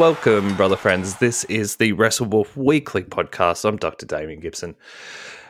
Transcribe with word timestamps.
welcome, 0.00 0.56
brother 0.56 0.78
friends. 0.78 1.16
This 1.16 1.44
is 1.44 1.76
the 1.76 1.92
WrestleWolf 1.92 2.56
Weekly 2.56 3.02
podcast. 3.02 3.66
I'm 3.66 3.76
Dr. 3.76 4.06
Damian 4.06 4.40
Gibson. 4.40 4.74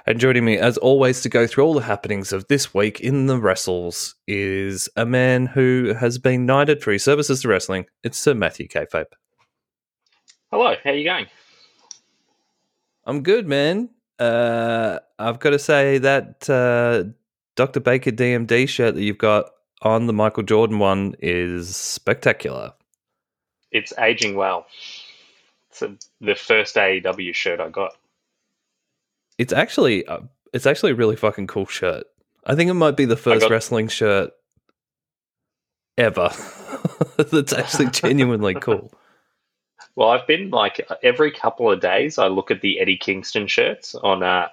And 0.08 0.18
joining 0.18 0.44
me, 0.44 0.58
as 0.58 0.76
always, 0.76 1.20
to 1.20 1.28
go 1.28 1.46
through 1.46 1.62
all 1.62 1.74
the 1.74 1.82
happenings 1.82 2.32
of 2.32 2.48
this 2.48 2.74
week 2.74 2.98
in 2.98 3.26
the 3.28 3.38
wrestles 3.38 4.16
is 4.26 4.88
a 4.96 5.06
man 5.06 5.46
who 5.46 5.94
has 6.00 6.18
been 6.18 6.46
knighted 6.46 6.82
for 6.82 6.90
his 6.90 7.04
services 7.04 7.42
to 7.42 7.48
wrestling. 7.48 7.86
It's 8.02 8.18
Sir 8.18 8.34
Matthew 8.34 8.66
K. 8.66 8.86
Kayfabe. 8.86 9.12
Hello, 10.50 10.74
how 10.82 10.90
are 10.90 10.94
you 10.94 11.04
going? 11.04 11.26
I'm 13.04 13.22
good, 13.22 13.46
man. 13.46 13.88
Uh, 14.18 14.98
I've 15.16 15.38
got 15.38 15.50
to 15.50 15.60
say 15.60 15.98
that 15.98 16.50
uh, 16.50 17.04
Dr. 17.54 17.78
Baker 17.78 18.10
DMD 18.10 18.68
shirt 18.68 18.96
that 18.96 19.02
you've 19.02 19.16
got 19.16 19.44
on 19.82 20.08
the 20.08 20.12
Michael 20.12 20.42
Jordan 20.42 20.80
one 20.80 21.14
is 21.20 21.76
spectacular. 21.76 22.72
It's 23.70 23.92
aging 23.98 24.36
well. 24.36 24.66
It's 25.70 25.82
a, 25.82 25.96
the 26.20 26.34
first 26.34 26.74
AEW 26.76 27.34
shirt 27.34 27.60
I 27.60 27.68
got. 27.68 27.92
It's 29.38 29.52
actually 29.52 30.06
uh, 30.06 30.20
it's 30.52 30.66
actually 30.66 30.92
a 30.92 30.96
really 30.96 31.16
fucking 31.16 31.46
cool 31.46 31.66
shirt. 31.66 32.04
I 32.44 32.54
think 32.54 32.70
it 32.70 32.74
might 32.74 32.96
be 32.96 33.04
the 33.04 33.16
first 33.16 33.42
got- 33.42 33.50
wrestling 33.50 33.88
shirt 33.88 34.32
ever 35.98 36.30
that's 37.16 37.52
actually 37.52 37.86
genuinely 37.90 38.54
cool. 38.54 38.92
Well, 39.96 40.10
I've 40.10 40.26
been 40.26 40.50
like 40.50 40.86
every 41.02 41.30
couple 41.30 41.70
of 41.70 41.80
days 41.80 42.18
I 42.18 42.28
look 42.28 42.50
at 42.50 42.60
the 42.62 42.80
Eddie 42.80 42.96
Kingston 42.96 43.46
shirts 43.46 43.94
on 43.94 44.22
uh 44.22 44.48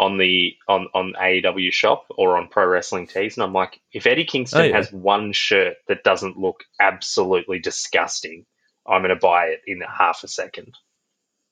on 0.00 0.16
the 0.16 0.56
on 0.66 0.88
on 0.94 1.12
AEW 1.20 1.70
shop 1.72 2.06
or 2.16 2.38
on 2.38 2.48
Pro 2.48 2.66
Wrestling 2.66 3.06
Tees, 3.06 3.36
and 3.36 3.44
I'm 3.44 3.52
like, 3.52 3.80
if 3.92 4.06
Eddie 4.06 4.24
Kingston 4.24 4.60
oh, 4.62 4.64
yeah. 4.64 4.76
has 4.76 4.90
one 4.90 5.32
shirt 5.32 5.76
that 5.88 6.02
doesn't 6.02 6.38
look 6.38 6.64
absolutely 6.80 7.58
disgusting, 7.58 8.46
I'm 8.88 9.02
going 9.02 9.10
to 9.10 9.16
buy 9.16 9.48
it 9.48 9.60
in 9.66 9.82
half 9.82 10.24
a 10.24 10.28
second. 10.28 10.74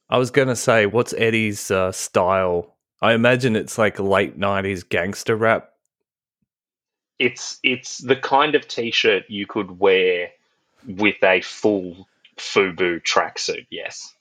I 0.09 0.17
was 0.17 0.31
going 0.31 0.49
to 0.49 0.57
say, 0.57 0.87
what's 0.87 1.13
Eddie's 1.13 1.71
uh, 1.71 1.93
style? 1.93 2.75
I 3.03 3.13
imagine 3.13 3.55
it's 3.55 3.77
like 3.77 4.01
late 4.01 4.41
'90s 4.41 4.89
gangster 4.89 5.37
rap. 5.37 5.69
It's 7.19 7.61
it's 7.63 7.99
the 7.99 8.17
kind 8.17 8.55
of 8.55 8.67
t-shirt 8.67 9.25
you 9.29 9.47
could 9.47 9.79
wear 9.79 10.31
with 10.87 11.23
a 11.23 11.43
full 11.43 12.09
FUBU 12.39 13.03
tracksuit. 13.03 13.67
Yes. 13.71 14.15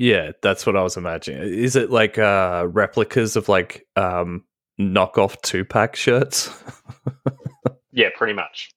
Yeah, 0.00 0.32
that's 0.40 0.64
what 0.64 0.78
I 0.78 0.82
was 0.82 0.96
imagining. 0.96 1.42
Is 1.42 1.76
it 1.76 1.90
like 1.90 2.16
uh, 2.16 2.66
replicas 2.66 3.36
of 3.36 3.50
like 3.50 3.86
um, 3.96 4.44
knockoff 4.80 5.38
Tupac 5.42 5.94
shirts? 5.94 6.48
yeah, 7.92 8.08
pretty 8.16 8.32
much. 8.32 8.70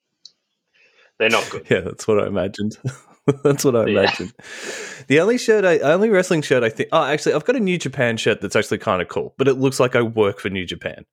They're 1.18 1.30
not 1.30 1.50
good. 1.50 1.66
Yeah, 1.70 1.80
that's 1.80 2.06
what 2.10 2.22
I 2.22 2.28
imagined. 2.28 2.78
that's 3.46 3.64
what 3.64 3.74
I 3.74 3.84
imagined. 3.84 4.34
Yeah. 4.38 5.06
The 5.08 5.20
only 5.22 5.38
shirt, 5.38 5.64
I 5.64 5.80
only 5.80 6.10
wrestling 6.10 6.42
shirt 6.42 6.62
I 6.62 6.68
think. 6.68 6.90
Oh, 6.92 7.06
actually, 7.06 7.36
I've 7.36 7.46
got 7.46 7.56
a 7.56 7.62
New 7.62 7.78
Japan 7.78 8.18
shirt 8.18 8.42
that's 8.42 8.58
actually 8.58 8.80
kind 8.80 9.02
of 9.02 9.08
cool, 9.08 9.34
but 9.38 9.48
it 9.48 9.54
looks 9.54 9.80
like 9.80 9.96
I 9.96 10.02
work 10.02 10.42
for 10.42 10.50
New 10.50 10.66
Japan. 10.66 11.06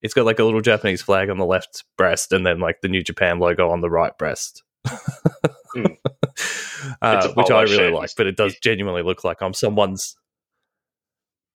It's 0.00 0.14
got 0.14 0.24
like 0.24 0.38
a 0.38 0.44
little 0.44 0.62
Japanese 0.62 1.02
flag 1.02 1.28
on 1.28 1.36
the 1.36 1.44
left 1.44 1.84
breast, 1.98 2.32
and 2.32 2.46
then 2.46 2.58
like 2.58 2.80
the 2.80 2.88
New 2.88 3.02
Japan 3.02 3.38
logo 3.38 3.68
on 3.68 3.82
the 3.82 3.90
right 3.90 4.16
breast. 4.16 4.62
mm. 5.84 6.96
uh, 7.02 7.28
which 7.34 7.50
I 7.50 7.62
really 7.62 7.92
like. 7.92 8.10
But 8.16 8.26
it 8.26 8.36
does 8.36 8.56
genuinely 8.62 9.02
look 9.02 9.24
like 9.24 9.42
I'm 9.42 9.54
someone's. 9.54 10.16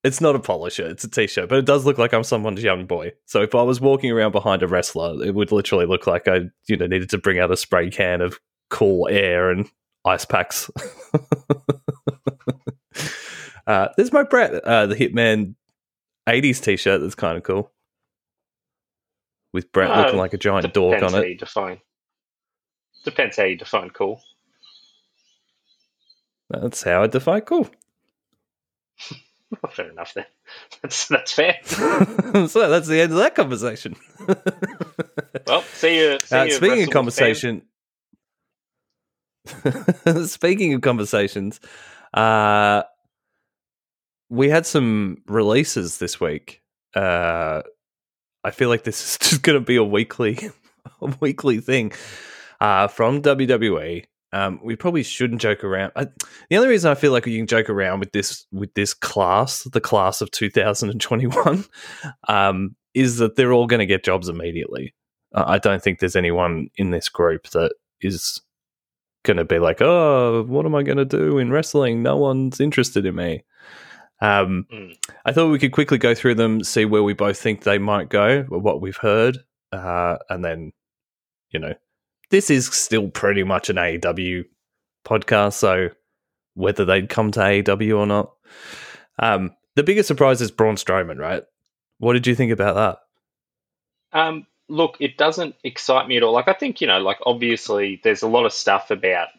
It's 0.03 0.19
not 0.19 0.35
a 0.35 0.39
polo 0.39 0.67
shirt; 0.69 0.91
it's 0.91 1.05
a 1.05 1.09
t-shirt, 1.09 1.47
but 1.47 1.57
it 1.59 1.65
does 1.65 1.85
look 1.85 1.97
like 1.97 2.13
I'm 2.13 2.23
someone's 2.23 2.61
young 2.61 2.85
boy. 2.85 3.13
So 3.25 3.41
if 3.41 3.55
I 3.55 3.63
was 3.63 3.79
walking 3.79 4.11
around 4.11 4.33
behind 4.33 4.61
a 4.61 4.67
wrestler, 4.67 5.23
it 5.23 5.33
would 5.33 5.51
literally 5.51 5.85
look 5.85 6.07
like 6.07 6.27
I, 6.27 6.41
you 6.67 6.75
know, 6.75 6.87
needed 6.87 7.09
to 7.11 7.17
bring 7.17 7.39
out 7.39 7.51
a 7.51 7.57
spray 7.57 7.89
can 7.89 8.19
of 8.19 8.37
cool 8.69 9.07
air 9.09 9.49
and 9.49 9.69
ice 10.05 10.25
packs. 10.25 10.69
uh, 13.67 13.87
there's 13.95 14.11
my 14.11 14.23
Brett, 14.23 14.55
uh, 14.55 14.87
the 14.87 14.95
Hitman 14.95 15.55
'80s 16.27 16.61
t-shirt. 16.61 16.99
That's 16.99 17.15
kind 17.15 17.37
of 17.37 17.43
cool, 17.43 17.71
with 19.53 19.71
Brett 19.71 19.89
uh, 19.89 20.01
looking 20.01 20.19
like 20.19 20.33
a 20.33 20.37
giant 20.37 20.73
dork 20.73 21.01
on 21.01 21.15
it. 21.15 21.39
define. 21.39 21.79
Depends 23.03 23.37
how 23.37 23.43
you 23.43 23.57
define 23.57 23.89
cool. 23.89 24.21
That's 26.49 26.83
how 26.83 27.03
I 27.03 27.07
define 27.07 27.41
cool. 27.41 27.69
well, 29.61 29.71
fair 29.71 29.89
enough 29.89 30.13
then. 30.13 30.25
That's 30.81 31.07
that's 31.07 31.31
fair. 31.31 31.57
so 31.65 32.69
that's 32.69 32.87
the 32.87 32.99
end 33.01 33.11
of 33.13 33.17
that 33.17 33.33
conversation. 33.33 33.95
well, 35.47 35.61
see 35.61 35.97
you. 35.97 36.19
See 36.23 36.35
uh, 36.35 36.43
you 36.43 36.51
speaking 36.51 36.83
of 36.83 36.89
conversation, 36.89 37.61
speaking 40.25 40.73
of 40.73 40.81
conversations, 40.81 41.59
uh, 42.13 42.83
we 44.29 44.49
had 44.49 44.65
some 44.65 45.23
releases 45.27 45.97
this 45.97 46.19
week. 46.19 46.61
Uh, 46.93 47.61
I 48.43 48.51
feel 48.51 48.69
like 48.69 48.83
this 48.83 49.01
is 49.01 49.17
just 49.17 49.43
going 49.43 49.57
to 49.57 49.65
be 49.65 49.77
a 49.77 49.83
weekly, 49.83 50.37
a 51.01 51.13
weekly 51.19 51.61
thing 51.61 51.93
uh, 52.63 52.87
from 52.87 53.21
WWE. 53.21 54.05
Um, 54.31 54.59
we 54.63 54.75
probably 54.75 55.03
shouldn't 55.03 55.41
joke 55.41 55.63
around. 55.63 55.91
I, 55.95 56.05
the 56.49 56.57
only 56.57 56.69
reason 56.69 56.89
I 56.89 56.95
feel 56.95 57.11
like 57.11 57.27
you 57.27 57.37
can 57.37 57.45
joke 57.45 57.69
around 57.69 57.99
with 57.99 58.13
this 58.13 58.47
with 58.51 58.73
this 58.73 58.93
class, 58.95 59.63
the 59.65 59.81
class 59.81 60.21
of 60.21 60.31
2021, 60.31 61.65
um, 62.27 62.75
is 62.95 63.17
that 63.17 63.35
they're 63.35 63.53
all 63.53 63.67
going 63.67 63.81
to 63.81 63.85
get 63.85 64.03
jobs 64.03 64.29
immediately. 64.29 64.95
Uh, 65.35 65.43
I 65.45 65.59
don't 65.59 65.83
think 65.83 65.99
there's 65.99 66.15
anyone 66.15 66.69
in 66.77 66.89
this 66.89 67.09
group 67.09 67.49
that 67.49 67.73
is 68.01 68.41
going 69.23 69.37
to 69.37 69.45
be 69.45 69.59
like, 69.59 69.81
"Oh, 69.81 70.43
what 70.47 70.65
am 70.65 70.73
I 70.73 70.83
going 70.83 70.97
to 70.97 71.05
do 71.05 71.37
in 71.37 71.51
wrestling? 71.51 72.01
No 72.01 72.17
one's 72.17 72.59
interested 72.59 73.05
in 73.05 73.13
me." 73.13 73.43
Um, 74.19 74.65
mm. 74.73 74.95
I 75.25 75.33
thought 75.33 75.51
we 75.51 75.59
could 75.59 75.73
quickly 75.73 75.97
go 75.97 76.15
through 76.15 76.35
them, 76.35 76.63
see 76.63 76.85
where 76.85 77.03
we 77.03 77.13
both 77.13 77.37
think 77.37 77.63
they 77.63 77.77
might 77.77 78.09
go, 78.09 78.43
what 78.43 78.79
we've 78.79 78.97
heard, 78.97 79.39
uh, 79.73 80.15
and 80.29 80.45
then, 80.45 80.71
you 81.51 81.59
know, 81.59 81.73
this 82.29 82.49
is 82.49 82.67
still 82.67 83.09
pretty 83.09 83.43
much 83.43 83.69
an 83.69 83.77
AEW 83.77 84.45
podcast, 85.05 85.53
so 85.53 85.89
whether 86.55 86.85
they'd 86.85 87.09
come 87.09 87.31
to 87.31 87.39
AEW 87.39 87.97
or 87.97 88.05
not. 88.05 88.33
Um, 89.19 89.51
the 89.75 89.83
biggest 89.83 90.07
surprise 90.07 90.41
is 90.41 90.51
Braun 90.51 90.75
Strowman, 90.75 91.19
right? 91.19 91.43
What 91.97 92.13
did 92.13 92.27
you 92.27 92.35
think 92.35 92.51
about 92.51 92.75
that? 92.75 94.19
Um, 94.19 94.45
look, 94.69 94.97
it 94.99 95.17
doesn't 95.17 95.55
excite 95.63 96.07
me 96.07 96.17
at 96.17 96.23
all. 96.23 96.33
Like, 96.33 96.47
I 96.47 96.53
think, 96.53 96.81
you 96.81 96.87
know, 96.87 96.99
like, 96.99 97.19
obviously, 97.25 97.99
there's 98.03 98.21
a 98.21 98.27
lot 98.27 98.45
of 98.45 98.53
stuff 98.53 98.91
about 98.91 99.29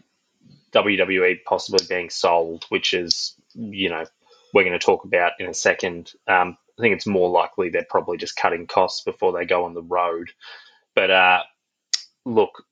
WWE 0.73 1.45
possibly 1.45 1.87
being 1.89 2.11
sold, 2.11 2.65
which 2.69 2.95
is, 2.95 3.35
you 3.55 3.91
know, 3.91 4.05
we're 4.53 4.65
going 4.65 4.79
to 4.79 4.85
talk 4.85 5.05
about 5.05 5.33
in 5.39 5.49
a 5.49 5.55
second. 5.55 6.13
Um, 6.27 6.57
I 6.79 6.83
think 6.83 6.95
it's 6.95 7.07
more 7.07 7.29
likely 7.29 7.71
they're 7.71 7.87
probably 7.89 8.17
just 8.17 8.37
cutting 8.37 8.67
costs 8.67 9.05
before 9.05 9.33
they 9.33 9.45
go 9.45 9.65
on 9.65 9.75
the 9.75 9.83
road. 9.83 10.31
But 10.95 11.11
uh, 11.11 11.43
look, 12.25 12.65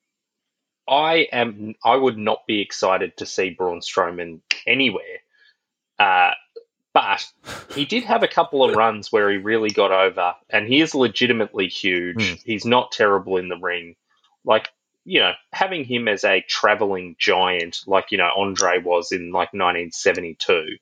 I 0.89 1.29
am. 1.33 1.75
I 1.85 1.97
would 1.97 2.19
not 2.19 2.47
be 2.47 2.61
excited 2.61 3.17
to 3.19 3.27
see 3.27 3.51
Braun 3.51 3.81
Strowman 3.81 4.41
anywhere. 4.67 5.21
Uh, 5.99 6.33
but 6.93 7.25
he 7.75 7.85
did 7.85 8.05
have 8.05 8.23
a 8.23 8.29
couple 8.29 8.63
of 8.65 8.77
runs 8.77 9.11
where 9.11 9.31
he 9.31 9.39
really 9.39 9.71
got 9.71 9.93
over, 9.93 10.35
and 10.51 10.67
he 10.67 10.81
is 10.81 10.95
legitimately 10.95 11.69
huge. 11.69 12.17
Mm. 12.17 12.43
He's 12.45 12.65
not 12.65 12.93
terrible 12.93 13.39
in 13.39 13.49
the 13.49 13.57
ring. 13.57 13.97
Like, 14.45 14.69
you 15.05 15.21
know, 15.21 15.33
having 15.53 15.85
him 15.85 16.07
as 16.07 16.25
a 16.25 16.45
traveling 16.47 17.17
giant, 17.19 17.79
like, 17.87 18.07
you 18.11 18.19
know, 18.19 18.31
Andre 18.37 18.79
was 18.79 19.11
in 19.11 19.33
like 19.33 19.55
1972, 19.55 20.77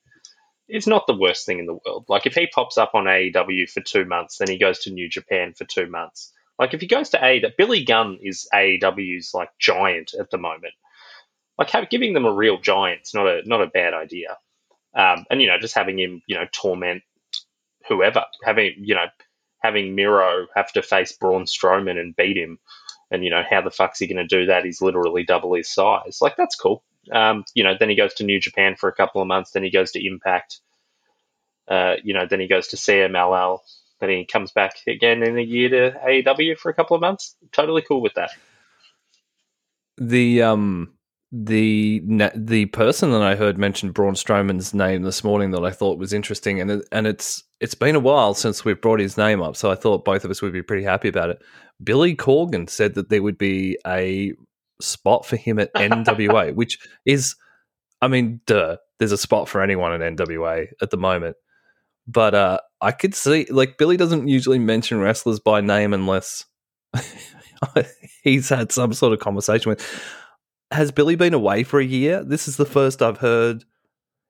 is 0.69 0.87
not 0.87 1.07
the 1.07 1.17
worst 1.17 1.47
thing 1.47 1.61
in 1.61 1.67
the 1.67 1.79
world. 1.87 2.07
Like, 2.09 2.27
if 2.27 2.35
he 2.35 2.49
pops 2.49 2.77
up 2.77 2.95
on 2.95 3.05
AEW 3.05 3.71
for 3.71 3.81
two 3.81 4.05
months, 4.05 4.39
then 4.39 4.49
he 4.49 4.59
goes 4.59 4.81
to 4.81 4.91
New 4.91 5.09
Japan 5.09 5.53
for 5.57 5.65
two 5.65 5.87
months. 5.87 6.33
Like 6.61 6.75
if 6.75 6.83
he 6.83 6.87
goes 6.87 7.11
to 7.11 7.19
AEW, 7.19 7.57
Billy 7.57 7.85
Gunn 7.85 8.19
is 8.23 8.47
AEW's 8.55 9.33
like 9.33 9.49
giant 9.59 10.13
at 10.13 10.31
the 10.31 10.37
moment. 10.37 10.75
Like 11.59 11.71
have, 11.71 11.89
giving 11.89 12.13
them 12.13 12.27
a 12.27 12.33
real 12.33 12.61
giant's 12.61 13.15
not 13.15 13.27
a 13.27 13.41
not 13.47 13.63
a 13.63 13.67
bad 13.67 13.95
idea. 13.95 14.37
Um, 14.95 15.25
and 15.31 15.41
you 15.41 15.49
know, 15.49 15.59
just 15.59 15.75
having 15.75 15.99
him, 15.99 16.23
you 16.27 16.37
know, 16.37 16.47
torment 16.53 17.03
whoever, 17.89 18.27
having 18.45 18.75
you 18.79 18.95
know, 18.95 19.07
having 19.63 19.95
Miro 19.95 20.49
have 20.55 20.71
to 20.73 20.83
face 20.83 21.13
Braun 21.13 21.45
Strowman 21.45 21.99
and 21.99 22.15
beat 22.15 22.37
him, 22.37 22.59
and 23.11 23.25
you 23.25 23.31
know, 23.31 23.43
how 23.49 23.63
the 23.63 23.71
fuck's 23.71 23.99
he 23.99 24.07
going 24.07 24.17
to 24.19 24.27
do 24.27 24.47
that? 24.47 24.67
He's 24.67 24.83
literally 24.83 25.25
double 25.25 25.55
his 25.55 25.73
size. 25.73 26.19
Like 26.21 26.37
that's 26.37 26.57
cool. 26.57 26.85
Um, 27.11 27.45
you 27.55 27.65
know, 27.65 27.75
then 27.79 27.89
he 27.89 27.97
goes 27.97 28.13
to 28.15 28.25
New 28.25 28.39
Japan 28.39 28.77
for 28.77 28.91
a 28.91 28.95
couple 28.95 29.23
of 29.23 29.29
months. 29.29 29.53
Then 29.53 29.65
he 29.65 29.71
goes 29.71 29.93
to 29.93 30.07
Impact. 30.07 30.61
Uh, 31.67 31.95
you 32.05 32.13
know, 32.13 32.27
then 32.27 32.41
he 32.41 32.49
goes 32.49 32.69
to 32.69 32.77
CMLL. 32.77 33.61
Then 34.01 34.11
he 34.11 34.25
comes 34.25 34.53
back 34.53 34.77
again 34.89 35.23
in 35.23 35.39
a 35.39 35.43
year 35.43 35.69
to 35.69 35.99
AEW 36.07 36.57
for 36.59 36.71
a 36.71 36.75
couple 36.75 36.95
of 36.95 37.01
months. 37.01 37.37
Totally 37.53 37.83
cool 37.83 38.01
with 38.01 38.15
that. 38.15 38.31
The 39.99 40.43
um 40.43 40.95
the 41.33 42.03
the 42.35 42.67
person 42.67 43.13
that 43.13 43.23
I 43.23 43.37
heard 43.37 43.57
mention 43.57 43.93
Braun 43.93 44.15
Strowman's 44.15 44.75
name 44.75 45.03
this 45.03 45.23
morning 45.23 45.53
that 45.53 45.65
I 45.65 45.71
thought 45.71 45.99
was 45.99 46.13
interesting, 46.13 46.61
and 46.61 46.71
it, 46.71 46.89
and 46.91 47.07
it's 47.07 47.45
it's 47.61 47.75
been 47.75 47.95
a 47.95 48.01
while 48.01 48.35
since 48.35 48.65
we've 48.65 48.81
brought 48.81 49.01
his 49.01 49.17
name 49.17 49.41
up, 49.41 49.55
so 49.55 49.71
I 49.71 49.77
thought 49.77 50.05
both 50.05 50.25
of 50.25 50.31
us 50.31 50.43
would 50.43 50.53
be 50.53 50.63
pretty 50.63 50.83
happy 50.83 51.09
about 51.09 51.31
it. 51.31 51.41
Billy 51.83 52.17
Corgan 52.17 52.69
said 52.69 52.95
that 52.95 53.11
there 53.11 53.23
would 53.23 53.39
be 53.39 53.79
a 53.87 54.33
spot 54.81 55.25
for 55.25 55.37
him 55.37 55.59
at 55.59 55.73
NWA, 55.75 56.55
which 56.55 56.79
is, 57.05 57.37
I 58.03 58.09
mean, 58.09 58.41
duh, 58.47 58.77
there's 58.99 59.13
a 59.13 59.19
spot 59.19 59.49
for 59.49 59.63
anyone 59.63 59.93
at 59.93 60.17
NWA 60.17 60.67
at 60.83 60.91
the 60.91 60.97
moment. 60.97 61.37
But 62.11 62.35
uh, 62.35 62.59
I 62.81 62.93
could 62.93 63.15
see, 63.15 63.47
like, 63.51 63.79
Billy 63.79 63.97
doesn't 63.97 64.27
usually 64.27 64.59
mention 64.59 65.01
wrestlers 65.01 65.39
by 65.39 65.61
name 65.61 65.95
unless 65.95 66.45
he's 68.23 68.49
had 68.49 68.73
some 68.73 68.93
sort 68.93 69.13
of 69.13 69.21
conversation 69.21 69.71
with. 69.71 70.05
Has 70.73 70.93
Billy 70.93 71.17
been 71.17 71.35
away 71.35 71.63
for 71.63 71.81
a 71.81 71.85
year? 71.85 72.23
This 72.23 72.47
is 72.49 72.57
the 72.57 72.65
first 72.65 73.03
I've 73.03 73.19
heard. 73.19 73.65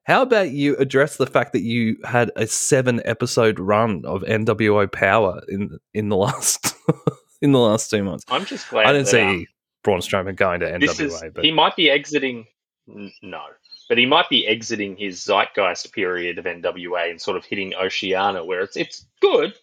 How 0.03 0.23
about 0.23 0.49
you 0.49 0.75
address 0.77 1.17
the 1.17 1.27
fact 1.27 1.53
that 1.53 1.61
you 1.61 1.97
had 2.03 2.31
a 2.35 2.47
seven 2.47 3.01
episode 3.05 3.59
run 3.59 4.03
of 4.05 4.21
NWO 4.23 4.91
Power 4.91 5.41
in 5.47 5.77
in 5.93 6.09
the 6.09 6.17
last 6.17 6.75
in 7.41 7.51
the 7.51 7.59
last 7.59 7.91
two 7.91 8.03
months? 8.03 8.25
I'm 8.29 8.45
just 8.45 8.69
glad. 8.69 8.87
I 8.87 8.93
didn't 8.93 9.05
that, 9.05 9.11
see 9.11 9.21
um, 9.21 9.45
Braun 9.83 9.99
Strowman 9.99 10.35
going 10.35 10.61
to 10.61 10.65
NWA, 10.71 10.99
is, 10.99 11.23
but 11.35 11.43
he 11.43 11.51
might 11.51 11.75
be 11.75 11.91
exiting. 11.91 12.45
No, 12.87 13.43
but 13.91 13.97
he 13.97 14.05
might 14.05 14.29
be 14.29 14.47
exiting 14.47 14.95
his 14.95 15.21
zeitgeist 15.21 15.91
period 15.91 16.37
of 16.39 16.45
NWA 16.45 17.09
and 17.11 17.19
sort 17.19 17.35
of 17.35 17.43
hitting 17.43 17.75
Oceania, 17.75 18.41
where 18.41 18.61
it's 18.61 18.77
it's 18.77 19.05
good. 19.19 19.53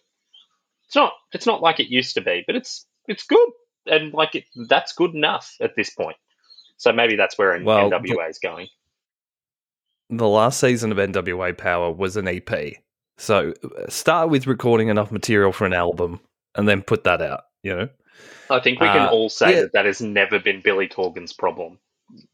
It's 0.85 0.95
not 0.95 1.13
it's 1.33 1.47
not 1.47 1.63
like 1.63 1.79
it 1.79 1.87
used 1.89 2.13
to 2.13 2.21
be, 2.21 2.43
but 2.45 2.55
it's 2.55 2.85
it's 3.07 3.23
good 3.25 3.49
and 3.87 4.13
like 4.13 4.35
it 4.35 4.43
that's 4.67 4.93
good 4.93 5.15
enough 5.15 5.55
at 5.59 5.75
this 5.75 5.89
point. 5.89 6.15
So 6.77 6.93
maybe 6.93 7.15
that's 7.15 7.39
where 7.39 7.59
Well, 7.63 7.89
NWA 7.89 8.29
is 8.29 8.37
going. 8.37 8.67
the 10.11 10.27
last 10.27 10.59
season 10.59 10.91
of 10.91 10.99
NWA 10.99 11.57
Power 11.57 11.91
was 11.91 12.15
an 12.15 12.27
EP. 12.27 12.75
So 13.17 13.55
uh, 13.63 13.89
start 13.89 14.29
with 14.29 14.45
recording 14.45 14.89
enough 14.89 15.11
material 15.11 15.51
for 15.51 15.65
an 15.65 15.73
album 15.73 16.19
and 16.53 16.69
then 16.69 16.83
put 16.83 17.03
that 17.05 17.19
out, 17.23 17.45
you 17.63 17.75
know? 17.75 17.89
I 18.51 18.59
think 18.59 18.79
we 18.79 18.85
can 18.85 19.07
Uh, 19.07 19.09
all 19.09 19.29
say 19.29 19.55
yeah. 19.55 19.61
that 19.61 19.73
that 19.73 19.85
has 19.85 20.01
never 20.01 20.37
been 20.37 20.61
Billy 20.61 20.87
Corgan's 20.87 21.33
problem. 21.33 21.79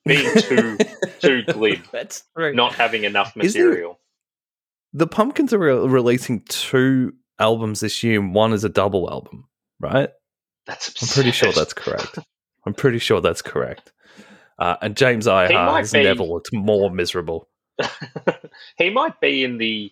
Being 0.05 0.33
too 0.41 0.77
too 1.19 1.43
glib, 1.47 1.79
That's 1.91 2.23
true. 2.35 2.53
not 2.53 2.75
having 2.75 3.03
enough 3.03 3.33
Is 3.37 3.53
there- 3.53 3.67
material. 3.69 3.99
the 4.93 5.07
Pumpkins 5.07 5.53
are 5.53 5.57
re- 5.59 5.87
releasing 5.87 6.41
two 6.41 7.13
albums 7.39 7.79
this 7.81 8.03
year, 8.03 8.19
and 8.19 8.33
one 8.33 8.53
is 8.53 8.63
a 8.63 8.69
double 8.69 9.09
album, 9.09 9.47
right? 9.79 10.09
That's 10.67 10.89
I'm 11.01 11.07
pretty 11.13 11.31
sure 11.31 11.51
that's 11.51 11.73
correct. 11.73 12.19
I'm 12.65 12.73
pretty 12.73 12.99
sure 12.99 13.21
that's 13.21 13.41
correct. 13.41 13.91
Uh, 14.57 14.75
and 14.81 14.95
James 14.95 15.27
might 15.27 15.51
Iha 15.51 15.77
has 15.79 15.91
be- 15.91 16.03
never 16.03 16.23
looked 16.23 16.53
more 16.53 16.89
miserable. 16.89 17.49
he 18.77 18.89
might 18.89 19.19
be 19.19 19.43
in 19.43 19.57
the 19.57 19.91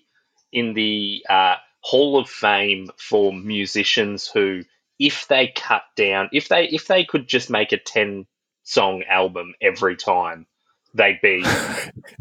in 0.51 0.73
the 0.73 1.25
uh, 1.29 1.55
Hall 1.81 2.17
of 2.17 2.29
Fame 2.29 2.89
for 2.97 3.33
musicians 3.33 4.27
who, 4.27 4.61
if 4.99 5.27
they 5.27 5.51
cut 5.55 5.83
down, 5.95 6.29
if 6.31 6.47
they 6.49 6.65
if 6.69 6.87
they 6.87 7.03
could 7.03 7.27
just 7.27 7.49
make 7.49 7.71
a 7.73 7.77
ten 7.77 8.25
song 8.63 9.03
album 9.09 9.53
every 9.61 9.95
time, 9.95 10.45
they'd 10.93 11.19
be 11.21 11.43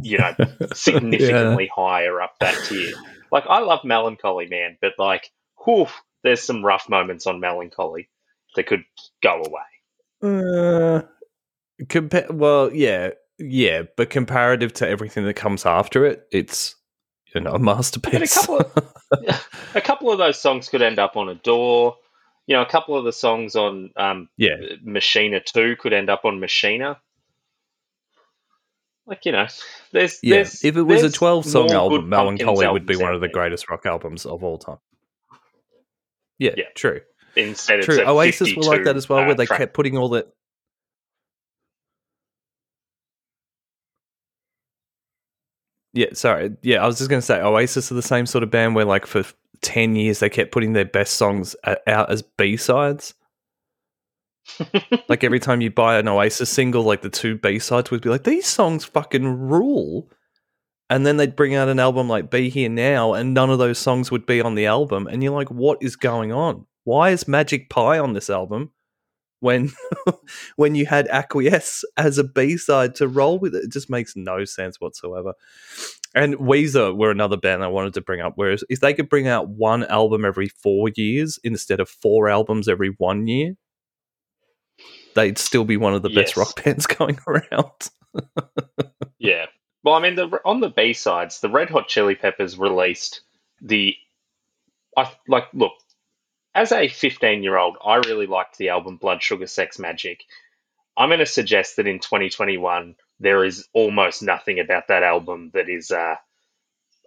you 0.00 0.18
know 0.18 0.34
significantly 0.74 1.70
higher 1.74 2.20
up 2.20 2.34
that 2.40 2.56
tier. 2.68 2.92
Like 3.30 3.44
I 3.48 3.60
love 3.60 3.84
Mellon 3.84 4.16
Collie 4.16 4.48
Man, 4.48 4.76
but 4.80 4.92
like, 4.98 5.30
whew, 5.64 5.88
there's 6.22 6.42
some 6.42 6.64
rough 6.64 6.88
moments 6.88 7.26
on 7.26 7.40
Mellon 7.40 7.70
Collie 7.70 8.08
that 8.56 8.66
could 8.66 8.84
go 9.22 9.42
away. 9.42 9.62
Uh, 10.22 11.02
compa- 11.84 12.30
well, 12.30 12.72
yeah, 12.72 13.10
yeah, 13.38 13.82
but 13.96 14.10
comparative 14.10 14.72
to 14.74 14.88
everything 14.88 15.24
that 15.24 15.34
comes 15.34 15.66
after 15.66 16.04
it, 16.04 16.26
it's 16.30 16.76
you 17.34 17.40
know 17.40 17.52
a 17.52 17.58
masterpiece. 17.58 18.36
a 18.36 18.40
couple 18.40 18.58
of, 18.58 18.92
A 19.74 19.80
couple 19.80 20.10
of 20.10 20.18
those 20.18 20.38
songs 20.38 20.68
could 20.68 20.82
end 20.82 20.98
up 20.98 21.16
on 21.16 21.28
Adore. 21.28 21.96
You 22.52 22.58
know, 22.58 22.64
a 22.64 22.68
couple 22.68 22.98
of 22.98 23.06
the 23.06 23.14
songs 23.14 23.56
on 23.56 23.92
um, 23.96 24.28
yeah, 24.36 24.56
Machina 24.82 25.40
2 25.40 25.76
could 25.80 25.94
end 25.94 26.10
up 26.10 26.26
on 26.26 26.38
Machina. 26.38 27.00
Like, 29.06 29.24
you 29.24 29.32
know, 29.32 29.46
there's. 29.90 30.18
yeah. 30.22 30.34
there's 30.34 30.62
if 30.62 30.76
it 30.76 30.82
was 30.82 31.02
a 31.02 31.10
twelve 31.10 31.46
song 31.46 31.70
album, 31.70 32.10
Mellon 32.10 32.36
Collie 32.36 32.68
would 32.68 32.84
be 32.84 32.96
one 32.96 33.14
of 33.14 33.22
the 33.22 33.30
greatest 33.30 33.70
rock 33.70 33.86
albums 33.86 34.26
of 34.26 34.44
all 34.44 34.58
time. 34.58 34.76
Yeah, 36.38 36.50
Yeah. 36.58 36.64
true. 36.76 37.00
Instead, 37.36 37.84
True. 37.84 38.04
Oasis 38.06 38.54
were 38.54 38.64
like 38.64 38.84
that 38.84 38.96
as 38.96 39.08
well, 39.08 39.20
uh, 39.20 39.24
where 39.24 39.34
they 39.34 39.46
track. 39.46 39.60
kept 39.60 39.72
putting 39.72 39.96
all 39.96 40.10
that. 40.10 40.26
Yeah, 45.92 46.08
sorry. 46.14 46.56
Yeah, 46.62 46.82
I 46.82 46.86
was 46.86 46.98
just 46.98 47.10
going 47.10 47.20
to 47.20 47.26
say 47.26 47.40
Oasis 47.40 47.90
are 47.92 47.94
the 47.94 48.02
same 48.02 48.26
sort 48.26 48.44
of 48.44 48.50
band 48.50 48.74
where, 48.74 48.84
like, 48.84 49.06
for 49.06 49.24
10 49.60 49.94
years 49.94 50.20
they 50.20 50.30
kept 50.30 50.52
putting 50.52 50.72
their 50.72 50.84
best 50.84 51.14
songs 51.14 51.54
out 51.86 52.10
as 52.10 52.22
B 52.22 52.56
sides. 52.56 53.14
like, 55.08 55.22
every 55.22 55.38
time 55.38 55.60
you 55.60 55.70
buy 55.70 55.98
an 55.98 56.08
Oasis 56.08 56.50
single, 56.50 56.82
like, 56.82 57.02
the 57.02 57.10
two 57.10 57.36
B 57.36 57.58
sides 57.58 57.90
would 57.90 58.02
be 58.02 58.08
like, 58.08 58.24
these 58.24 58.46
songs 58.46 58.84
fucking 58.84 59.26
rule. 59.26 60.10
And 60.88 61.06
then 61.06 61.16
they'd 61.16 61.36
bring 61.36 61.54
out 61.54 61.68
an 61.68 61.78
album 61.78 62.08
like 62.08 62.30
Be 62.30 62.50
Here 62.50 62.68
Now, 62.68 63.14
and 63.14 63.32
none 63.32 63.50
of 63.50 63.58
those 63.58 63.78
songs 63.78 64.10
would 64.10 64.26
be 64.26 64.40
on 64.42 64.54
the 64.54 64.66
album. 64.66 65.06
And 65.06 65.22
you're 65.22 65.32
like, 65.32 65.50
what 65.50 65.78
is 65.80 65.96
going 65.96 66.32
on? 66.32 66.66
Why 66.84 67.10
is 67.10 67.28
Magic 67.28 67.70
Pie 67.70 67.98
on 67.98 68.12
this 68.12 68.28
album 68.28 68.72
when 69.42 69.72
when 70.56 70.74
you 70.74 70.86
had 70.86 71.08
Acquiesce 71.08 71.84
as 71.96 72.18
a 72.18 72.24
B 72.24 72.56
side 72.56 72.94
to 72.96 73.08
roll 73.08 73.38
with 73.38 73.54
it? 73.54 73.64
It 73.64 73.72
just 73.72 73.90
makes 73.90 74.16
no 74.16 74.44
sense 74.44 74.80
whatsoever. 74.80 75.34
And 76.14 76.34
Weezer 76.36 76.96
were 76.96 77.10
another 77.10 77.36
band 77.36 77.64
I 77.64 77.68
wanted 77.68 77.94
to 77.94 78.00
bring 78.00 78.20
up. 78.20 78.34
Whereas 78.36 78.64
if 78.68 78.80
they 78.80 78.94
could 78.94 79.08
bring 79.08 79.28
out 79.28 79.48
one 79.48 79.84
album 79.84 80.24
every 80.24 80.48
four 80.48 80.90
years 80.94 81.38
instead 81.42 81.80
of 81.80 81.88
four 81.88 82.28
albums 82.28 82.68
every 82.68 82.90
one 82.98 83.26
year, 83.26 83.56
they'd 85.14 85.38
still 85.38 85.64
be 85.64 85.76
one 85.76 85.94
of 85.94 86.02
the 86.02 86.10
best 86.10 86.36
rock 86.36 86.62
bands 86.64 86.86
going 86.86 87.18
around. 87.26 87.90
Yeah. 89.22 89.46
Well, 89.84 89.94
I 89.94 90.00
mean, 90.00 90.16
the, 90.16 90.40
on 90.44 90.58
the 90.60 90.68
B 90.68 90.92
sides, 90.92 91.40
the 91.40 91.48
Red 91.48 91.70
Hot 91.70 91.86
Chili 91.86 92.16
Peppers 92.16 92.58
released 92.58 93.22
the. 93.60 93.94
I 94.96 95.10
like 95.28 95.44
look. 95.54 95.72
As 96.54 96.72
a 96.72 96.88
15 96.88 97.42
year 97.42 97.56
old, 97.56 97.76
I 97.84 97.96
really 97.96 98.26
liked 98.26 98.58
the 98.58 98.70
album 98.70 98.96
Blood 98.96 99.22
Sugar 99.22 99.46
Sex 99.46 99.78
Magik. 99.78 100.20
I'm 100.96 101.08
going 101.08 101.20
to 101.20 101.26
suggest 101.26 101.76
that 101.76 101.86
in 101.86 101.98
2021 101.98 102.94
there 103.20 103.44
is 103.44 103.68
almost 103.72 104.22
nothing 104.22 104.60
about 104.60 104.88
that 104.88 105.02
album 105.02 105.50
that 105.54 105.68
is 105.68 105.90
uh, 105.90 106.16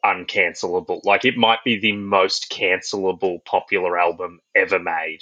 uncancelable. 0.04 1.02
Like 1.04 1.26
it 1.26 1.38
might 1.38 1.64
be 1.64 1.80
the 1.80 1.92
most 1.92 2.50
cancelable 2.50 3.44
popular 3.46 4.00
album 4.00 4.40
ever 4.56 4.80
made. 4.80 5.20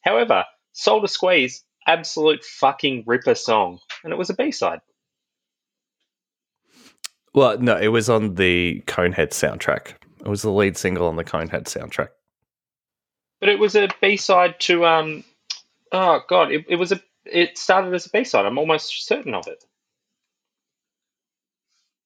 However, 0.00 0.44
Soul 0.72 1.02
to 1.02 1.08
Squeeze, 1.08 1.62
absolute 1.86 2.44
fucking 2.44 3.04
ripper 3.06 3.34
song, 3.34 3.78
and 4.02 4.12
it 4.12 4.16
was 4.16 4.30
a 4.30 4.34
B 4.34 4.50
side. 4.50 4.80
Well, 7.34 7.58
no, 7.58 7.76
it 7.76 7.88
was 7.88 8.08
on 8.10 8.34
the 8.34 8.82
Conehead 8.86 9.30
soundtrack. 9.30 9.94
It 10.20 10.28
was 10.28 10.42
the 10.42 10.50
lead 10.50 10.76
single 10.76 11.06
on 11.06 11.16
the 11.16 11.24
Conehead 11.24 11.64
soundtrack. 11.64 12.08
But 13.40 13.48
it 13.48 13.58
was 13.58 13.74
a 13.76 13.88
B 14.00 14.16
side 14.16 14.60
to 14.60 14.84
um 14.86 15.24
oh 15.92 16.20
god, 16.28 16.52
it, 16.52 16.66
it 16.68 16.76
was 16.76 16.92
a 16.92 17.00
it 17.24 17.58
started 17.58 17.94
as 17.94 18.06
a 18.06 18.10
B 18.10 18.24
side. 18.24 18.46
I'm 18.46 18.58
almost 18.58 19.06
certain 19.06 19.34
of 19.34 19.46
it. 19.46 19.62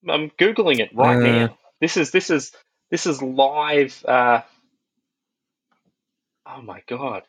I'm 0.08 0.30
googling 0.30 0.80
it 0.80 0.90
right 0.94 1.16
Uh. 1.16 1.20
now. 1.20 1.58
This 1.80 1.96
is 1.96 2.10
this 2.10 2.30
is 2.30 2.52
this 2.90 3.06
is 3.06 3.20
live. 3.22 4.04
Uh, 4.06 4.42
oh 6.46 6.62
my 6.62 6.82
god! 6.86 7.22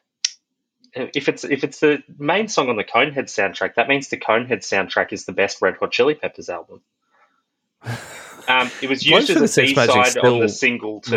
If 0.93 1.27
it's 1.27 1.43
if 1.43 1.63
it's 1.63 1.79
the 1.79 2.03
main 2.17 2.47
song 2.47 2.69
on 2.69 2.75
the 2.75 2.83
Conehead 2.83 3.25
soundtrack, 3.25 3.75
that 3.75 3.87
means 3.87 4.09
the 4.09 4.17
Conehead 4.17 4.59
soundtrack 4.59 5.13
is 5.13 5.25
the 5.25 5.31
best 5.33 5.61
Red 5.61 5.77
Hot 5.77 5.91
Chili 5.91 6.15
Peppers 6.15 6.49
album. 6.49 6.81
Um, 8.47 8.69
it 8.79 8.89
was 8.89 9.03
used 9.03 9.29
as 9.31 9.57
a 9.57 9.61
B 9.63 9.73
side 9.87 10.17
on 10.19 10.39
the 10.41 10.49
single 10.49 11.01
to 11.01 11.09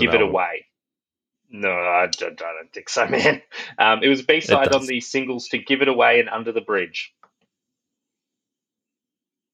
give 0.00 0.14
it 0.14 0.20
away. 0.22 0.66
No, 1.50 1.70
I 1.70 2.06
don't, 2.06 2.40
I 2.40 2.52
don't 2.52 2.72
think 2.72 2.88
so, 2.88 3.06
man. 3.08 3.42
Um, 3.78 4.02
it 4.02 4.08
was 4.08 4.20
a 4.20 4.24
B 4.24 4.40
side 4.40 4.72
on 4.72 4.86
the 4.86 5.00
singles 5.00 5.48
to 5.48 5.58
give 5.58 5.82
it 5.82 5.88
away 5.88 6.20
and 6.20 6.28
under 6.28 6.52
the 6.52 6.60
bridge. 6.60 7.12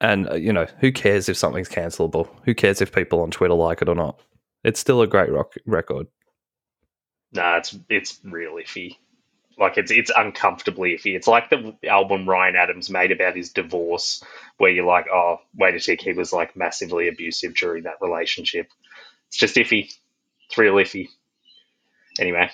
And 0.01 0.29
uh, 0.29 0.35
you 0.35 0.53
know, 0.53 0.67
who 0.81 0.93
cares 0.93 1.29
if 1.29 1.37
something's 1.39 1.71
cancelable? 1.71 2.29
Who 2.45 2.55
cares 2.55 2.83
if 2.83 2.93
people 2.93 3.21
on 3.23 3.31
Twitter 3.31 3.55
like 3.55 3.81
it 3.81 3.89
or 3.89 3.95
not? 3.95 4.21
It's 4.63 4.79
still 4.79 5.01
a 5.01 5.07
great 5.07 5.31
rock 5.31 5.55
record. 5.65 6.07
Nah, 7.33 7.59
it's 7.59 7.79
it's 7.89 8.21
real 8.23 8.55
iffy. 8.55 8.97
Like 9.59 9.79
it's 9.79 9.91
it's 9.91 10.11
uncomfortably 10.15 10.95
iffy. 10.95 11.17
It's 11.17 11.27
like 11.27 11.49
the 11.49 11.75
album 11.89 12.29
Ryan 12.29 12.57
Adams 12.57 12.91
made 12.91 13.11
about 13.11 13.37
his 13.37 13.53
divorce, 13.53 14.23
where 14.59 14.71
you're 14.71 14.85
like, 14.85 15.07
oh, 15.11 15.39
wait 15.55 15.75
a 15.75 15.81
tick, 15.81 16.03
he 16.03 16.13
was 16.13 16.31
like 16.33 16.57
massively 16.57 17.09
abusive 17.09 17.55
during 17.55 17.85
that 17.85 18.03
relationship. 18.03 18.69
It's 19.29 19.39
just 19.39 19.57
iffy. 19.57 19.95
It's 20.47 20.59
real 20.59 20.75
iffy. 20.75 21.09
Anyway, 22.19 22.51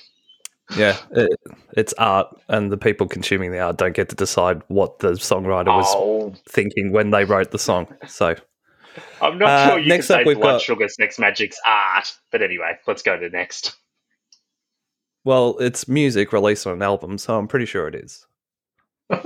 Yeah, 0.76 0.96
it, 1.12 1.38
it's 1.76 1.92
art, 1.98 2.28
and 2.48 2.70
the 2.72 2.76
people 2.78 3.06
consuming 3.06 3.50
the 3.52 3.58
art 3.60 3.76
don't 3.78 3.94
get 3.94 4.08
to 4.10 4.16
decide 4.16 4.62
what 4.68 5.00
the 5.00 5.12
songwriter 5.12 5.66
was 5.76 5.86
oh, 5.90 6.34
thinking 6.48 6.92
when 6.92 7.10
they 7.10 7.24
wrote 7.24 7.50
the 7.50 7.58
song. 7.58 7.86
So, 8.06 8.34
I'm 9.20 9.38
not 9.38 9.48
Uh, 9.48 9.68
sure 9.70 9.78
you 9.78 9.88
next 9.88 10.06
can 10.08 10.18
say 10.18 10.24
we've 10.24 10.36
Blood 10.40 10.52
got- 10.54 10.60
Sugar 10.62 10.88
Sex 10.88 11.18
Magik's 11.18 11.58
art, 11.66 12.12
but 12.30 12.42
anyway, 12.42 12.78
let's 12.86 13.02
go 13.02 13.16
to 13.18 13.28
next. 13.28 13.74
well, 15.24 15.56
it's 15.58 15.86
music 15.88 16.32
released 16.32 16.66
on 16.66 16.74
an 16.74 16.82
album, 16.82 17.18
so 17.18 17.38
I'm 17.38 17.48
pretty 17.48 17.66
sure 17.66 17.88
it 17.88 17.94
is. 17.94 18.26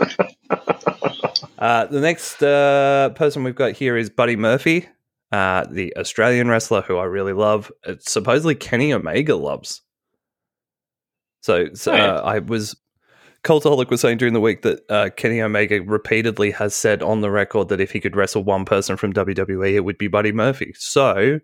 Uh, 1.58 1.86
the 1.86 2.00
next 2.00 2.42
uh, 2.42 3.08
person 3.14 3.42
we've 3.42 3.54
got 3.54 3.72
here 3.72 3.96
is 3.96 4.10
Buddy 4.10 4.36
Murphy, 4.36 4.86
uh, 5.32 5.64
the 5.70 5.96
Australian 5.96 6.48
wrestler 6.48 6.82
who 6.82 6.98
I 6.98 7.04
really 7.04 7.32
love. 7.32 7.72
It's 7.86 8.12
supposedly 8.12 8.54
Kenny 8.54 8.92
Omega 8.92 9.36
loves. 9.36 9.80
So, 11.46 11.72
so 11.74 11.94
uh, 11.94 12.22
I 12.24 12.40
was 12.40 12.74
Cultaholic 13.44 13.88
was 13.88 14.00
saying 14.00 14.18
during 14.18 14.34
the 14.34 14.40
week 14.40 14.62
that 14.62 14.80
uh, 14.90 15.10
Kenny 15.16 15.40
Omega 15.40 15.80
repeatedly 15.80 16.50
has 16.50 16.74
said 16.74 17.04
on 17.04 17.20
the 17.20 17.30
record 17.30 17.68
that 17.68 17.80
if 17.80 17.92
he 17.92 18.00
could 18.00 18.16
wrestle 18.16 18.42
one 18.42 18.64
person 18.64 18.96
from 18.96 19.12
WWE, 19.12 19.74
it 19.74 19.84
would 19.84 19.96
be 19.96 20.08
Buddy 20.08 20.32
Murphy. 20.32 20.74
So, 20.76 21.38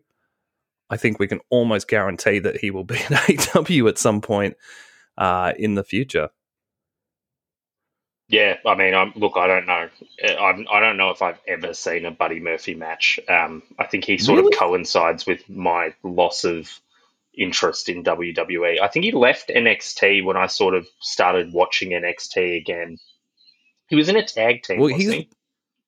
I 0.91 0.97
think 0.97 1.21
we 1.21 1.29
can 1.29 1.39
almost 1.51 1.87
guarantee 1.87 2.41
that 2.41 2.57
he 2.57 2.73
will 2.73 2.83
be 2.83 2.97
in 2.97 3.15
AW 3.15 3.87
at 3.89 3.97
some 3.97 4.21
point 4.21 4.57
uh, 5.19 5.53
in 5.57 5.77
the 5.77 5.85
future. 5.85 6.31
Yeah, 8.27 8.57
I 8.67 8.75
mean, 8.75 8.95
I'm, 8.95 9.13
look, 9.15 9.37
I 9.37 9.47
don't 9.47 9.67
know. 9.67 9.89
Uh, 10.25 10.35
I'm, 10.35 10.67
I 10.69 10.81
don't 10.81 10.97
know 10.97 11.11
if 11.11 11.23
I've 11.23 11.39
ever 11.47 11.75
seen 11.75 12.07
a 12.07 12.11
Buddy 12.11 12.41
Murphy 12.41 12.75
match. 12.75 13.21
Um, 13.29 13.63
I 13.79 13.85
think 13.85 14.05
he 14.05 14.19
sort 14.19 14.41
Really? 14.41 14.53
of 14.53 14.59
coincides 14.59 15.27
with 15.27 15.49
my 15.49 15.95
loss 16.03 16.43
of 16.43 16.69
interest 17.37 17.89
in 17.89 18.05
WWE. 18.05 18.81
I 18.81 18.89
think 18.89 19.05
he 19.05 19.13
left 19.13 19.49
NXT 19.49 20.25
when 20.25 20.37
I 20.37 20.47
sort 20.47 20.75
of 20.75 20.87
started 21.01 21.53
watching 21.53 21.91
NXT 21.91 22.57
again. 22.61 22.99
He 23.89 23.97
was 23.97 24.09
in 24.09 24.17
a 24.17 24.25
tag 24.27 24.63
team, 24.63 24.79
Well, 24.81 24.89
he's 24.95 25.11
he? 25.11 25.29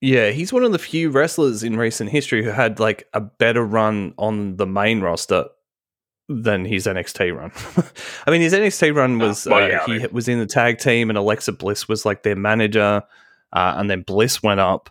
yeah, 0.00 0.30
he's 0.30 0.52
one 0.52 0.64
of 0.64 0.72
the 0.72 0.78
few 0.78 1.10
wrestlers 1.10 1.62
in 1.62 1.76
recent 1.76 2.10
history 2.10 2.42
who 2.44 2.50
had 2.50 2.80
like 2.80 3.08
a 3.12 3.20
better 3.20 3.64
run 3.64 4.14
on 4.18 4.56
the 4.56 4.66
main 4.66 5.00
roster 5.00 5.46
than 6.28 6.64
his 6.64 6.86
NXT 6.86 7.36
run. 7.36 7.52
I 8.26 8.30
mean, 8.30 8.40
his 8.40 8.54
NXT 8.54 8.94
run 8.94 9.20
Oh, 9.20 9.28
was 9.28 9.46
well, 9.46 9.62
uh, 9.62 9.66
yeah, 9.66 9.84
I 9.86 9.98
he 9.98 10.06
was 10.08 10.28
in 10.28 10.38
the 10.38 10.46
tag 10.46 10.78
team, 10.78 11.10
and 11.10 11.18
Alexa 11.18 11.52
Bliss 11.52 11.86
was 11.88 12.06
like 12.06 12.22
their 12.22 12.36
manager, 12.36 13.02
uh, 13.52 13.74
and 13.76 13.90
then 13.90 14.02
Bliss 14.02 14.42
went 14.42 14.60
up. 14.60 14.88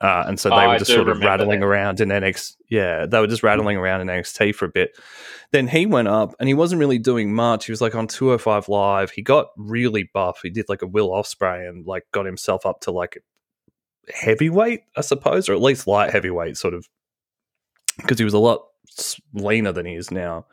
Uh, 0.00 0.24
and 0.26 0.38
so 0.38 0.50
they 0.50 0.56
Oh, 0.56 0.68
were 0.68 0.78
just 0.78 0.90
sort 0.92 1.08
of 1.08 1.20
rattling 1.20 1.60
that. 1.60 1.66
around 1.66 2.00
in 2.00 2.10
NXT. 2.10 2.56
Yeah, 2.68 3.06
they 3.06 3.18
were 3.18 3.26
just 3.26 3.42
rattling 3.42 3.76
around 3.78 4.02
in 4.02 4.08
NXT 4.08 4.54
for 4.54 4.66
a 4.66 4.68
bit. 4.70 4.90
Then 5.52 5.68
he 5.68 5.86
went 5.86 6.08
up 6.08 6.34
and 6.38 6.48
he 6.48 6.54
wasn't 6.54 6.80
really 6.80 6.98
doing 6.98 7.32
much. 7.34 7.64
He 7.66 7.72
was 7.72 7.80
like 7.80 7.94
on 7.94 8.06
205 8.06 8.68
Live. 8.68 9.10
He 9.12 9.22
got 9.22 9.46
really 9.56 10.10
buff. 10.12 10.40
He 10.42 10.50
did 10.50 10.66
like 10.68 10.82
a 10.82 10.86
Will 10.86 11.08
Ospreay 11.10 11.66
and 11.66 11.86
like 11.86 12.02
got 12.12 12.26
himself 12.26 12.66
up 12.66 12.80
to 12.82 12.90
like 12.90 13.22
heavyweight, 14.12 14.80
I 14.96 15.00
suppose, 15.00 15.48
or 15.48 15.54
at 15.54 15.62
least 15.62 15.86
light 15.86 16.10
heavyweight, 16.10 16.56
sort 16.56 16.74
of, 16.74 16.86
because 17.98 18.18
he 18.18 18.24
was 18.24 18.34
a 18.34 18.38
lot 18.38 18.66
leaner 19.32 19.72
than 19.72 19.86
he 19.86 19.94
is 19.94 20.10
now. 20.10 20.46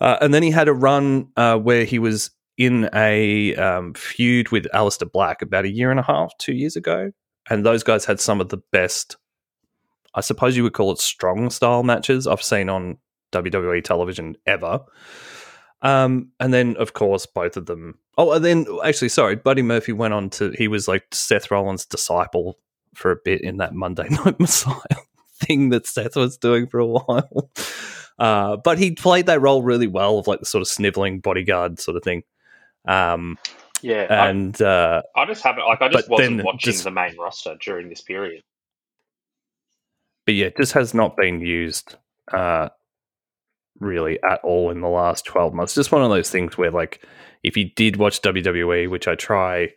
Uh, 0.00 0.18
and 0.20 0.32
then 0.32 0.42
he 0.42 0.50
had 0.50 0.68
a 0.68 0.72
run 0.72 1.28
uh, 1.36 1.56
where 1.58 1.84
he 1.84 1.98
was 1.98 2.30
in 2.58 2.88
a 2.94 3.54
um, 3.56 3.94
feud 3.94 4.50
with 4.50 4.66
Aleister 4.74 5.10
Black 5.10 5.42
about 5.42 5.64
a 5.64 5.70
year 5.70 5.90
and 5.90 5.98
a 5.98 6.02
half, 6.04 6.32
two 6.38 6.54
years 6.54 6.76
ago. 6.76 7.12
And 7.50 7.66
those 7.66 7.82
guys 7.82 8.04
had 8.04 8.20
some 8.20 8.40
of 8.40 8.48
the 8.48 8.62
best, 8.70 9.16
I 10.14 10.20
suppose 10.20 10.56
you 10.56 10.62
would 10.62 10.74
call 10.74 10.92
it 10.92 10.98
strong 10.98 11.50
style 11.50 11.82
matches 11.82 12.26
I've 12.26 12.42
seen 12.42 12.68
on 12.68 12.98
WWE 13.32 13.82
television 13.82 14.36
ever. 14.46 14.80
Um, 15.82 16.30
and 16.38 16.54
then, 16.54 16.76
of 16.76 16.92
course, 16.92 17.26
both 17.26 17.56
of 17.56 17.66
them. 17.66 17.98
Oh, 18.16 18.32
and 18.32 18.44
then 18.44 18.66
actually, 18.84 19.08
sorry, 19.08 19.36
Buddy 19.36 19.62
Murphy 19.62 19.92
went 19.92 20.14
on 20.14 20.30
to. 20.30 20.50
He 20.56 20.68
was 20.68 20.86
like 20.86 21.06
Seth 21.12 21.50
Rollins' 21.50 21.86
disciple 21.86 22.58
for 22.94 23.10
a 23.10 23.16
bit 23.24 23.40
in 23.40 23.56
that 23.56 23.74
Monday 23.74 24.08
Night 24.10 24.38
Messiah 24.38 24.76
thing 25.34 25.70
that 25.70 25.86
Seth 25.86 26.14
was 26.14 26.36
doing 26.36 26.66
for 26.66 26.78
a 26.78 26.86
while. 26.86 27.50
Uh, 28.18 28.56
but 28.56 28.78
he 28.78 28.92
played 28.92 29.26
that 29.26 29.40
role 29.40 29.62
really 29.62 29.86
well 29.86 30.18
of 30.18 30.26
like 30.26 30.40
the 30.40 30.46
sort 30.46 30.62
of 30.62 30.68
sniveling 30.68 31.18
bodyguard 31.18 31.80
sort 31.80 31.96
of 31.96 32.04
thing. 32.04 32.22
Um, 32.86 33.38
Yeah, 33.82 34.06
I, 34.08 34.28
and 34.28 34.60
uh, 34.62 35.02
I 35.16 35.26
just 35.26 35.42
haven't 35.42 35.64
like 35.66 35.82
I 35.82 35.88
just 35.88 36.08
wasn't 36.08 36.38
then 36.38 36.46
watching 36.46 36.72
just- 36.72 36.84
the 36.84 36.90
main 36.90 37.16
roster 37.18 37.56
during 37.60 37.88
this 37.88 38.00
period. 38.00 38.42
but 40.26 40.34
yeah, 40.34 40.50
this 40.56 40.72
has 40.72 40.94
not 40.94 41.16
been 41.16 41.40
used 41.40 41.96
uh, 42.32 42.68
really 43.80 44.22
at 44.22 44.40
all 44.44 44.70
in 44.70 44.80
the 44.80 44.88
last 44.88 45.24
12 45.26 45.52
months. 45.52 45.74
Just 45.74 45.90
one 45.90 46.02
of 46.02 46.10
those 46.10 46.30
things 46.30 46.56
where, 46.56 46.70
like, 46.70 47.04
if 47.42 47.56
you 47.56 47.70
did 47.74 47.96
watch 47.96 48.22
WWE, 48.22 48.88
which 48.88 49.08
I 49.08 49.16
try 49.16 49.70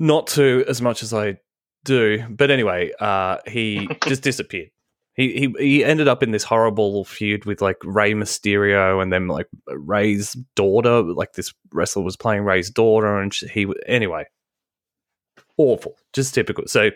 not 0.00 0.26
to 0.28 0.64
as 0.68 0.82
much 0.82 1.02
as 1.04 1.14
I 1.14 1.38
do, 1.84 2.24
but 2.28 2.50
anyway, 2.50 2.90
uh, 2.98 3.38
he 3.46 3.88
just 4.06 4.22
disappeared. 4.22 4.70
He, 5.16 5.32
he 5.32 5.54
he 5.58 5.84
ended 5.84 6.08
up 6.08 6.22
in 6.22 6.30
this 6.30 6.44
horrible 6.44 7.04
feud 7.04 7.46
with 7.46 7.62
like 7.62 7.78
Rey 7.82 8.12
Mysterio, 8.12 9.02
and 9.02 9.10
then 9.10 9.28
like 9.28 9.48
Rey's 9.66 10.34
daughter. 10.54 11.02
Like 11.02 11.32
this 11.32 11.54
wrestler 11.72 12.02
was 12.02 12.16
playing 12.16 12.44
Rey's 12.44 12.68
daughter, 12.68 13.18
and 13.18 13.32
she, 13.32 13.46
he 13.48 13.66
anyway, 13.86 14.26
awful, 15.56 15.96
just 16.12 16.34
typical. 16.34 16.64
So, 16.66 16.90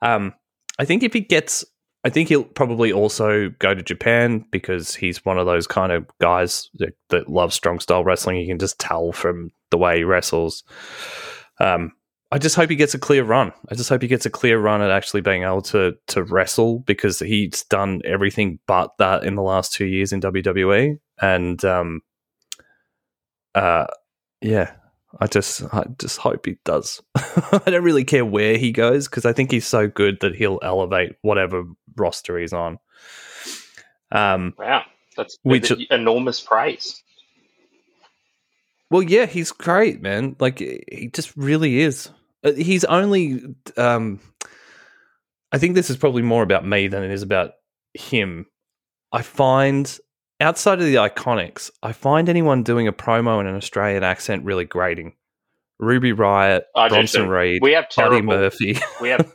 um, 0.00 0.34
I 0.78 0.86
think 0.86 1.02
if 1.02 1.12
he 1.12 1.20
gets, 1.20 1.62
I 2.02 2.08
think 2.08 2.30
he'll 2.30 2.44
probably 2.44 2.92
also 2.92 3.50
go 3.58 3.74
to 3.74 3.82
Japan 3.82 4.46
because 4.50 4.94
he's 4.94 5.22
one 5.26 5.38
of 5.38 5.44
those 5.44 5.66
kind 5.66 5.92
of 5.92 6.06
guys 6.18 6.70
that, 6.74 6.94
that 7.10 7.28
love 7.28 7.52
strong 7.52 7.78
style 7.78 8.04
wrestling. 8.04 8.38
You 8.38 8.46
can 8.46 8.58
just 8.58 8.78
tell 8.78 9.12
from 9.12 9.50
the 9.70 9.76
way 9.76 9.98
he 9.98 10.04
wrestles. 10.04 10.64
Um, 11.58 11.92
I 12.32 12.38
just 12.38 12.54
hope 12.54 12.70
he 12.70 12.76
gets 12.76 12.94
a 12.94 12.98
clear 12.98 13.24
run. 13.24 13.52
I 13.70 13.74
just 13.74 13.88
hope 13.88 14.02
he 14.02 14.08
gets 14.08 14.24
a 14.24 14.30
clear 14.30 14.58
run 14.58 14.82
at 14.82 14.90
actually 14.90 15.20
being 15.20 15.42
able 15.42 15.62
to 15.62 15.96
to 16.08 16.22
wrestle 16.22 16.78
because 16.80 17.18
he's 17.18 17.64
done 17.64 18.02
everything 18.04 18.60
but 18.66 18.96
that 18.98 19.24
in 19.24 19.34
the 19.34 19.42
last 19.42 19.72
two 19.72 19.86
years 19.86 20.12
in 20.12 20.20
WWE. 20.20 20.98
And 21.20 21.64
um, 21.64 22.02
uh, 23.54 23.86
yeah, 24.40 24.72
I 25.18 25.26
just 25.26 25.62
I 25.74 25.86
just 25.98 26.18
hope 26.18 26.46
he 26.46 26.56
does. 26.64 27.02
I 27.16 27.62
don't 27.66 27.82
really 27.82 28.04
care 28.04 28.24
where 28.24 28.56
he 28.58 28.70
goes 28.70 29.08
because 29.08 29.26
I 29.26 29.32
think 29.32 29.50
he's 29.50 29.66
so 29.66 29.88
good 29.88 30.20
that 30.20 30.36
he'll 30.36 30.60
elevate 30.62 31.16
whatever 31.22 31.64
roster 31.96 32.38
he's 32.38 32.52
on. 32.52 32.78
Um, 34.12 34.54
Wow, 34.56 34.84
that's 35.16 35.36
Which- 35.42 35.72
enormous 35.90 36.40
praise. 36.40 37.02
well, 38.88 39.02
yeah, 39.02 39.26
he's 39.26 39.50
great, 39.50 40.00
man. 40.00 40.36
Like 40.38 40.60
he 40.60 41.10
just 41.12 41.36
really 41.36 41.80
is. 41.80 42.08
Uh, 42.44 42.52
He's 42.52 42.84
only. 42.84 43.42
Um, 43.76 44.20
I 45.52 45.58
think 45.58 45.74
this 45.74 45.90
is 45.90 45.96
probably 45.96 46.22
more 46.22 46.42
about 46.42 46.64
me 46.64 46.88
than 46.88 47.02
it 47.02 47.10
is 47.10 47.22
about 47.22 47.52
him. 47.94 48.46
I 49.12 49.22
find 49.22 49.98
outside 50.40 50.78
of 50.78 50.84
the 50.84 50.94
IIconics, 50.94 51.70
I 51.82 51.92
find 51.92 52.28
anyone 52.28 52.62
doing 52.62 52.86
a 52.86 52.92
promo 52.92 53.40
in 53.40 53.46
an 53.46 53.56
Australian 53.56 54.04
accent 54.04 54.44
really 54.44 54.64
grating. 54.64 55.14
Ruby 55.80 56.12
Riott, 56.12 56.62
I 56.76 56.88
Bronson. 56.88 57.28
Reed, 57.28 57.62
We 57.62 57.72
have 57.72 57.86
Buddy. 57.96 58.20
Murphy. 58.20 58.78
We 59.00 59.08
have 59.08 59.32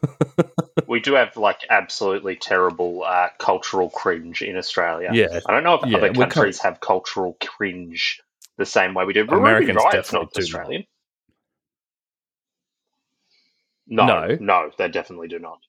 we 0.88 1.00
do 1.00 1.16
have 1.16 1.36
like 1.38 1.62
absolutely 1.70 2.36
terrible 2.36 3.04
uh, 3.04 3.30
cultural 3.40 3.90
cringe 3.90 4.44
in 4.44 4.56
Australia. 4.56 5.10
yeah, 5.12 5.40
I 5.46 5.52
don't 5.52 5.64
know 5.64 5.74
if 5.76 5.90
Yeah, 5.90 5.98
other 5.98 6.14
countries 6.14 6.60
have 6.60 6.80
cultural 6.80 7.36
cringe 7.44 8.22
the 8.58 8.66
same 8.66 8.94
way 8.94 9.06
we 9.06 9.14
do. 9.14 9.26
But 9.26 9.38
Americans 9.38 9.70
Ruby 9.70 9.98
Riott's 9.98 10.14
not 10.14 10.32
do. 10.34 10.42
Australian. 10.42 10.86
No, 13.88 14.06
No. 14.06 14.38
no, 14.40 14.72
they 14.78 14.88
definitely 14.90 15.28
do 15.28 15.40
not. 15.40 15.60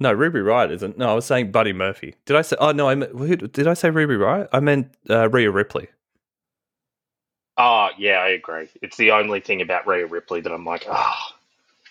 No, 0.00 0.12
Ruby 0.12 0.38
Riott 0.38 0.70
isn't. 0.70 0.96
No, 0.96 1.10
I 1.10 1.14
was 1.14 1.24
saying 1.26 1.50
Buddy 1.50 1.72
Murphy. 1.72 2.14
Did 2.24 2.36
I 2.36 2.42
say? 2.42 2.56
Oh 2.60 2.70
no, 2.70 2.88
I 2.88 2.94
meant, 2.94 3.12
who, 3.12 3.34
did 3.36 3.66
I 3.66 3.74
say 3.74 3.90
Ruby 3.90 4.14
Riott? 4.14 4.48
I 4.52 4.60
meant 4.60 4.94
uh, 5.10 5.28
Rhea 5.28 5.50
Ripley. 5.50 5.88
Oh, 7.56 7.88
yeah, 7.98 8.18
I 8.18 8.28
agree. 8.28 8.68
It's 8.82 8.96
the 8.96 9.10
only 9.10 9.40
thing 9.40 9.60
about 9.60 9.88
Rhea 9.88 10.06
Ripley 10.06 10.40
that 10.40 10.52
I'm 10.52 10.64
like, 10.64 10.86
ah, 10.88 11.34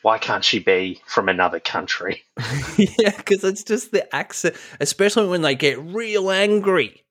why 0.01 0.17
can't 0.17 0.45
she 0.45 0.59
be 0.59 1.01
from 1.05 1.27
another 1.27 1.59
country? 1.59 2.23
yeah, 2.77 3.11
because 3.17 3.43
it's 3.43 3.65
just 3.65 3.91
the 3.91 4.15
accent, 4.15 4.55
especially 4.79 5.27
when 5.27 5.41
they 5.41 5.55
get 5.55 5.77
real 5.79 6.31
angry. 6.31 7.03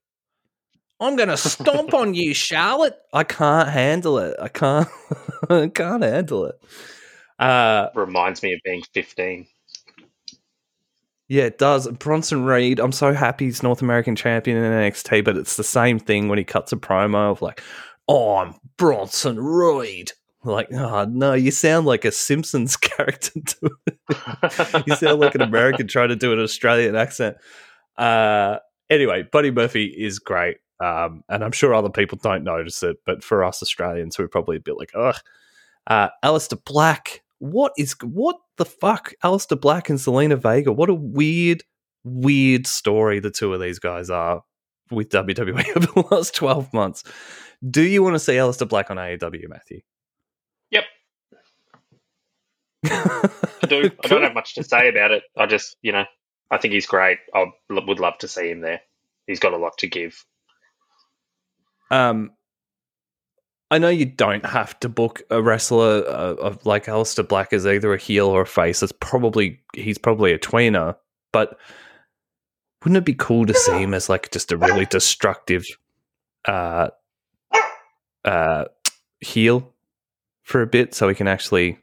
I'm 0.99 1.17
gonna 1.17 1.37
stomp 1.37 1.93
on 1.95 2.15
you, 2.15 2.33
Charlotte. 2.33 2.97
I 3.13 3.25
can't 3.25 3.69
handle 3.69 4.19
it. 4.19 4.35
I 4.41 4.49
can't. 4.49 4.89
I 5.51 5.69
can't 5.69 6.03
handle 6.03 6.47
it. 6.47 6.59
Uh, 7.39 7.89
Reminds 7.95 8.43
me 8.43 8.53
of 8.55 8.61
being 8.65 8.83
15. 8.95 9.47
yeah, 11.29 11.45
it 11.45 11.59
does. 11.59 11.89
Bronson 11.89 12.45
Reed. 12.45 12.79
I'm 12.79 12.93
so 12.93 13.13
happy 13.13 13.47
he's 13.47 13.63
North 13.63 13.83
American 13.83 14.17
champion 14.17 14.57
in 14.57 14.73
NXT, 14.73 15.25
but 15.25 15.37
it's 15.37 15.57
the 15.57 15.65
same 15.65 15.99
thing 15.99 16.29
when 16.29 16.39
he 16.39 16.45
cuts 16.45 16.73
a 16.73 16.77
promo 16.77 17.33
of 17.33 17.43
like, 17.43 17.63
"Oh, 18.09 18.37
I'm 18.37 18.55
Bronson 18.77 19.39
Reed." 19.39 20.13
Like, 20.45 20.73
oh 20.73 21.05
no, 21.07 21.33
you 21.33 21.51
sound 21.51 21.87
like 21.87 22.05
a 22.05 22.13
Simpsons 22.13 22.77
character. 22.77 23.41
To 23.41 24.85
you 24.87 24.95
sound 24.95 25.19
like 25.19 25.35
an 25.35 25.43
American 25.43 25.89
trying 25.89 26.11
to 26.11 26.17
do 26.17 26.33
an 26.33 26.39
Australian 26.39 26.95
accent. 26.95 27.37
Uh, 27.99 28.59
anyway, 28.89 29.25
Buddy 29.25 29.51
Murphy 29.51 29.87
is 29.87 30.21
great. 30.21 30.59
Um, 30.79 31.25
and 31.29 31.43
I'm 31.43 31.53
sure 31.53 31.75
other 31.75 31.89
people 31.91 32.19
don't 32.23 32.45
notice 32.45 32.83
it, 32.85 32.99
but 33.05 33.25
for 33.25 33.43
us 33.43 33.61
Australians, 33.63 34.19
we're 34.19 34.29
probably 34.29 34.59
a 34.59 34.61
bit 34.61 34.77
like, 34.79 34.93
ugh. 34.95 35.17
Uh, 35.89 36.11
Aleister 36.25 36.63
Black. 36.65 37.23
What 37.39 37.73
is 37.77 37.95
what 38.03 38.37
the 38.57 38.65
fuck? 38.65 39.13
Aleister 39.23 39.61
Black 39.61 39.91
and 39.91 39.99
Zelina 39.99 40.39
Vega. 40.39 40.73
What 40.73 40.89
a 40.89 40.95
weird, 40.95 41.63
weird 42.05 42.67
story 42.67 43.21
the 43.21 43.31
two 43.31 43.53
of 43.53 43.61
these 43.61 43.79
guys 43.79 44.11
are 44.11 44.43
with 44.91 45.11
WWE 45.11 45.69
over 45.77 45.87
the 45.87 46.09
last 46.11 46.35
12 46.35 46.73
months. 46.73 47.05
Do 47.69 47.83
you 47.83 48.03
want 48.03 48.15
to 48.15 48.21
see 48.21 48.35
Aleister 48.35 48.69
Black 48.69 48.91
on 48.91 48.97
AEW, 48.97 49.49
Matthew? 49.49 49.81
Yep. 50.71 50.85
I 52.85 53.67
do. 53.69 53.91
I 54.05 54.09
don't 54.09 54.23
have 54.23 54.35
much 54.35 54.55
to 54.55 54.65
say 54.65 54.89
about 54.89 55.11
it. 55.11 55.23
I 55.37 55.47
just, 55.47 55.77
you 55.83 55.93
know, 55.93 56.05
I 56.51 56.59
think 56.59 56.75
he's 56.75 56.87
great. 56.87 57.19
I 57.35 57.47
would 57.71 58.01
love 58.01 58.19
to 58.19 58.29
see 58.29 58.51
him 58.51 58.61
there. 58.61 58.81
He's 59.27 59.41
got 59.41 59.53
a 59.53 59.59
lot 59.59 59.79
to 59.79 59.89
give. 59.89 60.25
Um, 61.91 62.31
I 63.71 63.79
know 63.79 63.89
you 63.89 64.05
don't 64.05 64.47
have 64.47 64.79
to 64.81 64.89
book 64.89 65.23
a 65.31 65.43
wrestler 65.43 66.05
uh, 66.07 66.35
of 66.35 66.65
like 66.65 66.87
Aleister 66.87 67.27
Black 67.27 67.53
as 67.53 67.67
either 67.67 67.93
a 67.93 67.99
heel 67.99 68.27
or 68.29 68.43
a 68.43 68.47
face. 68.47 68.83
It's 68.83 68.93
probably 68.93 69.61
he's 69.75 69.99
probably 69.99 70.33
a 70.33 70.39
tweener, 70.39 70.95
but 71.33 71.59
wouldn't 72.85 72.99
it 72.99 73.05
be 73.05 73.15
cool 73.15 73.45
to 73.47 73.55
see 73.55 73.79
him 73.79 73.93
as 73.95 74.09
like 74.09 74.31
just 74.31 74.53
a 74.53 74.57
really 74.57 74.87
destructive 74.87 75.65
uh 76.45 76.91
uh 78.25 78.67
heel 79.21 79.73
for 80.43 80.63
a 80.63 80.67
bit 80.67 80.95
so 80.95 81.09
he 81.09 81.15
can 81.17 81.27
actually 81.27 81.77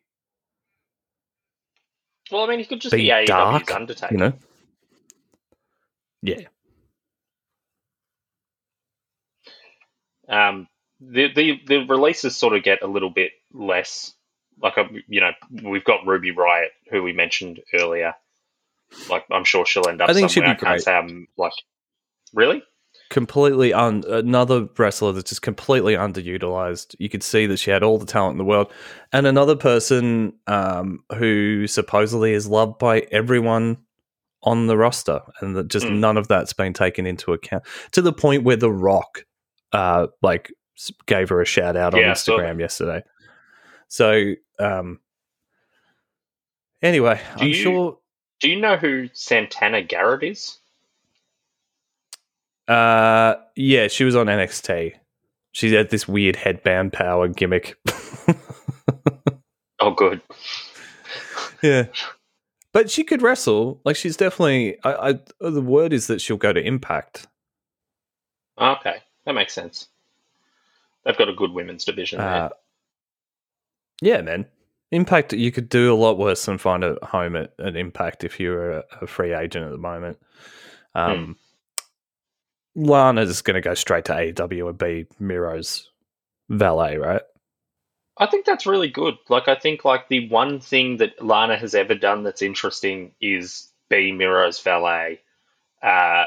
Well, 2.32 2.44
I 2.44 2.48
mean, 2.48 2.60
he 2.60 2.66
could 2.66 2.80
just 2.80 2.94
be, 2.94 3.12
be 3.12 3.25
dark, 3.25 3.70
Undertaker. 3.74 4.13
you 4.13 4.18
know? 4.20 4.34
Yeah. 6.22 6.40
Um, 10.30 10.68
the, 11.12 11.33
the 11.33 11.62
the 11.67 11.86
releases 11.88 12.36
sort 12.36 12.55
of 12.55 12.63
get 12.63 12.81
a 12.81 12.88
little 12.88 13.10
bit 13.10 13.31
less. 13.53 14.13
Like, 14.62 14.77
a, 14.77 14.88
you 15.07 15.19
know, 15.19 15.31
we've 15.63 15.83
got 15.83 16.05
Ruby 16.05 16.31
Riott, 16.31 16.67
who 16.91 17.01
we 17.03 17.12
mentioned 17.12 17.60
earlier. 17.74 18.13
Like, 19.10 19.25
I'm 19.31 19.43
sure 19.43 19.65
she'll 19.65 19.88
end 19.89 20.01
up 20.01 20.10
I 20.10 20.13
think 20.13 20.29
she'd 20.29 20.41
be 20.45 20.53
great. 20.53 20.86
like, 21.38 21.53
really? 22.33 22.63
completely 23.10 23.74
un- 23.74 24.03
another 24.07 24.67
wrestler 24.77 25.12
that's 25.12 25.29
just 25.29 25.41
completely 25.43 25.93
underutilized. 25.93 26.95
You 26.98 27.10
could 27.10 27.22
see 27.22 27.45
that 27.45 27.57
she 27.57 27.69
had 27.69 27.83
all 27.83 28.00
the 28.00 28.05
talent 28.07 28.33
in 28.33 28.38
the 28.39 28.43
world, 28.43 28.72
and 29.12 29.27
another 29.27 29.55
person 29.55 30.33
um, 30.48 31.03
who 31.17 31.67
supposedly 31.67 32.33
is 32.33 32.48
loved 32.48 32.79
by 32.79 33.01
everyone 33.12 33.77
on 34.41 34.67
the 34.67 34.77
roster, 34.77 35.22
and 35.41 35.55
that 35.55 35.67
just 35.67 35.86
Mm. 35.86 36.00
none 36.00 36.17
of 36.17 36.27
that's 36.27 36.53
been 36.53 36.74
taken 36.74 37.05
into 37.05 37.33
account 37.33 37.63
to 37.91 38.01
the 38.01 38.13
point 38.13 38.43
where 38.43 38.55
The 38.57 38.72
Rock, 38.72 39.25
uh, 39.74 40.07
like, 40.22 40.51
gave 41.06 41.30
her 41.30 41.42
a 41.42 41.46
shout 41.46 41.75
out 41.75 41.94
on 41.94 42.01
Yeah, 42.01 42.12
Instagram 42.12 42.60
yesterday. 42.60 43.03
So, 43.88 44.34
um, 44.60 45.00
anyway, 46.82 47.22
Do 47.38 47.44
I'm 47.44 47.48
you- 47.50 47.53
sure. 47.53 47.98
Do 48.39 48.50
you 48.50 48.60
know 48.60 48.75
who 48.75 49.10
Santana 49.13 49.82
Garrett 49.82 50.24
is? 50.24 50.60
Uh, 52.68 53.36
yeah, 53.56 53.88
she 53.88 54.03
was 54.03 54.15
on 54.15 54.27
NXT. 54.27 54.94
She 55.53 55.74
had 55.74 55.89
this 55.89 56.08
weird 56.08 56.36
headband 56.36 56.94
power 56.94 57.27
gimmick. 57.27 57.77
Oh, 59.80 59.92
good. 59.92 60.22
yeah, 61.62 61.86
but 62.72 62.89
she 62.89 63.03
could 63.03 63.22
wrestle. 63.22 63.80
Like 63.86 63.96
she's 63.96 64.15
definitely. 64.18 64.77
I, 64.84 65.10
I 65.10 65.50
the 65.50 65.62
word 65.62 65.94
is 65.94 66.08
that 66.08 66.22
she'll 66.22 66.38
go 66.38 66.53
to 66.53 66.62
Impact. 66.62 67.27
Okay, 68.60 68.98
that 69.25 69.34
makes 69.34 69.53
sense. 69.53 69.89
They've 71.05 71.17
got 71.17 71.29
a 71.29 71.33
good 71.33 71.51
women's 71.51 71.86
division 71.86 72.19
there. 72.19 72.28
Uh, 72.28 72.49
yeah, 74.01 74.21
man. 74.21 74.45
Impact. 74.91 75.34
You 75.34 75.51
could 75.51 75.69
do 75.69 75.93
a 75.93 75.95
lot 75.95 76.17
worse 76.17 76.45
than 76.45 76.58
find 76.58 76.84
a 76.84 76.97
home 77.04 77.36
at, 77.36 77.54
at 77.60 77.75
Impact 77.75 78.23
if 78.23 78.39
you're 78.39 78.71
a, 78.71 78.84
a 79.01 79.08
free 79.08 79.34
agent 79.34 79.65
at 79.65 79.71
the 79.71 79.78
moment. 79.78 80.19
Um, 80.95 81.38
Lana's 82.75 83.41
going 83.41 83.56
to 83.56 83.62
go 83.62 83.73
straight 83.73 84.06
to 84.06 84.13
AEW 84.13 84.69
and 84.69 84.78
be 84.78 85.08
Miro's 85.19 85.89
valet, 86.49 86.97
right? 86.97 87.21
I 88.17 88.28
think 88.28 88.45
that's 88.45 88.67
really 88.67 88.89
good. 88.89 89.15
Like, 89.30 89.47
I 89.47 89.56
think 89.56 89.84
like 89.84 90.08
the 90.08 90.30
one 90.30 90.60
thing 90.60 90.97
that 90.97 91.23
Lana 91.23 91.58
has 91.58 91.73
ever 91.73 91.95
done 91.95 92.23
that's 92.23 92.41
interesting 92.41 93.13
is 93.19 93.71
be 93.89 94.12
Miro's 94.12 94.60
valet. 94.60 95.21
Uh, 95.82 96.25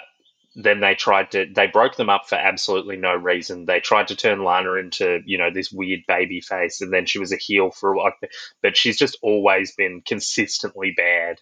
then 0.57 0.81
they 0.81 0.95
tried 0.95 1.31
to 1.33 1.47
they 1.55 1.66
broke 1.66 1.97
them 1.97 2.09
up 2.09 2.29
for 2.29 2.37
absolutely 2.37 2.97
no 2.97 3.14
reason. 3.14 3.66
They 3.66 3.79
tried 3.81 4.09
to 4.09 4.16
turn 4.16 4.42
Lana 4.42 4.73
into 4.75 5.21
you 5.27 5.37
know 5.37 5.51
this 5.53 5.71
weird 5.71 6.01
baby 6.09 6.40
face, 6.40 6.81
and 6.81 6.90
then 6.92 7.05
she 7.05 7.19
was 7.19 7.33
a 7.33 7.37
heel 7.37 7.71
for 7.71 7.92
a 7.92 7.97
while. 7.97 8.12
but 8.62 8.77
she's 8.77 8.97
just 8.97 9.19
always 9.23 9.75
been 9.77 10.03
consistently 10.05 10.95
bad 10.97 11.40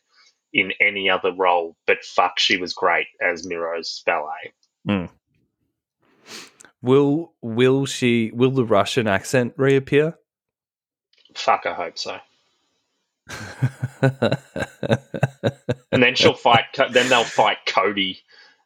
in 0.53 0.73
any 0.81 1.09
other 1.09 1.33
role. 1.33 1.77
But 1.87 2.05
fuck, 2.05 2.41
she 2.41 2.57
was 2.57 2.75
great 2.75 3.07
as 3.23 3.47
Miro's 3.47 4.03
valet. 4.05 4.53
Hmm. 4.85 5.07
Will 6.83 7.33
will 7.41 7.87
she 7.87 8.33
will 8.35 8.51
the 8.51 8.65
Russian 8.65 9.07
accent 9.07 9.55
reappear? 9.57 10.19
Fuck, 11.35 11.67
I 11.67 11.75
hope 11.75 11.99
so. 11.99 12.19
And 15.93 16.03
then 16.03 16.17
she'll 16.17 16.35
fight. 16.35 16.65
Then 16.91 17.09
they'll 17.09 17.23
fight 17.23 17.59
Cody 17.67 18.19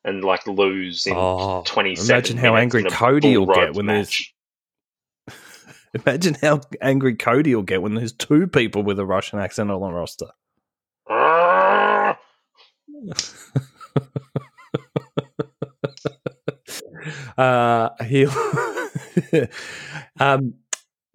and 0.08 0.24
like 0.24 0.46
lose 0.46 1.06
in 1.06 1.14
oh, 1.16 1.62
twenty 1.66 1.94
seven. 1.94 2.10
imagine 2.10 2.36
how 2.38 2.56
angry 2.56 2.84
Cody 2.84 3.36
will 3.36 3.46
get 3.46 3.74
when 3.74 3.86
there's 3.86 4.32
imagine 5.94 6.36
how 6.40 6.60
angry 6.80 7.14
Cody 7.14 7.54
will 7.54 7.62
get 7.62 7.82
when 7.82 7.94
there's 7.94 8.12
two 8.12 8.46
people 8.46 8.82
with 8.82 8.98
a 8.98 9.06
Russian 9.06 9.38
accent 9.38 9.70
on 9.70 9.80
the 9.80 9.92
roster. 9.92 10.28
uh 17.38 17.88
he'll 18.04 18.30
um 20.20 20.54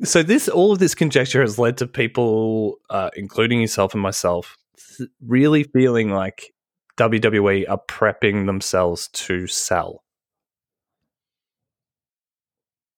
so 0.03 0.23
this 0.23 0.47
all 0.47 0.71
of 0.71 0.79
this 0.79 0.95
conjecture 0.95 1.41
has 1.41 1.59
led 1.59 1.77
to 1.77 1.87
people 1.87 2.79
uh, 2.89 3.09
including 3.15 3.61
yourself 3.61 3.93
and 3.93 4.01
myself 4.01 4.57
th- 4.97 5.09
really 5.25 5.63
feeling 5.63 6.09
like 6.09 6.53
WWE 6.97 7.65
are 7.69 7.81
prepping 7.87 8.45
themselves 8.45 9.07
to 9.09 9.47
sell 9.47 10.03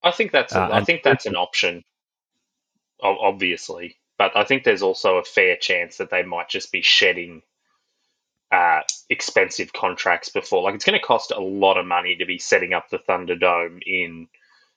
I 0.06 0.12
think 0.12 0.32
that's 0.32 0.54
a, 0.54 0.62
Uh, 0.62 0.70
I 0.72 0.84
think 0.84 1.02
that's 1.04 1.26
an 1.26 1.36
option, 1.48 1.84
obviously. 3.02 3.98
But 4.18 4.38
I 4.38 4.46
think 4.46 4.64
there's 4.64 4.84
also 4.84 5.18
a 5.18 5.24
fair 5.24 5.58
chance 5.58 5.98
that 5.98 6.12
they 6.12 6.24
might 6.24 6.48
just 6.48 6.72
be 6.72 6.82
shedding 6.82 7.42
uh, 8.52 8.82
expensive 9.10 9.74
contracts 9.74 10.30
before. 10.30 10.62
Like 10.64 10.76
it's 10.76 10.86
going 10.86 10.98
to 10.98 11.06
cost 11.06 11.32
a 11.32 11.42
lot 11.42 11.78
of 11.78 11.86
money 11.86 12.16
to 12.18 12.26
be 12.26 12.38
setting 12.38 12.74
up 12.74 12.90
the 12.90 13.00
Thunderdome 13.00 13.82
in, 13.86 14.28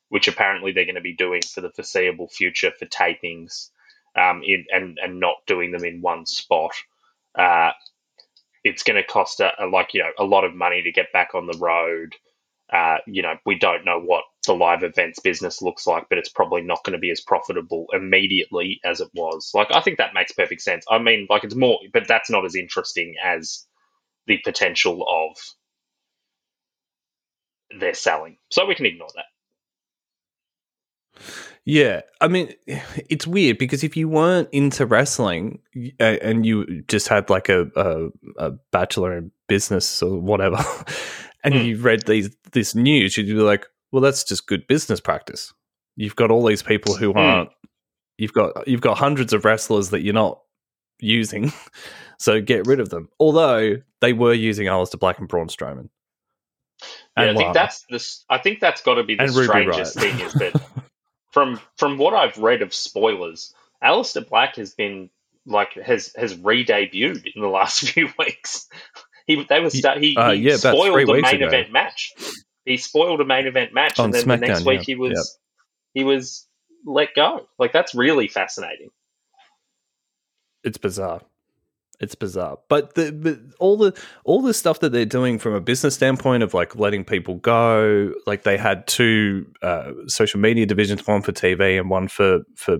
which 0.09 0.27
apparently 0.27 0.73
they're 0.73 0.87
going 0.87 0.97
to 0.97 1.01
be 1.03 1.15
doing 1.15 1.43
for 1.43 1.61
the 1.61 1.71
foreseeable 1.71 2.29
future 2.29 2.73
for 2.77 2.87
tapings, 2.87 3.69
um, 4.17 4.43
in, 4.45 4.65
and 4.73 4.99
and 5.01 5.21
not 5.21 5.37
doing 5.47 5.71
them 5.71 5.85
in 5.85 6.01
one 6.01 6.27
spot. 6.27 6.73
Uh, 7.39 7.71
it's 8.69 8.83
going 8.83 8.97
to 8.97 9.05
cost 9.05 9.41
a, 9.41 9.53
a 9.59 9.67
like 9.67 9.95
you 9.95 10.03
know 10.03 10.11
a 10.19 10.25
lot 10.25 10.45
of 10.45 10.55
money 10.55 10.83
to 10.83 10.93
get 10.93 11.13
back 11.13 11.35
on 11.35 11.47
the 11.47 11.59
road. 11.59 12.15
Uh, 12.73 12.99
you 13.07 13.23
know, 13.23 13.35
we 13.47 13.59
don't 13.59 13.85
know 13.87 13.99
what 13.99 14.25
the 14.47 14.53
live 14.55 14.83
events 14.83 15.21
business 15.21 15.63
looks 15.63 15.87
like, 15.87 16.07
but 16.11 16.19
it's 16.19 16.29
probably 16.29 16.61
not 16.63 16.85
going 16.85 16.93
to 16.93 16.99
be 16.99 17.11
as 17.11 17.21
profitable 17.21 17.87
immediately 17.93 18.81
as 18.85 19.01
it 19.01 19.09
was. 19.15 19.53
Like, 19.55 19.69
I 19.73 19.81
think 19.81 19.99
that 19.99 20.15
makes 20.15 20.33
perfect 20.33 20.61
sense. 20.63 20.85
I 20.91 20.99
mean, 20.99 21.27
like, 21.31 21.45
it's 21.45 21.55
more, 21.55 21.79
but 21.95 22.09
that's 22.09 22.31
not 22.31 22.45
as 22.45 22.57
interesting 22.57 23.15
as 23.25 23.67
the 24.27 24.39
potential 24.45 25.05
of 25.09 25.37
their 27.81 27.95
selling. 27.95 28.39
So 28.51 28.67
we 28.67 28.75
can 28.75 28.87
ignore 28.87 29.09
that. 29.15 29.38
Yeah, 31.65 32.01
I 32.21 32.29
mean, 32.29 32.53
it's 32.67 33.27
weird 33.27 33.59
because 33.59 33.85
if 33.85 33.97
you 33.97 34.09
weren't 34.09 34.49
into 34.53 34.87
wrestling 34.87 35.61
and 36.01 36.47
you 36.47 36.83
just 36.89 37.09
had 37.09 37.29
like 37.31 37.49
a 37.49 37.67
a, 37.77 38.09
a 38.39 38.51
bachelor 38.73 39.17
in 39.17 39.31
business 39.49 40.03
or 40.03 40.19
whatever, 40.21 40.59
and 41.45 41.55
Hmm. 41.55 41.61
you 41.61 41.79
read 41.79 42.07
these 42.07 42.35
this 42.53 42.75
news, 42.75 43.17
you'd 43.17 43.27
be 43.27 43.35
like, 43.35 43.67
"Well, 43.93 44.03
that's 44.03 44.25
just 44.25 44.47
good 44.47 44.67
business 44.67 45.01
practice." 45.01 45.53
You've 45.97 46.17
got 46.17 46.31
all 46.31 46.45
these 46.47 46.63
people 46.63 46.95
who 46.95 47.13
Hmm. 47.13 47.19
aren't. 47.19 47.51
You've 48.17 48.33
got 48.33 48.67
you've 48.67 48.81
got 48.81 48.99
hundreds 48.99 49.33
of 49.33 49.45
wrestlers 49.45 49.91
that 49.91 50.01
you're 50.01 50.15
not 50.15 50.41
using, 51.01 51.53
so 52.19 52.41
get 52.41 52.67
rid 52.67 52.81
of 52.81 52.89
them. 52.89 53.09
Although 53.21 53.77
they 54.01 54.13
were 54.13 54.33
using 54.35 54.67
Aleister 54.67 54.99
Black 54.99 55.19
and 55.19 55.29
Braun 55.29 55.49
Strowman. 55.49 55.89
Yeah, 57.17 57.25
I 57.25 57.27
think 57.27 57.39
Lana. 57.41 57.55
that's 57.55 57.85
this. 57.91 58.25
I 58.31 58.39
think 58.39 58.61
that's 58.61 58.81
got 58.83 58.95
to 58.95 59.05
be 59.05 59.17
the 59.17 59.29
strangest 59.29 59.99
thing 59.99 60.19
is 60.21 60.33
that 60.35 60.61
from 61.31 61.61
from 61.77 61.99
what 61.99 62.15
I've 62.15 62.39
read 62.39 62.63
of 62.63 62.73
spoilers, 62.75 63.53
Aleister 63.83 64.27
Black 64.29 64.57
has 64.57 64.75
been 64.75 65.11
like 65.47 65.73
has 65.75 66.13
has 66.17 66.37
re-debuted 66.37 67.25
in 67.35 67.43
the 67.43 67.49
last 67.49 67.81
few 67.91 68.09
weeks. 68.19 68.69
He 69.27 69.45
they 69.49 69.61
were 69.61 69.71
sta- 69.71 69.99
he, 69.99 70.17
Uh, 70.17 70.33
he 70.33 70.41
yeah, 70.41 70.57
spoiled 70.57 71.09
a 71.09 71.23
main 71.23 71.37
ago. 71.37 71.47
event 71.49 71.71
match. 71.73 72.13
He 72.65 72.77
spoiled 72.77 73.21
a 73.21 73.25
main 73.25 73.47
event 73.47 73.73
match, 73.73 73.99
On 73.99 74.07
and 74.07 74.15
then 74.15 74.27
the 74.29 74.37
next 74.37 74.65
week 74.65 74.81
yeah, 74.81 74.85
he 74.85 74.95
was 74.95 75.39
he 75.95 76.05
was 76.05 76.47
let 76.85 77.15
go. 77.15 77.47
Like 77.59 77.73
that's 77.73 77.95
really 77.95 78.29
fascinating. 78.29 78.89
it's 80.65 80.79
bizarre. 80.79 81.23
It's 82.01 82.15
bizarre, 82.15 82.59
but 82.69 82.95
the 82.95 83.11
but 83.11 83.39
all 83.59 83.77
the 83.77 83.93
all 84.25 84.41
the 84.41 84.55
stuff 84.55 84.79
that 84.81 84.93
they're 84.93 85.05
doing 85.05 85.39
from 85.41 85.55
a 85.55 85.61
business 85.61 85.95
standpoint 85.95 86.45
of 86.45 86.55
like 86.55 86.77
letting 86.77 87.05
people 87.05 87.35
go, 87.37 88.13
like 88.25 88.45
they 88.45 88.57
had 88.57 88.87
two 88.87 89.47
uh, 89.63 89.91
social 90.07 90.39
media 90.39 90.65
divisions, 90.65 91.05
one 91.07 91.23
for 91.23 91.33
TV 91.33 91.77
and 91.79 91.91
one 91.91 92.07
for 92.07 92.41
for 92.55 92.79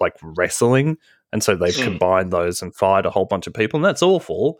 like 0.00 0.14
wrestling, 0.22 0.96
And 1.32 1.44
so 1.44 1.54
they've 1.54 1.72
Mm. 1.74 1.84
combined 1.84 2.32
those 2.32 2.60
and 2.60 2.74
fired 2.74 3.06
a 3.06 3.10
whole 3.10 3.24
bunch 3.26 3.46
of 3.46 3.54
people, 3.54 3.78
and 3.78 3.84
that's 3.84 4.02
awful. 4.02 4.58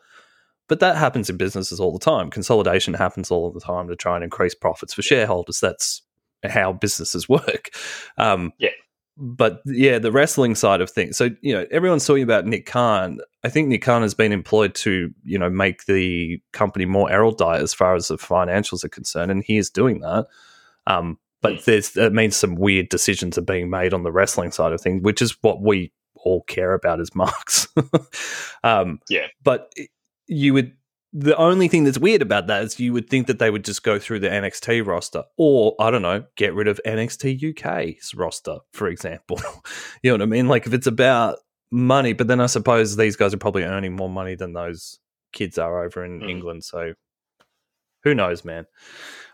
But 0.69 0.79
that 0.81 0.97
happens 0.97 1.29
in 1.29 1.37
businesses 1.37 1.81
all 1.81 1.93
the 1.93 1.99
time. 1.99 2.31
Consolidation 2.31 2.95
happens 2.95 3.31
all 3.33 3.51
the 3.51 3.61
time 3.61 3.89
to 3.89 3.97
try 3.97 4.15
and 4.15 4.23
increase 4.23 4.55
profits 4.55 4.95
for 4.95 5.03
shareholders. 5.03 5.59
That's 5.59 6.03
how 6.45 6.73
businesses 6.73 7.29
work. 7.29 7.71
Um, 8.19 8.53
Yeah. 8.59 8.71
But 9.23 9.61
yeah, 9.67 9.99
the 9.99 10.11
wrestling 10.11 10.55
side 10.55 10.81
of 10.81 10.91
things. 10.91 11.17
So 11.17 11.29
you 11.43 11.53
know, 11.53 11.67
everyone's 11.71 12.07
talking 12.07 12.23
about 12.23 12.47
Nick 12.47 12.65
Khan. 12.67 13.19
I 13.45 13.51
think 13.51 13.69
Nick 13.69 13.83
Khan 13.83 14.01
has 14.03 14.15
been 14.15 14.33
employed 14.33 14.75
to 14.77 15.13
you 15.25 15.39
know 15.39 15.51
make 15.51 15.85
the 15.85 16.41
company 16.53 16.87
more 16.87 17.11
erudite 17.11 17.61
as 17.61 17.75
far 17.75 17.95
as 17.95 18.09
the 18.09 18.17
financials 18.17 18.83
are 18.83 18.89
concerned, 18.89 19.31
and 19.31 19.45
he 19.45 19.59
is 19.59 19.69
doing 19.69 20.01
that. 20.01 20.27
Um, 20.87 21.19
but 21.43 21.65
there's 21.67 21.91
that 21.93 22.13
means 22.15 22.37
some 22.37 22.55
weird 22.55 22.89
decisions 22.89 23.37
are 23.37 23.43
being 23.43 23.69
made 23.71 23.93
on 23.93 24.03
the 24.03 24.13
wrestling 24.13 24.53
side 24.53 24.73
of 24.73 24.81
things, 24.81 25.03
which 25.03 25.21
is 25.21 25.37
what 25.43 25.61
we 25.63 25.93
all 26.17 26.43
care 26.43 26.73
about 26.73 27.01
as 27.01 27.15
marks. 27.15 27.69
um, 28.65 29.01
Yeah. 29.09 29.27
but 29.43 29.73
you 30.27 30.55
would 30.55 30.73
the 31.13 31.37
only 31.37 31.67
thing 31.67 31.85
that's 31.85 31.99
weird 31.99 32.23
about 32.23 32.47
that 32.47 32.63
is 32.63 32.79
you 32.79 32.93
would 32.93 33.11
think 33.11 33.27
that 33.27 33.39
they 33.41 33.51
would 33.51 33.65
just 33.65 33.83
go 33.83 33.99
through 33.99 34.21
the 34.21 34.29
NXT 34.29 34.87
roster, 34.87 35.25
or 35.37 35.75
I 35.81 35.91
don't 35.91 36.03
know, 36.03 36.25
get 36.37 36.55
rid 36.55 36.69
of 36.69 36.81
NXT 36.87 37.51
UK's 37.51 38.15
roster, 38.15 38.59
for 38.73 38.87
example. 38.89 39.41
you 40.03 40.11
know 40.11 40.15
what 40.15 40.23
I 40.23 40.27
mean? 40.27 40.47
Like 40.49 40.67
if 40.67 40.73
it's 40.73 40.87
about 40.87 41.39
money, 41.73 42.13
but 42.13 42.29
then 42.29 42.41
I 42.41 42.47
suppose 42.47 42.97
these 42.97 43.17
guys 43.17 43.35
are 43.35 43.39
probably 43.39 43.65
earning 43.65 43.97
more 43.97 44.09
money 44.09 44.35
than 44.37 44.53
those 44.53 44.99
kids 45.33 45.59
are 45.59 45.85
over 45.85 46.05
in 46.05 46.21
Mm. 46.21 46.31
England. 46.31 46.65
So 46.65 46.95
who 48.05 48.15
knows, 48.15 48.45
man? 48.45 48.67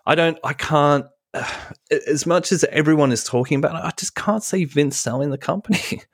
I 0.06 0.14
don't, 0.14 0.38
I 0.44 0.52
can't. 0.54 1.06
As 2.08 2.26
much 2.26 2.52
as 2.52 2.64
everyone 2.64 3.12
is 3.12 3.22
talking 3.22 3.58
about 3.58 3.74
it, 3.76 3.84
I 3.84 3.92
just 3.98 4.14
can't 4.14 4.42
see 4.42 4.64
Vince 4.64 4.96
selling 4.96 5.30
the 5.30 5.38
company. 5.38 6.02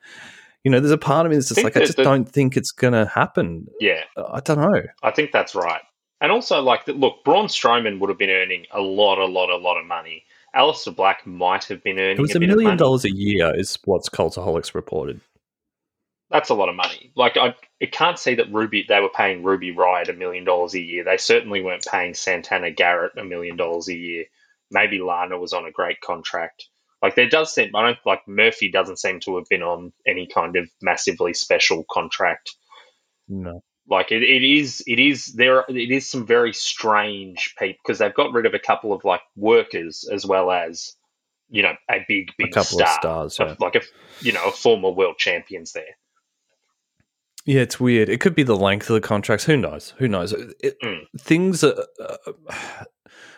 you 0.63 0.71
know, 0.71 0.79
there's 0.79 0.91
a 0.91 0.97
part 0.97 1.25
of 1.25 1.29
me 1.29 1.35
that's 1.35 1.49
just 1.49 1.63
like, 1.63 1.75
I 1.75 1.81
just 1.81 1.97
don't 1.97 2.27
think 2.27 2.55
it's 2.55 2.71
going 2.71 2.93
to 2.93 3.05
happen. 3.05 3.67
Yeah, 3.79 4.03
I 4.17 4.39
don't 4.39 4.59
know. 4.59 4.81
I 5.01 5.11
think 5.11 5.31
that's 5.31 5.55
right. 5.55 5.81
And 6.21 6.31
also, 6.31 6.61
like, 6.61 6.87
look, 6.87 7.25
Braun 7.25 7.47
Strowman 7.47 7.99
would 7.99 8.09
have 8.09 8.17
been 8.17 8.29
earning 8.29 8.65
a 8.71 8.79
lot, 8.79 9.17
a 9.19 9.25
lot, 9.25 9.49
a 9.49 9.57
lot 9.57 9.77
of 9.77 9.85
money. 9.85 10.23
Aleister 10.55 10.95
Black 10.95 11.27
might 11.27 11.65
have 11.65 11.83
been 11.83 11.99
earning 11.99 12.17
It 12.17 12.21
was 12.21 12.35
a 12.35 12.39
million 12.39 12.77
dollars 12.77 13.03
a 13.03 13.13
year, 13.13 13.51
is 13.55 13.77
what's 13.83 14.07
Cultaholics 14.07 14.73
reported. 14.73 15.19
That's 16.29 16.49
a 16.49 16.53
lot 16.53 16.69
of 16.69 16.75
money. 16.75 17.11
Like, 17.15 17.35
I, 17.35 17.55
I 17.81 17.85
can't 17.87 18.17
see 18.17 18.35
that 18.35 18.53
Ruby 18.53 18.85
they 18.87 19.01
were 19.01 19.09
paying 19.09 19.43
Ruby 19.43 19.75
Riott 19.75 20.09
a 20.09 20.13
million 20.13 20.45
dollars 20.45 20.73
a 20.75 20.81
year. 20.81 21.03
They 21.03 21.17
certainly 21.17 21.61
weren't 21.61 21.85
paying 21.85 22.13
Santana 22.13 22.71
Garrett 22.71 23.17
a 23.17 23.25
million 23.25 23.57
dollars 23.57 23.89
a 23.89 23.95
year. 23.95 24.25
Maybe 24.71 24.99
Lana 24.99 25.37
was 25.37 25.53
on 25.53 25.65
a 25.65 25.71
great 25.71 25.99
contract. 25.99 26.69
Like, 27.03 27.15
there 27.15 27.29
does 27.29 27.53
seem, 27.53 27.75
I 27.75 27.83
don't 27.83 27.97
like 28.05 28.21
Murphy 28.27 28.71
doesn't 28.71 28.97
seem 28.97 29.19
to 29.21 29.35
have 29.35 29.45
been 29.49 29.61
on 29.61 29.91
any 30.07 30.25
kind 30.25 30.55
of 30.55 30.69
massively 30.81 31.33
special 31.33 31.85
contract. 31.91 32.55
No. 33.27 33.61
like 33.87 34.11
it, 34.11 34.23
it 34.23 34.43
is 34.43 34.83
it 34.85 34.99
is 34.99 35.33
there 35.33 35.63
it 35.69 35.91
is 35.91 36.09
some 36.09 36.25
very 36.25 36.53
strange 36.53 37.55
people 37.57 37.79
because 37.83 37.99
they've 37.99 38.13
got 38.13 38.33
rid 38.33 38.45
of 38.45 38.53
a 38.53 38.59
couple 38.59 38.93
of 38.93 39.03
like 39.03 39.21
workers 39.35 40.07
as 40.11 40.25
well 40.25 40.51
as 40.51 40.93
you 41.49 41.63
know 41.63 41.73
a 41.89 41.99
big 42.07 42.31
big 42.37 42.49
A 42.49 42.51
couple 42.51 42.79
star 42.79 42.87
of 42.87 43.31
stars, 43.31 43.39
yeah. 43.39 43.55
like 43.59 43.75
a 43.75 43.81
you 44.19 44.33
know 44.33 44.45
a 44.45 44.51
former 44.51 44.89
world 44.89 45.17
champions 45.17 45.71
there 45.71 45.95
Yeah, 47.45 47.61
it's 47.61 47.79
weird. 47.79 48.09
It 48.09 48.19
could 48.19 48.35
be 48.35 48.43
the 48.43 48.55
length 48.55 48.89
of 48.89 48.93
the 48.93 49.01
contracts. 49.01 49.45
Who 49.45 49.57
knows? 49.57 49.93
Who 49.97 50.07
knows? 50.07 50.31
It, 50.31 50.79
Mm. 50.81 51.05
Things 51.19 51.63
are, 51.63 51.85
uh, 51.99 52.31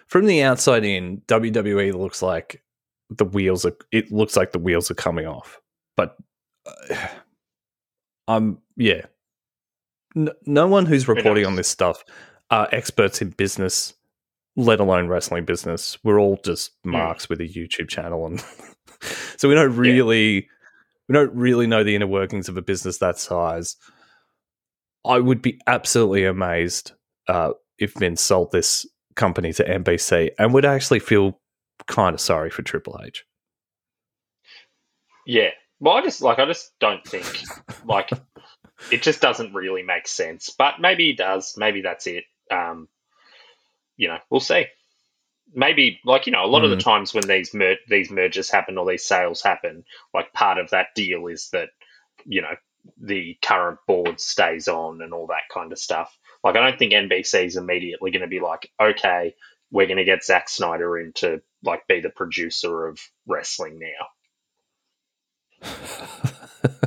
from 0.08 0.26
the 0.26 0.44
outside 0.44 0.84
in, 0.84 1.22
WWE 1.28 1.94
looks 1.94 2.22
like 2.22 2.62
the 3.10 3.26
wheels 3.26 3.66
are. 3.66 3.76
It 3.92 4.12
looks 4.12 4.36
like 4.36 4.52
the 4.52 4.60
wheels 4.60 4.90
are 4.92 4.96
coming 4.96 5.26
off. 5.28 5.60
But 5.98 6.16
uh, 6.66 6.96
I'm 8.28 8.60
yeah. 8.76 9.06
No, 10.16 10.32
no 10.46 10.68
one 10.68 10.86
who's 10.86 11.08
reporting 11.08 11.46
on 11.46 11.56
this 11.56 11.68
stuff 11.68 12.04
are 12.50 12.70
experts 12.72 13.22
in 13.22 13.32
business, 13.32 13.94
let 14.56 14.80
alone 14.80 15.08
wrestling 15.08 15.46
business. 15.46 15.98
We're 16.04 16.20
all 16.20 16.40
just 16.44 16.72
Mm. 16.86 16.92
marks 16.92 17.28
with 17.30 17.42
a 17.42 17.48
YouTube 17.48 17.90
channel, 17.90 18.26
and 18.26 18.44
so 19.38 19.50
we 19.50 19.56
don't 19.56 19.76
really 19.76 20.48
we 21.08 21.14
don't 21.14 21.34
really 21.36 21.68
know 21.68 21.84
the 21.84 21.96
inner 21.96 22.08
workings 22.08 22.48
of 22.50 22.58
a 22.58 22.62
business 22.62 22.98
that 23.00 23.20
size. 23.20 23.76
I 25.06 25.20
would 25.20 25.42
be 25.42 25.60
absolutely 25.68 26.26
amazed 26.26 26.94
uh, 27.28 27.52
if 27.78 27.94
Vince 27.94 28.22
sold 28.22 28.52
this 28.52 28.88
company 29.16 29.54
to 29.54 29.64
NBC 29.64 30.32
and 30.40 30.52
would 30.54 30.66
actually 30.66 31.00
feel 31.00 31.40
kind 31.88 32.14
of 32.14 32.22
sorry 32.22 32.50
for 32.50 32.62
Triple 32.64 33.00
H. 33.04 33.26
yeah 35.26 35.50
well 35.80 35.96
i 35.96 36.02
just 36.02 36.22
like 36.22 36.40
i 36.40 36.46
just 36.46 36.72
don't 36.80 37.06
think 37.06 37.26
like 37.86 38.10
it 38.92 39.02
just 39.02 39.22
doesn't 39.22 39.54
really 39.54 39.84
make 39.84 40.08
sense 40.08 40.54
but 40.58 40.76
maybe 40.80 41.10
it 41.12 41.18
does 41.18 41.56
maybe 41.58 41.82
that's 41.82 42.08
it 42.08 42.24
um 42.52 42.88
you 43.98 44.08
know 44.08 44.18
we'll 44.30 44.40
see 44.40 44.66
maybe 45.54 46.00
like 46.06 46.26
you 46.28 46.32
know 46.32 46.46
a 46.46 46.48
lot 46.48 46.64
of 46.64 46.70
the 46.70 46.76
Mm. 46.78 46.84
times 46.84 47.14
when 47.14 47.28
these 47.28 47.54
mer- 47.54 47.78
these 47.90 48.10
mergers 48.12 48.50
happen 48.52 48.78
or 48.78 48.90
these 48.90 49.06
sales 49.06 49.42
happen 49.42 49.84
like 50.14 50.34
part 50.34 50.58
of 50.58 50.70
that 50.72 50.88
deal 50.96 51.28
is 51.28 51.50
that 51.54 51.70
you 52.26 52.42
know 52.42 52.56
the 53.02 53.36
current 53.44 53.80
board 53.88 54.20
stays 54.20 54.68
on 54.68 55.02
and 55.02 55.14
all 55.14 55.28
that 55.28 55.44
kind 55.54 55.72
of 55.72 55.80
stuff 55.80 56.16
like 56.44 56.56
i 56.56 56.62
don't 56.62 56.78
think 56.78 56.94
nbc 56.94 57.46
is 57.46 57.56
immediately 57.58 58.12
going 58.12 58.22
to 58.22 58.28
be 58.28 58.40
like 58.40 58.70
okay 58.82 59.34
we're 59.76 59.88
going 59.88 59.98
to 59.98 60.06
get 60.06 60.24
Zack 60.24 60.50
Snyder 60.50 60.98
in 60.98 61.12
to 61.14 61.42
like 61.64 61.88
be 61.88 62.00
the 62.00 62.10
producer 62.10 62.88
of 62.88 63.00
wrestling 63.28 63.80
now 63.80 64.08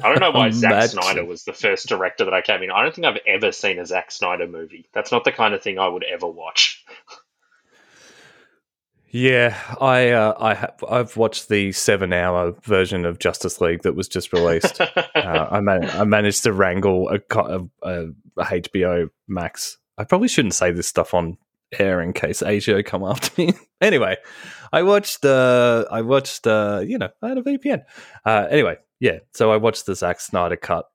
I 0.03 0.09
don't 0.11 0.21
know 0.21 0.31
why 0.31 0.51
Zack 0.53 0.91
Snyder 0.91 1.25
was 1.25 1.45
the 1.45 1.53
first 1.53 1.89
director 1.89 2.25
that 2.25 2.35
I 2.35 2.43
came 2.43 2.63
in. 2.63 2.71
I 2.71 2.83
don't 2.83 2.95
think 2.95 3.07
I've 3.07 3.21
ever 3.27 3.53
seen 3.53 3.79
a 3.79 3.87
Zack 3.87 4.11
Snyder 4.11 4.47
movie. 4.47 4.89
That's 4.93 5.13
not 5.13 5.25
the 5.25 5.33
kind 5.33 5.55
of 5.55 5.63
thing 5.63 5.79
I 5.79 5.89
would 5.89 6.05
ever 6.05 6.27
watch. 6.27 6.85
Yeah, 9.11 9.59
I 9.81 10.11
uh, 10.11 10.35
I 10.39 10.55
have 10.55 10.85
I've 10.89 11.17
watched 11.17 11.49
the 11.49 11.73
seven 11.73 12.13
hour 12.13 12.53
version 12.63 13.07
of 13.07 13.19
Justice 13.19 13.59
League 13.61 13.83
that 13.83 13.95
was 13.95 14.07
just 14.07 14.35
released. 14.35 14.81
uh, 14.81 14.95
I 15.15 15.61
man- 15.61 15.89
I 15.91 16.05
managed 16.05 16.43
to 16.43 16.53
wrangle 16.53 17.09
a, 17.09 17.19
co- 17.19 17.71
a, 17.83 18.09
a 18.39 18.45
HBO 18.45 19.09
Max. 19.27 19.79
I 19.97 20.05
probably 20.05 20.29
shouldn't 20.29 20.55
say 20.55 20.73
this 20.73 20.89
stuff 20.89 21.15
on 21.15 21.39
air 21.79 22.01
in 22.01 22.13
case 22.13 22.43
Asia 22.43 22.83
come 22.83 23.05
after 23.05 23.31
me. 23.41 23.53
anyway, 23.81 24.17
I 24.73 24.83
watched. 24.83 25.25
Uh, 25.25 25.85
I 25.91 26.03
watched. 26.03 26.47
Uh, 26.47 26.83
you 26.87 26.99
know, 26.99 27.09
I 27.23 27.29
had 27.29 27.39
a 27.39 27.43
VPN. 27.43 27.83
Uh, 28.25 28.47
anyway, 28.51 28.77
yeah. 29.01 29.19
So 29.35 29.51
I 29.51 29.57
watched 29.57 29.87
the 29.87 29.95
Zack 29.95 30.21
Snyder 30.21 30.57
cut. 30.57 30.87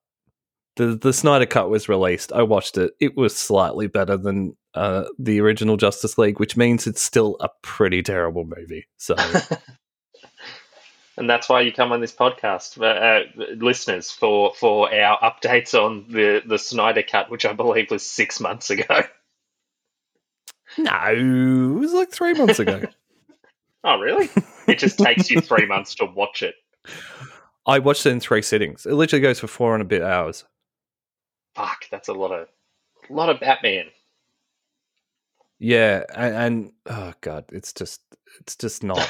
The 0.75 0.95
the 0.95 1.13
Snyder 1.13 1.45
cut 1.45 1.69
was 1.69 1.89
released. 1.89 2.31
I 2.31 2.43
watched 2.43 2.77
it. 2.77 2.93
It 2.99 3.15
was 3.15 3.35
slightly 3.35 3.87
better 3.87 4.17
than 4.17 4.55
uh, 4.73 5.05
the 5.19 5.39
original 5.39 5.77
Justice 5.77 6.17
League, 6.17 6.39
which 6.39 6.57
means 6.57 6.87
it's 6.87 7.01
still 7.01 7.37
a 7.39 7.49
pretty 7.61 8.01
terrible 8.01 8.45
movie. 8.45 8.87
So 8.97 9.15
and 11.17 11.29
that's 11.29 11.47
why 11.47 11.61
you 11.61 11.71
come 11.71 11.91
on 11.91 12.01
this 12.01 12.13
podcast, 12.13 12.79
uh, 12.81 12.85
uh, 12.85 13.55
listeners, 13.57 14.11
for 14.11 14.53
for 14.55 14.93
our 14.93 15.19
updates 15.19 15.73
on 15.73 16.05
the 16.09 16.41
the 16.45 16.57
Snyder 16.57 17.03
cut, 17.03 17.29
which 17.29 17.45
I 17.45 17.53
believe 17.53 17.91
was 17.91 18.03
six 18.03 18.39
months 18.39 18.69
ago. 18.69 18.85
no, 20.77 21.75
it 21.75 21.79
was 21.79 21.93
like 21.93 22.11
three 22.11 22.33
months 22.33 22.59
ago. 22.59 22.81
Oh, 23.85 23.99
really? 23.99 24.29
It 24.65 24.79
just 24.79 24.97
takes 24.97 25.29
you 25.29 25.41
three 25.41 25.65
months 25.65 25.93
to 25.95 26.05
watch 26.05 26.41
it. 26.41 26.55
I 27.67 27.79
watched 27.79 28.05
it 28.05 28.11
in 28.11 28.21
three 28.21 28.41
sittings. 28.41 28.85
It 28.85 28.93
literally 28.93 29.21
goes 29.21 29.41
for 29.41 29.47
four 29.47 29.73
and 29.73 29.81
a 29.81 29.85
bit 29.85 30.01
hours. 30.01 30.45
Fuck, 31.53 31.85
that's 31.91 32.07
a 32.07 32.13
lot 32.13 32.31
of 32.31 32.47
a 33.09 33.13
lot 33.13 33.27
of 33.27 33.41
Batman. 33.41 33.87
Yeah, 35.59 36.03
and, 36.15 36.35
and 36.35 36.71
oh 36.87 37.13
god, 37.21 37.45
it's 37.51 37.73
just 37.73 38.01
it's 38.39 38.55
just 38.55 38.83
not. 38.83 39.05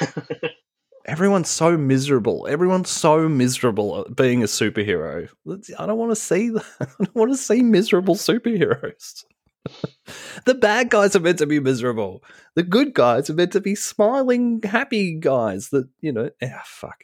Everyone's 1.06 1.50
so 1.50 1.78
miserable. 1.78 2.48
Everyone's 2.50 2.90
so 2.90 3.28
miserable 3.28 4.02
at 4.02 4.16
being 4.16 4.42
a 4.42 4.48
superhero. 4.48 5.30
I 5.78 5.86
don't 5.86 5.98
want 5.98 6.12
to 6.12 6.16
see 6.16 6.50
that. 6.50 6.66
I 6.80 6.86
don't 6.98 7.16
want 7.16 7.32
to 7.32 7.38
see 7.38 7.62
miserable 7.62 8.16
superheroes. 8.16 9.24
the 10.46 10.56
bad 10.56 10.90
guys 10.90 11.16
are 11.16 11.20
meant 11.20 11.40
to 11.40 11.46
be 11.46 11.60
miserable. 11.60 12.24
The 12.56 12.64
good 12.64 12.94
guys 12.94 13.30
are 13.30 13.34
meant 13.34 13.54
to 13.54 13.62
be 13.62 13.76
smiling, 13.76 14.62
happy 14.64 15.14
guys. 15.20 15.70
That 15.70 15.88
you 16.02 16.12
know. 16.12 16.30
Ah, 16.42 16.62
fuck. 16.66 17.04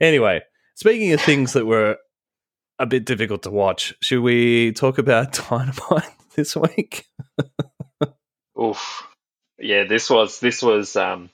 Anyway, 0.00 0.42
speaking 0.74 1.12
of 1.12 1.20
things 1.20 1.52
that 1.52 1.66
were 1.66 1.96
a 2.78 2.86
bit 2.86 3.04
difficult 3.04 3.42
to 3.42 3.50
watch, 3.50 3.94
should 4.00 4.22
we 4.22 4.72
talk 4.72 4.98
about 4.98 5.32
Dynamite 5.50 6.12
this 6.34 6.56
week? 6.56 7.06
Oof. 8.60 9.06
Yeah, 9.58 9.84
this 9.84 10.08
was 10.08 10.40
this 10.40 10.62
was 10.62 10.96
um 10.96 11.30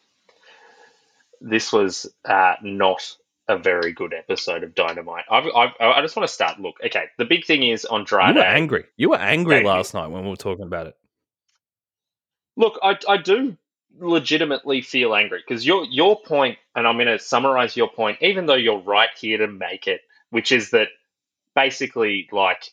this 1.40 1.72
was 1.72 2.12
uh 2.24 2.54
not 2.62 3.16
a 3.48 3.58
very 3.58 3.92
good 3.92 4.12
episode 4.12 4.64
of 4.64 4.74
Dynamite. 4.74 5.24
I've, 5.30 5.44
I've, 5.54 5.70
I 5.80 6.00
just 6.02 6.16
want 6.16 6.28
to 6.28 6.32
start. 6.32 6.58
Look, 6.60 6.76
okay. 6.84 7.04
The 7.18 7.24
big 7.24 7.44
thing 7.44 7.62
is 7.62 7.84
Andrade. 7.84 8.34
You 8.34 8.40
were 8.40 8.46
angry. 8.46 8.84
You 8.96 9.10
were 9.10 9.18
angry 9.18 9.56
Thank 9.56 9.64
you. 9.64 9.70
last 9.70 9.94
night 9.94 10.08
when 10.08 10.24
we 10.24 10.30
were 10.30 10.36
talking 10.36 10.64
about 10.64 10.88
it. 10.88 10.96
Look, 12.56 12.78
I, 12.82 12.98
I 13.08 13.18
do 13.18 13.56
legitimately 13.98 14.82
feel 14.82 15.14
angry 15.14 15.42
because 15.46 15.66
your 15.66 15.84
your 15.84 16.20
point, 16.20 16.58
and 16.74 16.86
I'm 16.86 16.96
going 16.96 17.06
to 17.06 17.18
summarize 17.18 17.76
your 17.76 17.88
point, 17.88 18.18
even 18.20 18.46
though 18.46 18.54
you're 18.54 18.80
right 18.80 19.10
here 19.18 19.38
to 19.38 19.48
make 19.48 19.86
it, 19.86 20.00
which 20.30 20.52
is 20.52 20.70
that 20.70 20.88
basically 21.54 22.28
like 22.32 22.72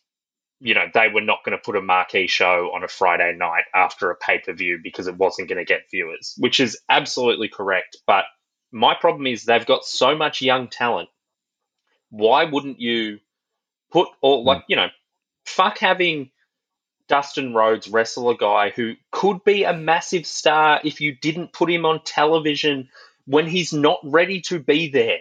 you 0.60 0.74
know 0.74 0.86
they 0.94 1.08
were 1.14 1.22
not 1.22 1.44
going 1.46 1.58
to 1.58 1.64
put 1.64 1.76
a 1.76 1.82
marquee 1.82 2.28
show 2.28 2.72
on 2.74 2.84
a 2.84 2.88
Friday 2.88 3.36
night 3.38 3.66
after 3.76 4.10
a 4.10 4.16
pay 4.16 4.40
per 4.40 4.54
view 4.54 4.80
because 4.82 5.08
it 5.08 5.18
wasn't 5.18 5.50
going 5.50 5.60
to 5.60 5.66
get 5.66 5.90
viewers, 5.92 6.36
which 6.38 6.60
is 6.60 6.80
absolutely 6.90 7.50
correct. 7.50 7.98
But 8.08 8.26
my 8.74 8.96
problem 8.96 9.28
is 9.28 9.46
they've 9.46 9.66
got 9.66 9.86
so 9.86 10.16
much 10.16 10.42
young 10.42 10.68
talent. 10.68 11.10
Why 12.10 12.46
wouldn't 12.46 12.80
you 12.80 13.20
put 13.92 14.10
all 14.22 14.44
like 14.44 14.64
you 14.68 14.76
know, 14.76 14.90
fuck 15.46 15.78
having 15.80 16.32
Dustin 17.08 17.54
Rhodes 17.54 17.90
wrestle 17.90 18.30
a 18.30 18.38
guy 18.38 18.72
who 18.72 18.96
could 19.12 19.44
be 19.44 19.64
a 19.64 19.74
massive 19.74 20.26
star 20.26 20.80
if 20.84 21.02
you 21.02 21.16
didn't 21.16 21.54
put 21.54 21.70
him 21.70 21.86
on 21.86 22.02
television 22.04 22.90
when 23.26 23.48
he's 23.48 23.74
not 23.74 24.00
ready 24.04 24.42
to 24.42 24.60
be 24.60 24.90
there. 24.90 25.20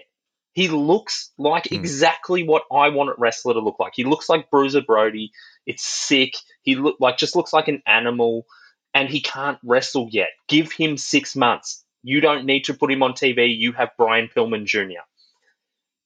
He 0.55 0.69
looks 0.69 1.31
like 1.39 1.69
Hmm. 1.69 1.77
exactly 1.77 2.43
what 2.45 2.65
I 2.71 2.91
want 2.91 3.11
a 3.11 3.15
wrestler 3.19 3.55
to 3.55 3.61
look 3.61 3.79
like. 3.79 3.93
He 3.97 4.05
looks 4.05 4.29
like 4.29 4.51
Bruiser 4.51 4.83
Brody. 4.83 5.33
It's 5.67 5.85
sick. 5.85 6.35
He 6.63 6.77
look 6.77 6.97
like 7.01 7.19
just 7.19 7.37
looks 7.37 7.53
like 7.53 7.69
an 7.69 7.83
animal, 7.87 8.47
and 8.95 9.09
he 9.09 9.21
can't 9.21 9.59
wrestle 9.65 10.09
yet. 10.11 10.31
Give 10.49 10.71
him 10.71 10.97
six 10.97 11.35
months. 11.37 11.85
You 12.03 12.21
don't 12.21 12.47
need 12.47 12.65
to 12.65 12.75
put 12.75 12.91
him 12.91 13.03
on 13.03 13.13
TV. 13.13 13.57
You 13.57 13.73
have 13.73 13.91
Brian 13.97 14.29
Pillman 14.29 14.65
Jr. 14.65 15.03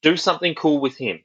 Do 0.02 0.16
something 0.16 0.54
cool 0.54 0.80
with 0.80 0.96
him. 0.96 1.22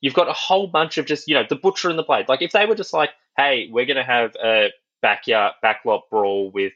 You've 0.00 0.14
got 0.14 0.28
a 0.28 0.32
whole 0.32 0.66
bunch 0.66 0.98
of 0.98 1.06
just 1.06 1.28
you 1.28 1.34
know 1.34 1.44
the 1.48 1.56
butcher 1.56 1.90
and 1.90 1.98
the 1.98 2.02
blade. 2.02 2.28
Like 2.28 2.42
if 2.42 2.52
they 2.52 2.66
were 2.66 2.74
just 2.74 2.92
like, 2.92 3.10
hey, 3.36 3.68
we're 3.70 3.86
gonna 3.86 4.04
have 4.04 4.34
a 4.36 4.70
backyard 5.02 5.54
backlot 5.62 6.02
brawl 6.10 6.50
with 6.50 6.72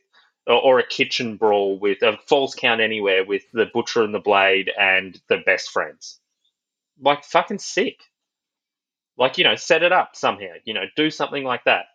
or, 0.48 0.60
or 0.60 0.78
a 0.78 0.86
kitchen 0.86 1.36
brawl 1.36 1.78
with 1.78 2.02
a 2.02 2.18
false 2.26 2.54
count 2.54 2.80
anywhere 2.80 3.24
with 3.24 3.42
the 3.52 3.66
butcher 3.72 4.02
and 4.02 4.14
the 4.14 4.18
blade 4.18 4.70
and 4.78 5.20
the 5.28 5.38
best 5.38 5.70
friends. 5.70 6.18
Like 7.00 7.24
fucking 7.24 7.60
sick. 7.60 8.00
Like, 9.16 9.36
you 9.36 9.44
know, 9.44 9.56
set 9.56 9.82
it 9.82 9.92
up 9.92 10.14
somehow, 10.14 10.54
you 10.64 10.74
know, 10.74 10.84
do 10.96 11.10
something 11.10 11.44
like 11.44 11.64
that. 11.64 11.86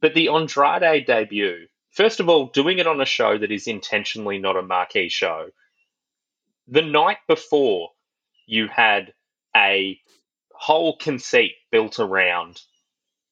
But 0.00 0.14
the 0.14 0.28
Andrade 0.28 1.06
debut, 1.06 1.66
first 1.98 2.20
of 2.20 2.28
all, 2.28 2.46
doing 2.46 2.78
it 2.78 2.86
on 2.86 3.00
a 3.00 3.04
show 3.04 3.36
that 3.36 3.50
is 3.50 3.66
intentionally 3.66 4.38
not 4.38 4.56
a 4.56 4.62
marquee 4.62 5.08
show. 5.08 5.48
The 6.68 6.82
night 6.82 7.18
before, 7.26 7.90
you 8.46 8.68
had 8.68 9.12
a 9.56 10.00
whole 10.52 10.96
conceit 10.96 11.52
built 11.70 11.98
around 11.98 12.62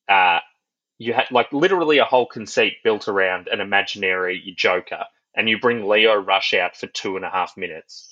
uh, 0.09 0.41
you 0.99 1.13
had 1.13 1.31
like 1.31 1.53
literally 1.53 1.99
a 1.99 2.05
whole 2.05 2.27
conceit 2.27 2.83
built 2.83 3.09
around 3.09 3.49
an 3.49 3.61
imaginary 3.61 4.55
Joker, 4.57 5.05
and 5.35 5.49
you 5.49 5.59
bring 5.59 5.87
Lio 5.87 6.15
Rush 6.15 6.55
out 6.55 6.77
for 6.77 6.87
two 6.87 7.17
and 7.17 7.25
a 7.25 7.31
half 7.31 7.57
minutes, 7.57 8.09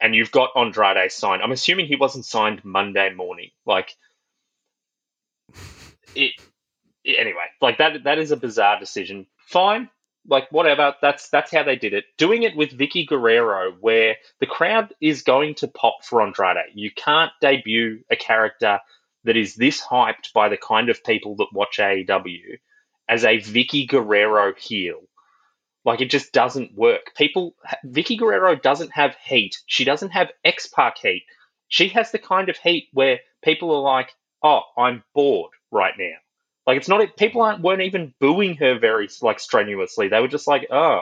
and 0.00 0.14
you've 0.14 0.30
got 0.30 0.50
Andrade 0.56 1.10
signed. 1.10 1.42
I'm 1.42 1.52
assuming 1.52 1.86
he 1.86 1.96
wasn't 1.96 2.24
signed 2.24 2.64
Monday 2.64 3.12
morning. 3.12 3.50
Like 3.66 3.96
it. 6.14 6.32
Anyway, 7.04 7.46
like 7.60 7.78
that. 7.78 8.04
That 8.04 8.18
is 8.18 8.30
a 8.30 8.36
bizarre 8.36 8.78
decision. 8.78 9.26
Fine, 9.48 9.88
like 10.26 10.52
whatever. 10.52 10.94
That's 11.00 11.30
that's 11.30 11.50
how 11.50 11.62
they 11.62 11.76
did 11.76 11.94
it. 11.94 12.04
Doing 12.18 12.42
it 12.42 12.54
with 12.54 12.76
Vickie 12.76 13.06
Guerrero, 13.06 13.72
where 13.80 14.16
the 14.40 14.46
crowd 14.46 14.92
is 15.00 15.22
going 15.22 15.54
to 15.56 15.68
pop 15.68 16.04
for 16.04 16.20
Andrade. 16.20 16.58
You 16.74 16.90
can't 16.90 17.32
debut 17.40 18.00
a 18.10 18.16
character 18.16 18.78
that 19.24 19.38
is 19.38 19.54
this 19.54 19.80
hyped 19.80 20.34
by 20.34 20.50
the 20.50 20.58
kind 20.58 20.90
of 20.90 21.02
people 21.02 21.36
that 21.36 21.48
watch 21.54 21.78
AEW 21.78 22.58
as 23.08 23.24
a 23.24 23.38
Vickie 23.38 23.88
Guerrero 23.88 24.52
heel. 24.52 25.00
Like 25.82 26.02
it 26.02 26.10
just 26.10 26.32
doesn't 26.32 26.76
work. 26.76 27.14
People, 27.16 27.54
Vickie 27.86 28.18
Guerrero 28.18 28.54
doesn't 28.54 28.92
have 28.92 29.16
heat. 29.24 29.56
She 29.66 29.84
doesn't 29.84 30.10
have 30.10 30.30
X 30.44 30.66
Pac 30.66 30.98
heat. 30.98 31.24
She 31.68 31.88
has 31.88 32.10
the 32.10 32.18
kind 32.18 32.50
of 32.50 32.58
heat 32.58 32.88
where 32.92 33.20
people 33.42 33.74
are 33.74 33.80
like, 33.80 34.14
"Oh, 34.42 34.60
I'm 34.76 35.04
bored 35.14 35.52
right 35.70 35.94
now." 35.96 36.16
Like 36.68 36.76
it's 36.76 36.88
not. 36.88 37.16
People 37.16 37.40
aren't 37.40 37.62
weren't 37.62 37.80
even 37.80 38.12
booing 38.20 38.54
her 38.56 38.78
very 38.78 39.08
like 39.22 39.40
strenuously. 39.40 40.08
They 40.08 40.20
were 40.20 40.28
just 40.28 40.46
like, 40.46 40.66
"Oh, 40.70 41.00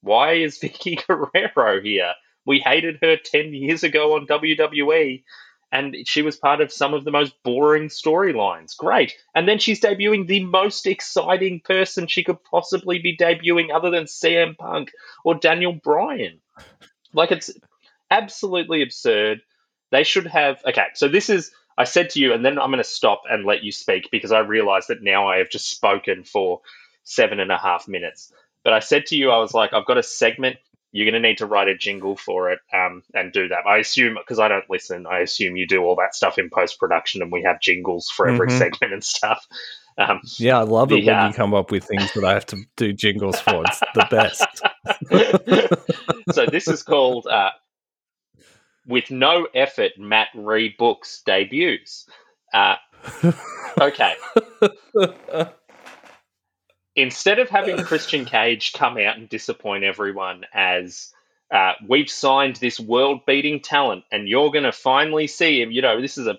why 0.00 0.34
is 0.34 0.60
Vickie 0.60 1.04
Guerrero 1.34 1.82
here? 1.82 2.12
We 2.46 2.60
hated 2.60 3.00
her 3.02 3.16
ten 3.16 3.52
years 3.52 3.82
ago 3.82 4.14
on 4.14 4.28
WWE." 4.28 5.24
and 5.72 5.96
she 6.04 6.20
was 6.20 6.36
part 6.36 6.60
of 6.60 6.70
some 6.70 6.92
of 6.92 7.02
the 7.02 7.10
most 7.10 7.32
boring 7.42 7.88
storylines. 7.88 8.76
Great. 8.76 9.14
And 9.34 9.48
then 9.48 9.58
she's 9.58 9.80
debuting 9.80 10.26
the 10.26 10.44
most 10.44 10.86
exciting 10.86 11.60
person 11.60 12.06
she 12.06 12.22
could 12.22 12.44
possibly 12.44 12.98
be 12.98 13.16
debuting 13.16 13.74
other 13.74 13.90
than 13.90 14.04
CM 14.04 14.56
Punk 14.58 14.92
or 15.24 15.34
Daniel 15.34 15.72
Bryan. 15.72 16.40
Like 17.14 17.32
it's 17.32 17.50
absolutely 18.10 18.82
absurd. 18.82 19.40
They 19.90 20.04
should 20.04 20.26
have 20.26 20.62
okay, 20.66 20.88
so 20.94 21.08
this 21.08 21.30
is 21.30 21.50
I 21.78 21.84
said 21.84 22.10
to 22.10 22.20
you, 22.20 22.32
and 22.32 22.44
then 22.44 22.58
I'm 22.58 22.70
gonna 22.70 22.84
stop 22.84 23.22
and 23.28 23.44
let 23.44 23.64
you 23.64 23.72
speak 23.72 24.08
because 24.10 24.32
I 24.32 24.40
realize 24.40 24.86
that 24.88 25.02
now 25.02 25.28
I 25.28 25.38
have 25.38 25.50
just 25.50 25.70
spoken 25.70 26.24
for 26.24 26.60
seven 27.04 27.40
and 27.40 27.52
a 27.52 27.58
half 27.58 27.88
minutes. 27.88 28.32
But 28.64 28.72
I 28.72 28.80
said 28.80 29.06
to 29.06 29.16
you, 29.16 29.30
I 29.30 29.38
was 29.38 29.54
like, 29.54 29.72
I've 29.72 29.86
got 29.86 29.98
a 29.98 30.02
segment 30.02 30.56
you're 30.92 31.10
going 31.10 31.20
to 31.20 31.26
need 31.26 31.38
to 31.38 31.46
write 31.46 31.68
a 31.68 31.76
jingle 31.76 32.16
for 32.16 32.50
it 32.50 32.60
um, 32.72 33.02
and 33.14 33.32
do 33.32 33.48
that. 33.48 33.66
I 33.66 33.78
assume, 33.78 34.14
because 34.14 34.38
I 34.38 34.48
don't 34.48 34.68
listen, 34.68 35.06
I 35.06 35.20
assume 35.20 35.56
you 35.56 35.66
do 35.66 35.82
all 35.82 35.96
that 35.96 36.14
stuff 36.14 36.38
in 36.38 36.50
post 36.50 36.78
production 36.78 37.22
and 37.22 37.32
we 37.32 37.42
have 37.42 37.60
jingles 37.62 38.10
for 38.14 38.28
every 38.28 38.48
Mhm. 38.48 38.58
segment 38.58 38.92
and 38.92 39.02
stuff. 39.04 39.46
Um, 39.96 40.20
Yeah, 40.38 40.58
I 40.58 40.62
love 40.62 40.92
it 40.92 41.02
Yeah. 41.02 41.22
when 41.22 41.28
you 41.28 41.34
come 41.34 41.54
up 41.54 41.70
with 41.70 41.84
things 41.84 42.12
that 42.12 42.24
I 42.24 42.34
have 42.34 42.46
to 42.46 42.58
do 42.76 42.92
jingles 42.92 43.40
for. 43.40 43.64
It's 43.64 43.82
the 43.94 44.02
best. 44.02 44.46
so 46.32 46.46
this 46.46 46.68
is 46.68 46.82
called 46.82 47.26
uh, 47.26 47.50
With 48.86 49.10
No 49.10 49.46
Effort, 49.54 49.92
Matt 49.98 50.28
Rebooks 50.34 51.22
Debuts. 51.24 52.08
Uh, 52.52 52.76
okay. 53.80 54.14
instead 56.96 57.38
of 57.38 57.48
having 57.48 57.78
Christian 57.84 58.24
Cage 58.24 58.72
come 58.72 58.98
out 58.98 59.16
and 59.16 59.28
disappoint 59.28 59.84
everyone 59.84 60.44
as 60.52 61.12
uh, 61.50 61.72
we've 61.86 62.10
signed 62.10 62.56
this 62.56 62.80
world 62.80 63.20
beating 63.26 63.60
talent 63.60 64.04
and 64.10 64.28
you're 64.28 64.50
going 64.50 64.64
to 64.64 64.72
finally 64.72 65.26
see 65.26 65.60
him, 65.60 65.70
you 65.70 65.82
know, 65.82 66.00
this 66.00 66.18
is 66.18 66.26
a, 66.26 66.38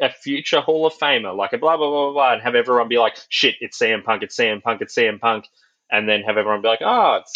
a 0.00 0.10
future 0.10 0.60
Hall 0.60 0.86
of 0.86 0.94
Famer, 0.94 1.36
like 1.36 1.52
a 1.52 1.58
blah, 1.58 1.76
blah, 1.76 1.90
blah, 1.90 2.12
blah, 2.12 2.32
and 2.32 2.42
have 2.42 2.54
everyone 2.54 2.88
be 2.88 2.98
like, 2.98 3.16
shit, 3.28 3.56
it's 3.60 3.78
CM 3.78 4.04
Punk, 4.04 4.22
it's 4.22 4.36
CM 4.36 4.62
Punk, 4.62 4.80
it's 4.80 4.94
CM 4.94 5.20
Punk. 5.20 5.46
And 5.90 6.08
then 6.08 6.22
have 6.22 6.36
everyone 6.36 6.60
be 6.60 6.68
like, 6.68 6.82
oh, 6.82 7.20
it's, 7.22 7.32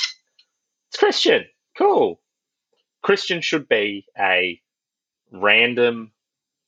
it's 0.88 0.98
Christian. 0.98 1.44
Cool. 1.76 2.20
Christian 3.02 3.40
should 3.40 3.68
be 3.68 4.06
a 4.18 4.60
random 5.32 6.12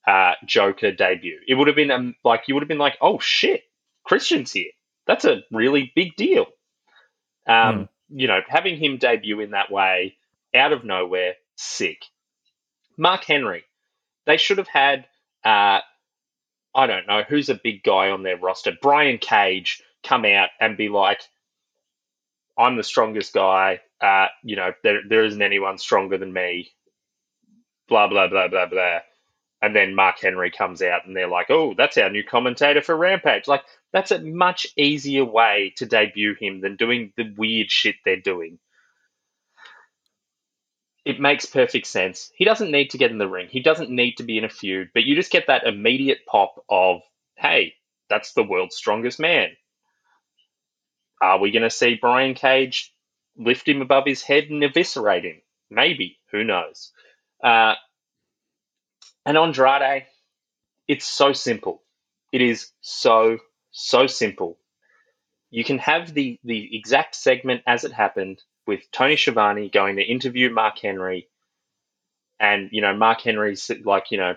uh, 0.07 0.35
Joker 0.45 0.93
debut. 0.93 1.39
It 1.47 1.55
would 1.55 1.69
have 1.69 1.77
been 1.77 1.91
um, 1.91 2.15
like, 2.25 2.43
you 2.49 2.55
would 2.55 2.63
have 2.63 2.69
been 2.69 2.79
like, 2.79 2.99
oh 3.01 3.19
shit, 3.19 3.63
Christian's 4.05 4.53
here 4.53 4.71
that's 5.07 5.25
a 5.25 5.43
really 5.51 5.93
big 5.95 6.17
deal. 6.17 6.47
Um, 7.47 7.89
You 8.09 8.29
know, 8.29 8.41
having 8.47 8.79
him 8.79 8.99
debut 8.99 9.41
in 9.41 9.51
that 9.51 9.71
way, 9.71 10.17
out 10.55 10.73
of 10.73 10.85
nowhere, 10.85 11.35
sick. 11.57 12.05
Mark 12.97 13.25
Henry, 13.25 13.65
they 14.27 14.37
should 14.37 14.59
have 14.59 14.69
had, 14.69 15.07
uh, 15.45 15.81
I 16.75 16.87
don't 16.87 17.07
know, 17.07 17.23
who's 17.29 17.49
a 17.49 17.55
big 17.63 17.83
guy 17.83 18.11
on 18.11 18.23
their 18.23 18.37
roster? 18.37 18.73
Brian 18.81 19.19
Cage 19.19 19.83
come 20.03 20.25
out 20.25 20.51
and 20.61 20.77
be 20.77 20.89
like, 20.89 21.21
I'm 22.57 22.77
the 22.77 22.85
strongest 22.85 23.33
guy. 23.33 23.81
You 24.43 24.57
know, 24.57 24.73
there, 24.83 25.01
there 25.09 25.25
isn't 25.25 25.43
anyone 25.43 25.79
stronger 25.79 26.19
than 26.19 26.33
me. 26.33 26.73
Blah, 27.89 28.09
blah, 28.09 28.29
blah, 28.29 28.49
blah, 28.49 28.67
blah. 28.67 29.01
And 29.63 29.75
then 29.75 29.95
Mark 29.95 30.21
Henry 30.21 30.51
comes 30.51 30.83
out 30.83 31.07
and 31.07 31.17
they're 31.17 31.29
like, 31.29 31.51
oh, 31.51 31.75
that's 31.77 31.97
our 31.97 32.11
new 32.11 32.23
commentator 32.23 32.83
for 32.83 32.97
Rampage. 32.97 33.49
Like, 33.49 33.63
that's 33.93 34.11
a 34.11 34.21
much 34.21 34.67
easier 34.77 35.25
way 35.25 35.73
to 35.77 35.87
debut 35.87 36.35
him 36.39 36.61
than 36.61 36.77
doing 36.77 37.13
the 37.17 37.33
weird 37.37 37.71
shit 37.71 37.97
they're 38.05 38.17
doing. 38.21 38.59
It 41.05 41.21
makes 41.21 41.47
perfect 41.47 41.87
sense. 41.87 42.31
He 42.35 42.45
doesn't 42.45 42.71
need 42.71 42.91
to 42.91 42.99
get 42.99 43.11
in 43.11 43.19
the 43.19 43.29
ring. 43.29 43.49
He 43.51 43.61
doesn't 43.61 43.91
need 43.91 44.17
to 44.17 44.23
be 44.23 44.39
in 44.39 44.45
a 44.45 44.49
feud, 44.49 44.89
but 44.95 45.05
you 45.05 45.15
just 45.15 45.33
get 45.33 45.47
that 45.47 45.67
immediate 45.67 46.21
pop 46.27 46.63
of, 46.69 47.01
hey, 47.37 47.75
that's 48.09 48.33
the 48.33 48.43
world's 48.43 48.77
strongest 48.77 49.21
man. 49.21 49.51
Are 51.23 51.39
we 51.39 51.51
going 51.51 51.63
to 51.63 51.71
see 51.71 51.99
Brian 52.01 52.35
Cage 52.35 52.94
lift 53.37 53.69
him 53.69 53.83
above 53.83 54.05
his 54.07 54.23
head 54.23 54.45
and 54.45 54.63
eviscerate 54.63 55.25
him? 55.25 55.41
Maybe. 55.71 56.19
Who 56.31 56.45
knows? 56.45 56.93
Uh, 57.43 57.75
and 59.27 59.37
Andrade, 59.37 60.07
it's 60.89 61.07
so 61.07 61.33
simple. 61.33 61.83
It 62.33 62.43
is 62.43 62.71
so 62.81 63.39
so 63.71 64.07
simple. 64.07 64.59
You 65.51 65.65
can 65.65 65.79
have 65.79 66.13
the 66.13 66.39
the 66.45 66.77
exact 66.77 67.15
segment 67.15 67.63
as 67.67 67.85
it 67.85 67.93
happened 67.93 68.43
with 68.67 68.91
Tony 68.91 69.17
Schiavone 69.17 69.69
going 69.69 69.97
to 69.97 70.03
interview 70.03 70.51
Mark 70.51 70.79
Henry, 70.79 71.29
and 72.41 72.69
you 72.73 72.83
know 72.83 72.95
Mark 72.97 73.21
Henry's 73.21 73.71
like 73.85 74.11
you 74.11 74.19
know, 74.19 74.37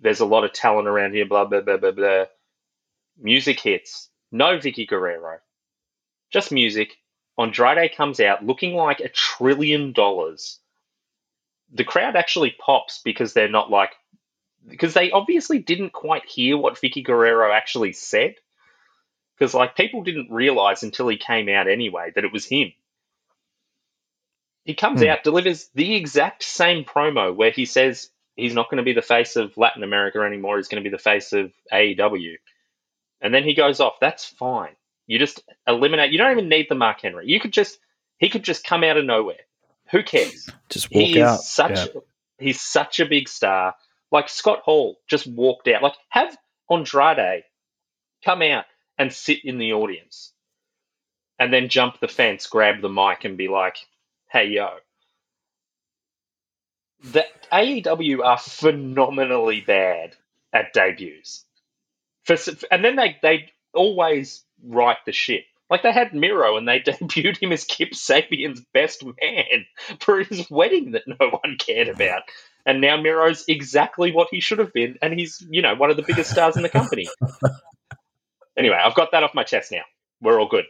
there's 0.00 0.20
a 0.20 0.26
lot 0.26 0.44
of 0.44 0.52
talent 0.52 0.88
around 0.88 1.14
here. 1.14 1.26
Blah 1.26 1.44
blah 1.44 1.60
blah 1.60 1.76
blah 1.76 1.92
blah. 1.92 2.24
Music 3.18 3.60
hits. 3.60 4.08
No 4.30 4.56
Vickie 4.58 4.88
Guerrero, 4.88 5.38
just 6.32 6.52
music. 6.52 6.96
Andrade 7.38 7.96
comes 7.96 8.20
out 8.20 8.44
looking 8.44 8.74
like 8.74 9.00
a 9.00 9.08
trillion 9.08 9.92
dollars. 9.92 10.58
The 11.72 11.84
crowd 11.84 12.16
actually 12.16 12.54
pops 12.58 13.00
because 13.04 13.32
they're 13.32 13.48
not 13.48 13.70
like 13.70 13.92
because 14.68 14.94
they 14.94 15.10
obviously 15.10 15.58
didn't 15.58 15.92
quite 15.92 16.24
hear 16.26 16.56
what 16.56 16.74
Vickie 16.80 17.04
Guerrero 17.04 17.52
actually 17.52 17.92
said. 17.92 18.34
Because 19.36 19.54
like 19.54 19.74
people 19.76 20.02
didn't 20.04 20.30
realize 20.30 20.82
until 20.82 21.08
he 21.08 21.16
came 21.16 21.48
out 21.48 21.66
anyway 21.68 22.12
that 22.14 22.24
it 22.24 22.32
was 22.32 22.44
him. 22.46 22.72
He 24.64 24.74
comes 24.74 25.00
Hmm. 25.00 25.08
out, 25.08 25.24
delivers 25.24 25.68
the 25.74 25.94
exact 25.96 26.44
same 26.44 26.84
promo 26.84 27.34
where 27.34 27.50
he 27.50 27.64
says 27.64 28.10
he's 28.36 28.54
not 28.54 28.70
going 28.70 28.76
to 28.76 28.84
be 28.84 28.92
the 28.92 29.02
face 29.02 29.34
of 29.36 29.56
Latin 29.56 29.82
America 29.82 30.20
anymore. 30.20 30.58
He's 30.58 30.68
going 30.68 30.82
to 30.82 30.88
be 30.88 30.94
the 30.94 31.02
face 31.02 31.32
of 31.32 31.52
AEW, 31.72 32.36
and 33.20 33.34
then 33.34 33.42
he 33.42 33.54
goes 33.54 33.80
off. 33.80 33.94
That's 34.00 34.24
fine. 34.24 34.76
You 35.06 35.18
just 35.18 35.42
eliminate. 35.66 36.12
You 36.12 36.18
don't 36.18 36.32
even 36.32 36.48
need 36.48 36.66
the 36.68 36.74
Mark 36.74 37.00
Henry. 37.02 37.26
You 37.28 37.40
could 37.40 37.52
just 37.52 37.78
he 38.18 38.28
could 38.28 38.44
just 38.44 38.64
come 38.64 38.84
out 38.84 38.96
of 38.96 39.04
nowhere. 39.04 39.40
Who 39.90 40.02
cares? 40.02 40.48
Just 40.68 40.90
walk 40.92 41.14
he 41.14 41.20
out. 41.22 41.40
is 41.40 41.48
such 41.48 41.78
Yeah. 41.78 42.00
he's 42.38 42.60
such 42.60 43.00
a 43.00 43.06
big 43.06 43.28
star. 43.28 43.74
Like 44.10 44.28
Scott 44.28 44.60
Hall 44.60 44.98
just 45.08 45.26
walked 45.26 45.68
out. 45.68 45.82
Like 45.82 45.96
have 46.10 46.36
Andrade 46.70 47.44
come 48.24 48.42
out 48.42 48.64
and 48.98 49.12
sit 49.12 49.44
in 49.44 49.58
the 49.58 49.72
audience, 49.72 50.32
and 51.38 51.52
then 51.52 51.68
jump 51.68 51.98
the 52.00 52.08
fence, 52.08 52.46
grab 52.46 52.80
the 52.80 52.88
mic, 52.88 53.24
and 53.24 53.36
be 53.36 53.48
like, 53.48 53.76
"Hey 54.30 54.46
yo." 54.48 54.70
The 57.02 57.26
AEW 57.52 58.24
are 58.24 58.38
phenomenally 58.38 59.60
bad 59.60 60.14
at 60.52 60.72
debuts. 60.72 61.44
For, 62.24 62.36
and 62.70 62.84
then 62.84 62.96
they 62.96 63.18
they 63.22 63.50
always 63.74 64.44
right 64.62 64.98
the 65.06 65.12
ship. 65.12 65.44
Like 65.70 65.82
they 65.82 65.92
had 65.92 66.12
Miro 66.12 66.56
and 66.56 66.68
they 66.68 66.80
debuted 66.86 67.38
him 67.38 67.50
as 67.50 67.64
Kip 67.64 67.92
Sabian's 67.92 68.62
best 68.74 69.02
man 69.04 69.64
for 70.00 70.22
his 70.22 70.50
wedding 70.50 70.92
that 70.92 71.04
no 71.06 71.30
one 71.30 71.56
cared 71.58 71.88
about. 71.88 72.22
And 72.66 72.80
now 72.80 73.00
Miro's 73.00 73.44
exactly 73.48 74.12
what 74.12 74.28
he 74.30 74.40
should 74.40 74.58
have 74.58 74.72
been, 74.72 74.96
and 75.02 75.18
he's, 75.18 75.44
you 75.50 75.62
know, 75.62 75.74
one 75.74 75.90
of 75.90 75.96
the 75.96 76.04
biggest 76.04 76.30
stars 76.30 76.56
in 76.56 76.62
the 76.62 76.68
company. 76.68 77.08
anyway, 78.56 78.76
I've 78.76 78.94
got 78.94 79.10
that 79.12 79.24
off 79.24 79.34
my 79.34 79.42
chest 79.42 79.72
now. 79.72 79.82
We're 80.20 80.38
all 80.38 80.46
good. 80.46 80.66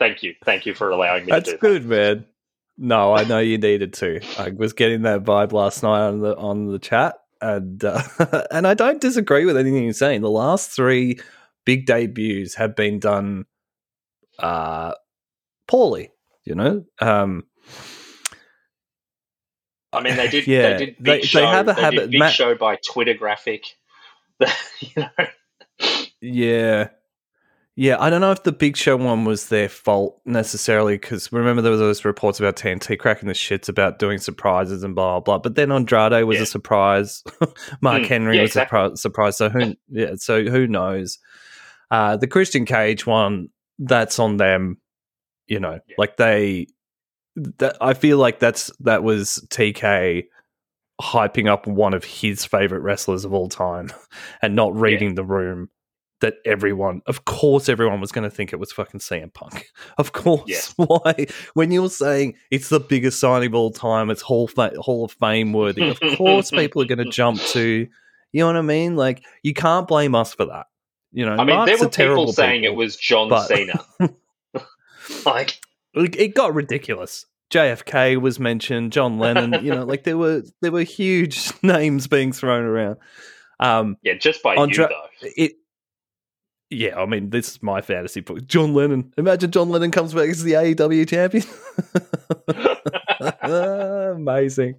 Thank 0.00 0.22
you. 0.24 0.34
Thank 0.44 0.66
you 0.66 0.74
for 0.74 0.90
allowing 0.90 1.26
me 1.26 1.30
That's 1.30 1.50
to 1.50 1.52
do 1.52 1.58
good, 1.58 1.84
man. 1.84 2.24
No, 2.76 3.14
I 3.14 3.24
know 3.24 3.38
you 3.38 3.58
needed 3.58 3.92
to. 3.94 4.20
I 4.38 4.50
was 4.50 4.72
getting 4.72 5.02
that 5.02 5.24
vibe 5.24 5.52
last 5.52 5.82
night 5.82 6.08
on 6.08 6.20
the 6.20 6.36
on 6.36 6.66
the 6.66 6.78
chat, 6.78 7.16
and 7.40 7.84
uh, 7.84 8.02
and 8.50 8.66
I 8.66 8.74
don't 8.74 9.00
disagree 9.00 9.44
with 9.44 9.56
anything 9.56 9.84
you're 9.84 9.92
saying. 9.92 10.22
The 10.22 10.30
last 10.30 10.70
three 10.70 11.18
big 11.68 11.84
debuts 11.84 12.54
have 12.54 12.74
been 12.74 12.98
done 12.98 13.44
uh, 14.38 14.94
poorly. 15.66 16.10
You 16.46 16.54
know, 16.54 16.84
um, 16.98 17.44
I 19.92 20.00
mean, 20.02 20.16
they 20.16 20.28
did. 20.28 20.46
Yeah, 20.46 20.70
they 20.78 20.86
did 20.86 20.96
big 21.02 21.22
they- 21.24 21.40
they 21.40 21.46
have 21.46 21.68
a 21.68 21.74
they 21.74 21.80
habit- 21.80 22.10
big 22.10 22.18
Matt- 22.20 22.32
show 22.32 22.54
by 22.54 22.76
Twitter 22.90 23.12
graphic. 23.14 23.64
you 24.80 24.88
know, 24.96 25.26
Yeah. 26.20 26.88
Yeah, 27.80 27.96
I 28.00 28.10
don't 28.10 28.20
know 28.20 28.32
if 28.32 28.42
the 28.42 28.50
Big 28.50 28.76
Show 28.76 28.96
one 28.96 29.24
was 29.24 29.50
their 29.50 29.68
fault 29.68 30.20
necessarily 30.26 30.94
because 30.98 31.32
remember 31.32 31.62
there 31.62 31.70
was 31.70 31.78
those 31.78 32.04
reports 32.04 32.40
about 32.40 32.56
TNT 32.56 32.98
cracking 32.98 33.28
the 33.28 33.34
shits 33.34 33.68
about 33.68 34.00
doing 34.00 34.18
surprises 34.18 34.82
and 34.82 34.96
blah 34.96 35.20
blah. 35.20 35.20
blah. 35.20 35.38
But 35.38 35.54
then 35.54 35.70
Andrade 35.70 36.24
was 36.24 36.38
Yeah. 36.38 36.42
a 36.42 36.46
surprise, 36.46 37.22
Mark 37.80 38.02
Mm, 38.02 38.06
Henry 38.08 38.36
yeah, 38.36 38.42
was 38.42 38.50
exactly. 38.50 38.78
a 38.80 38.82
surpri- 38.90 38.98
surprise. 38.98 39.36
So 39.36 39.48
who? 39.48 39.74
Yeah, 39.90 40.14
so 40.16 40.42
who 40.44 40.66
knows? 40.66 41.18
Uh, 41.90 42.16
the 42.16 42.26
Christian 42.26 42.64
Cage 42.64 43.06
one, 43.06 43.48
that's 43.78 44.18
on 44.18 44.36
them. 44.36 44.78
You 45.46 45.60
know, 45.60 45.80
Yeah. 45.86 45.94
like 45.98 46.16
they. 46.16 46.66
That, 47.58 47.76
I 47.80 47.94
feel 47.94 48.18
like 48.18 48.40
that's 48.40 48.70
that 48.80 49.02
was 49.04 49.46
TK 49.50 50.24
hyping 51.00 51.48
up 51.48 51.66
one 51.68 51.94
of 51.94 52.02
his 52.04 52.44
favorite 52.44 52.80
wrestlers 52.80 53.24
of 53.24 53.32
all 53.32 53.48
time, 53.48 53.90
and 54.42 54.56
not 54.56 54.74
reading 54.74 55.14
the 55.14 55.24
room 55.24 55.68
that 56.20 56.34
everyone, 56.44 57.00
of 57.06 57.24
course, 57.24 57.68
everyone 57.68 58.00
was 58.00 58.10
going 58.10 58.28
to 58.28 58.34
think 58.34 58.52
it 58.52 58.58
was 58.58 58.72
fucking 58.72 58.98
CM 58.98 59.32
Punk. 59.32 59.66
Of 59.98 60.10
course. 60.12 60.74
Yeah. 60.76 60.84
Why? 60.86 61.26
When 61.54 61.70
you're 61.70 61.88
saying 61.88 62.34
it's 62.50 62.68
the 62.70 62.80
biggest 62.80 63.20
signing 63.20 63.46
of 63.50 63.54
all 63.54 63.70
time, 63.70 64.10
it's 64.10 64.20
Hall, 64.22 64.50
Hall 64.56 65.04
of 65.04 65.12
Fame 65.12 65.52
worthy, 65.52 65.88
of 65.88 66.00
course 66.16 66.50
people 66.50 66.82
are 66.82 66.86
going 66.86 66.98
to 66.98 67.04
jump 67.10 67.40
to, 67.40 67.86
you 68.32 68.40
know 68.40 68.46
what 68.48 68.56
I 68.56 68.62
mean? 68.62 68.96
Like, 68.96 69.24
you 69.44 69.54
can't 69.54 69.86
blame 69.86 70.16
us 70.16 70.34
for 70.34 70.46
that. 70.46 70.66
You 71.12 71.26
know, 71.26 71.36
I 71.36 71.44
mean, 71.44 71.64
there 71.66 71.78
were 71.78 71.88
people 71.88 72.32
saying 72.32 72.62
people, 72.62 72.74
it 72.74 72.76
was 72.76 72.96
John 72.96 73.28
but- 73.28 73.46
Cena. 73.46 73.84
like, 75.26 75.58
It 75.94 76.34
got 76.34 76.54
ridiculous. 76.54 77.26
JFK 77.50 78.20
was 78.20 78.38
mentioned, 78.38 78.92
John 78.92 79.18
Lennon, 79.18 79.64
you 79.64 79.74
know, 79.74 79.84
like 79.84 80.04
there 80.04 80.18
were 80.18 80.42
there 80.60 80.70
were 80.70 80.82
huge 80.82 81.50
names 81.62 82.06
being 82.06 82.32
thrown 82.32 82.64
around. 82.64 82.96
Um, 83.58 83.96
yeah, 84.02 84.14
just 84.14 84.42
by 84.42 84.54
Andra- 84.54 84.90
you 85.22 85.32
it 85.36 85.52
yeah 86.70 86.98
i 86.98 87.06
mean 87.06 87.30
this 87.30 87.52
is 87.52 87.62
my 87.62 87.80
fantasy 87.80 88.20
book 88.20 88.46
john 88.46 88.74
lennon 88.74 89.12
imagine 89.16 89.50
john 89.50 89.70
lennon 89.70 89.90
comes 89.90 90.12
back 90.12 90.28
as 90.28 90.42
the 90.44 90.52
aew 90.52 91.08
champion 91.08 91.42
amazing 93.42 94.74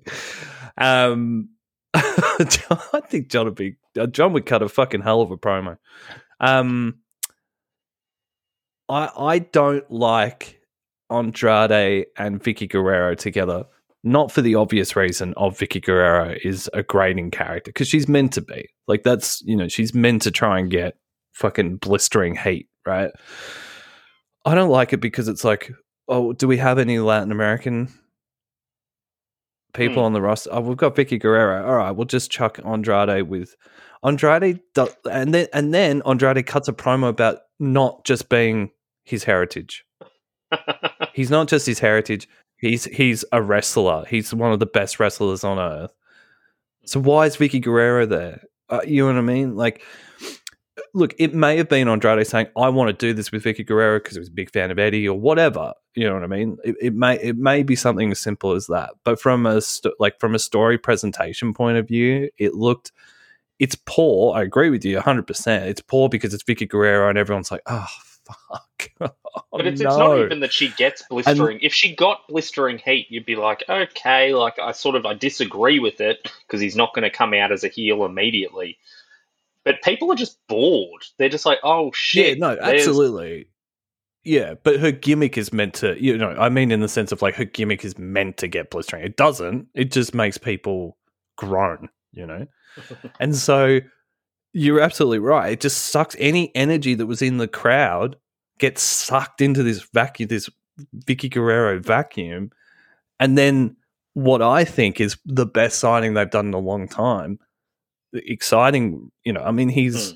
um 0.78 1.50
i 1.94 3.02
think 3.08 3.30
john 3.30 3.46
would 3.46 3.56
be 3.56 3.76
uh, 4.00 4.08
john 4.08 4.34
would 4.34 4.46
cut 4.46 4.62
a 4.62 4.70
fucking 4.70 5.02
hell 5.02 5.22
of 5.22 5.32
a 5.32 5.38
promo. 5.38 5.78
Um 6.40 7.00
i 8.88 9.10
i 9.18 9.40
don't 9.40 9.90
like 9.92 10.62
andrade 11.10 12.06
and 12.18 12.42
vickie 12.42 12.70
guerrero 12.70 13.16
together 13.16 13.66
not 14.04 14.32
for 14.32 14.42
the 14.42 14.56
obvious 14.56 14.96
reason 14.96 15.34
of 15.36 15.58
Vickie 15.58 15.84
Guerrero 15.84 16.34
is 16.42 16.70
a 16.74 16.84
grating 16.84 17.32
character 17.32 17.70
because 17.70 17.90
she's 17.90 18.08
meant 18.08 18.32
to 18.32 18.42
be. 18.42 18.70
Like 18.88 19.04
that's 19.04 19.42
you 19.42 19.58
know 19.58 19.68
she's 19.68 19.94
meant 19.94 20.22
to 20.22 20.32
try 20.32 20.58
and 20.58 20.72
get 20.72 20.96
fucking 21.34 21.78
blistering 21.78 22.38
heat 22.38 22.70
right? 22.86 23.12
I 24.46 24.56
don't 24.56 24.70
like 24.70 24.94
it 24.94 24.98
because 24.98 25.28
it's 25.28 25.44
like 25.44 25.72
oh 26.08 26.34
do 26.34 26.48
we 26.48 26.58
have 26.58 26.80
any 26.80 27.00
Latin 27.00 27.32
American 27.32 27.94
people 29.74 30.02
Hmm. 30.02 30.08
on 30.08 30.14
the 30.14 30.22
roster 30.22 30.50
oh 30.54 30.62
we've 30.62 30.78
got 30.78 30.96
Vickie 30.96 31.20
Guerrero 31.20 31.66
all 31.66 31.76
right 31.76 31.92
we'll 31.92 32.06
just 32.06 32.32
chuck 32.32 32.60
Andrade 32.66 33.24
with 33.30 33.56
Andrade 34.04 34.60
and 35.10 35.34
then 35.34 35.48
and 35.54 35.74
then 35.74 36.02
Andrade 36.06 36.46
cuts 36.46 36.68
a 36.68 36.74
promo 36.74 37.10
about 37.10 37.40
not 37.60 38.06
just 38.06 38.30
being 38.30 38.72
his 39.04 39.24
heritage. 39.26 39.84
He's 41.14 41.30
not 41.30 41.48
just 41.48 41.66
his 41.66 41.80
heritage. 41.80 42.28
He's 42.58 42.86
he's 42.86 43.26
a 43.32 43.42
wrestler. 43.42 44.06
He's 44.10 44.34
one 44.34 44.52
of 44.52 44.60
the 44.60 44.66
best 44.66 45.00
wrestlers 45.00 45.44
on 45.44 45.60
earth. 45.60 45.92
So 46.86 47.00
why 47.00 47.26
is 47.26 47.38
Vickie 47.38 47.62
Guerrero 47.62 48.06
there? 48.06 48.42
Uh, 48.70 48.82
you 48.86 49.02
know 49.02 49.08
what 49.08 49.18
I 49.18 49.22
mean? 49.22 49.56
Like, 49.56 49.82
look, 50.94 51.14
it 51.18 51.34
may 51.34 51.58
have 51.58 51.70
been 51.70 51.88
Andrade 51.88 52.26
saying, 52.28 52.48
"I 52.58 52.70
want 52.70 52.90
to 52.90 52.94
do 53.08 53.14
this 53.14 53.32
with 53.32 53.44
Vickie 53.44 53.66
Guerrero 53.66 54.00
because 54.00 54.16
he 54.16 54.20
was 54.20 54.28
a 54.30 54.32
big 54.34 54.52
fan 54.52 54.72
of 54.72 54.80
Eddie 54.80 55.08
or 55.08 55.20
whatever." 55.20 55.74
You 55.96 56.08
know 56.08 56.14
what 56.14 56.24
I 56.24 56.28
mean? 56.28 56.58
It, 56.64 56.76
it 56.82 56.94
may 56.94 57.16
it 57.20 57.38
may 57.38 57.64
be 57.64 57.76
something 57.76 58.12
as 58.12 58.20
simple 58.20 58.54
as 58.54 58.68
that. 58.68 58.92
But 59.04 59.20
from 59.20 59.46
a 59.46 59.62
st- 59.62 59.96
like 60.00 60.20
from 60.20 60.36
a 60.36 60.40
story 60.40 60.78
presentation 60.78 61.54
point 61.54 61.78
of 61.78 61.88
view, 61.88 62.30
it 62.38 62.54
looked 62.54 62.92
it's 63.60 63.76
poor. 63.86 64.36
I 64.36 64.44
agree 64.44 64.70
with 64.70 64.86
you 64.86 64.96
100. 64.96 65.28
percent 65.28 65.66
It's 65.66 65.82
poor 65.82 66.08
because 66.10 66.34
it's 66.34 66.44
Vickie 66.44 66.70
Guerrero 66.70 67.10
and 67.10 67.18
everyone's 67.18 67.52
like, 67.52 67.64
ah, 67.68 67.88
"Oh 68.30 68.34
fuck." 68.34 68.92
but 69.52 69.66
it's, 69.68 69.82
Oh, 69.82 69.88
it's 69.88 69.98
not 69.98 70.20
even 70.20 70.40
that 70.42 70.54
she 70.54 70.70
gets 70.70 71.04
blistering. 71.10 71.60
if 71.62 71.74
she 71.74 71.96
got 71.96 72.28
blistering 72.28 72.78
heat, 72.78 73.08
you'd 73.10 73.26
be 73.26 73.36
like, 73.36 73.64
okay, 73.68 74.34
like 74.34 74.60
I 74.60 74.72
sort 74.72 74.96
of 74.96 75.06
I 75.06 75.14
disagree 75.16 75.80
with 75.80 76.00
it 76.00 76.32
because 76.48 76.62
he's 76.62 76.76
not 76.76 76.94
going 76.94 77.04
to 77.04 77.10
come 77.10 77.34
out 77.34 77.52
as 77.52 77.64
a 77.64 77.68
heel 77.68 78.06
immediately. 78.06 78.78
But 79.70 79.84
people 79.84 80.12
are 80.12 80.16
just 80.16 80.40
bored. 80.48 81.06
They're 81.20 81.30
just 81.30 81.46
like, 81.46 81.60
oh 81.64 81.92
shit. 81.94 82.40
Yeah, 82.40 82.48
no, 82.48 82.58
absolutely. 82.60 83.50
Yeah, 84.24 84.56
but 84.64 84.80
her 84.80 84.92
gimmick 84.92 85.38
is 85.38 85.54
meant 85.54 85.76
to, 85.76 85.96
you 86.04 86.18
know, 86.18 86.32
I 86.32 86.50
mean, 86.50 86.72
in 86.72 86.80
the 86.80 86.88
sense 86.88 87.12
of 87.12 87.22
like 87.22 87.36
her 87.36 87.46
gimmick 87.46 87.86
is 87.86 87.96
meant 87.96 88.38
to 88.38 88.48
get 88.48 88.72
blistering. 88.72 89.06
It 89.06 89.16
doesn't. 89.16 89.68
It 89.76 89.92
just 89.92 90.16
makes 90.16 90.40
people 90.40 90.98
groan, 91.38 91.88
you 92.14 92.26
know? 92.26 92.48
and 93.20 93.36
so 93.36 93.80
you're 94.54 94.82
absolutely 94.82 95.20
right. 95.20 95.52
It 95.52 95.62
just 95.62 95.86
sucks 95.86 96.16
any 96.18 96.52
energy 96.56 96.96
that 96.96 97.06
was 97.06 97.22
in 97.22 97.38
the 97.38 97.48
crowd 97.48 98.16
gets 98.58 98.82
sucked 98.82 99.40
into 99.40 99.62
this 99.62 99.88
vacuum, 99.94 100.30
this 100.30 100.50
Vickie 101.06 101.32
Guerrero 101.32 101.80
vacuum. 101.80 102.50
And 103.20 103.38
then 103.38 103.76
what 104.16 104.42
I 104.42 104.66
think 104.66 105.00
is 105.00 105.16
the 105.26 105.46
best 105.46 105.78
signing 105.78 106.16
they've 106.16 106.28
done 106.28 106.48
in 106.48 106.56
a 106.56 106.58
long 106.58 106.88
time, 106.88 107.38
exciting, 108.14 109.12
you 109.24 109.34
know, 109.34 109.42
I 109.42 109.52
mean, 109.52 109.70
he's 109.70 110.12
Hmm. 110.12 110.16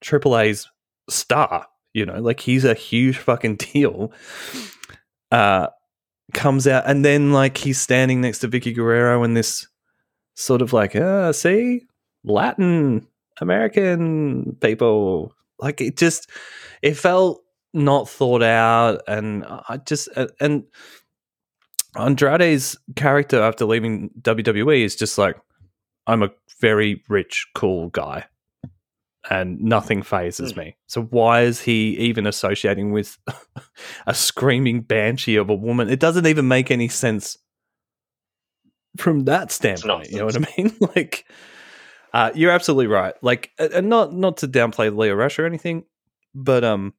Triple 0.00 0.38
A's 0.38 0.68
star, 1.08 1.66
you 1.92 2.06
know, 2.06 2.20
like 2.20 2.40
he's 2.40 2.64
a 2.64 2.74
huge 2.74 3.18
fucking 3.18 3.56
deal. 3.56 4.12
Uh, 5.30 5.68
comes 6.32 6.66
out 6.66 6.84
and 6.86 7.04
then 7.04 7.32
like 7.32 7.58
he's 7.58 7.80
standing 7.80 8.20
next 8.20 8.38
to 8.38 8.48
Vickie 8.48 8.74
Guerrero 8.74 9.22
and 9.24 9.36
this 9.36 9.66
sort 10.34 10.62
of 10.62 10.72
like, 10.72 10.96
uh, 10.96 11.32
see, 11.32 11.86
Latin 12.24 13.06
American 13.40 14.56
people. 14.60 15.34
Like 15.58 15.80
it 15.80 15.96
just, 15.96 16.30
it 16.82 16.96
felt 16.96 17.42
not 17.74 18.08
thought 18.08 18.42
out, 18.42 19.02
and 19.06 19.44
I 19.46 19.78
just 19.84 20.08
and 20.40 20.64
Andrade's 21.96 22.76
character 22.96 23.42
after 23.42 23.64
leaving 23.64 24.10
WWE 24.22 24.84
is 24.84 24.96
just 24.96 25.18
like, 25.18 25.36
I'm 26.06 26.22
a 26.22 26.30
very 26.60 27.02
rich, 27.08 27.46
cool 27.54 27.88
guy, 27.90 28.26
and 29.30 29.60
nothing 29.60 30.02
phases 30.02 30.52
Mm. 30.52 30.56
me. 30.56 30.76
So 30.86 31.02
why 31.02 31.42
is 31.42 31.60
he 31.62 31.96
even 31.98 32.26
associating 32.26 32.92
with 32.92 33.18
a 34.06 34.14
screaming 34.14 34.80
banshee 34.82 35.36
of 35.36 35.50
a 35.50 35.54
woman? 35.54 35.88
It 35.88 36.00
doesn't 36.00 36.26
even 36.26 36.48
make 36.48 36.70
any 36.70 36.88
sense 36.88 37.36
from 38.96 39.24
that 39.26 39.52
standpoint. 39.52 40.10
You 40.10 40.18
know 40.18 40.24
what 40.26 40.36
I 40.36 40.46
mean? 40.56 40.76
like, 40.96 41.24
uh, 42.12 42.30
you're 42.34 42.50
absolutely 42.50 42.88
right. 42.88 43.14
Like, 43.22 43.50
and 43.58 43.88
not 43.88 44.12
not 44.12 44.38
to 44.38 44.48
downplay 44.48 44.94
Lio 44.94 45.14
Rush 45.14 45.38
or 45.38 45.46
anything, 45.46 45.84
but 46.34 46.64
um, 46.64 46.94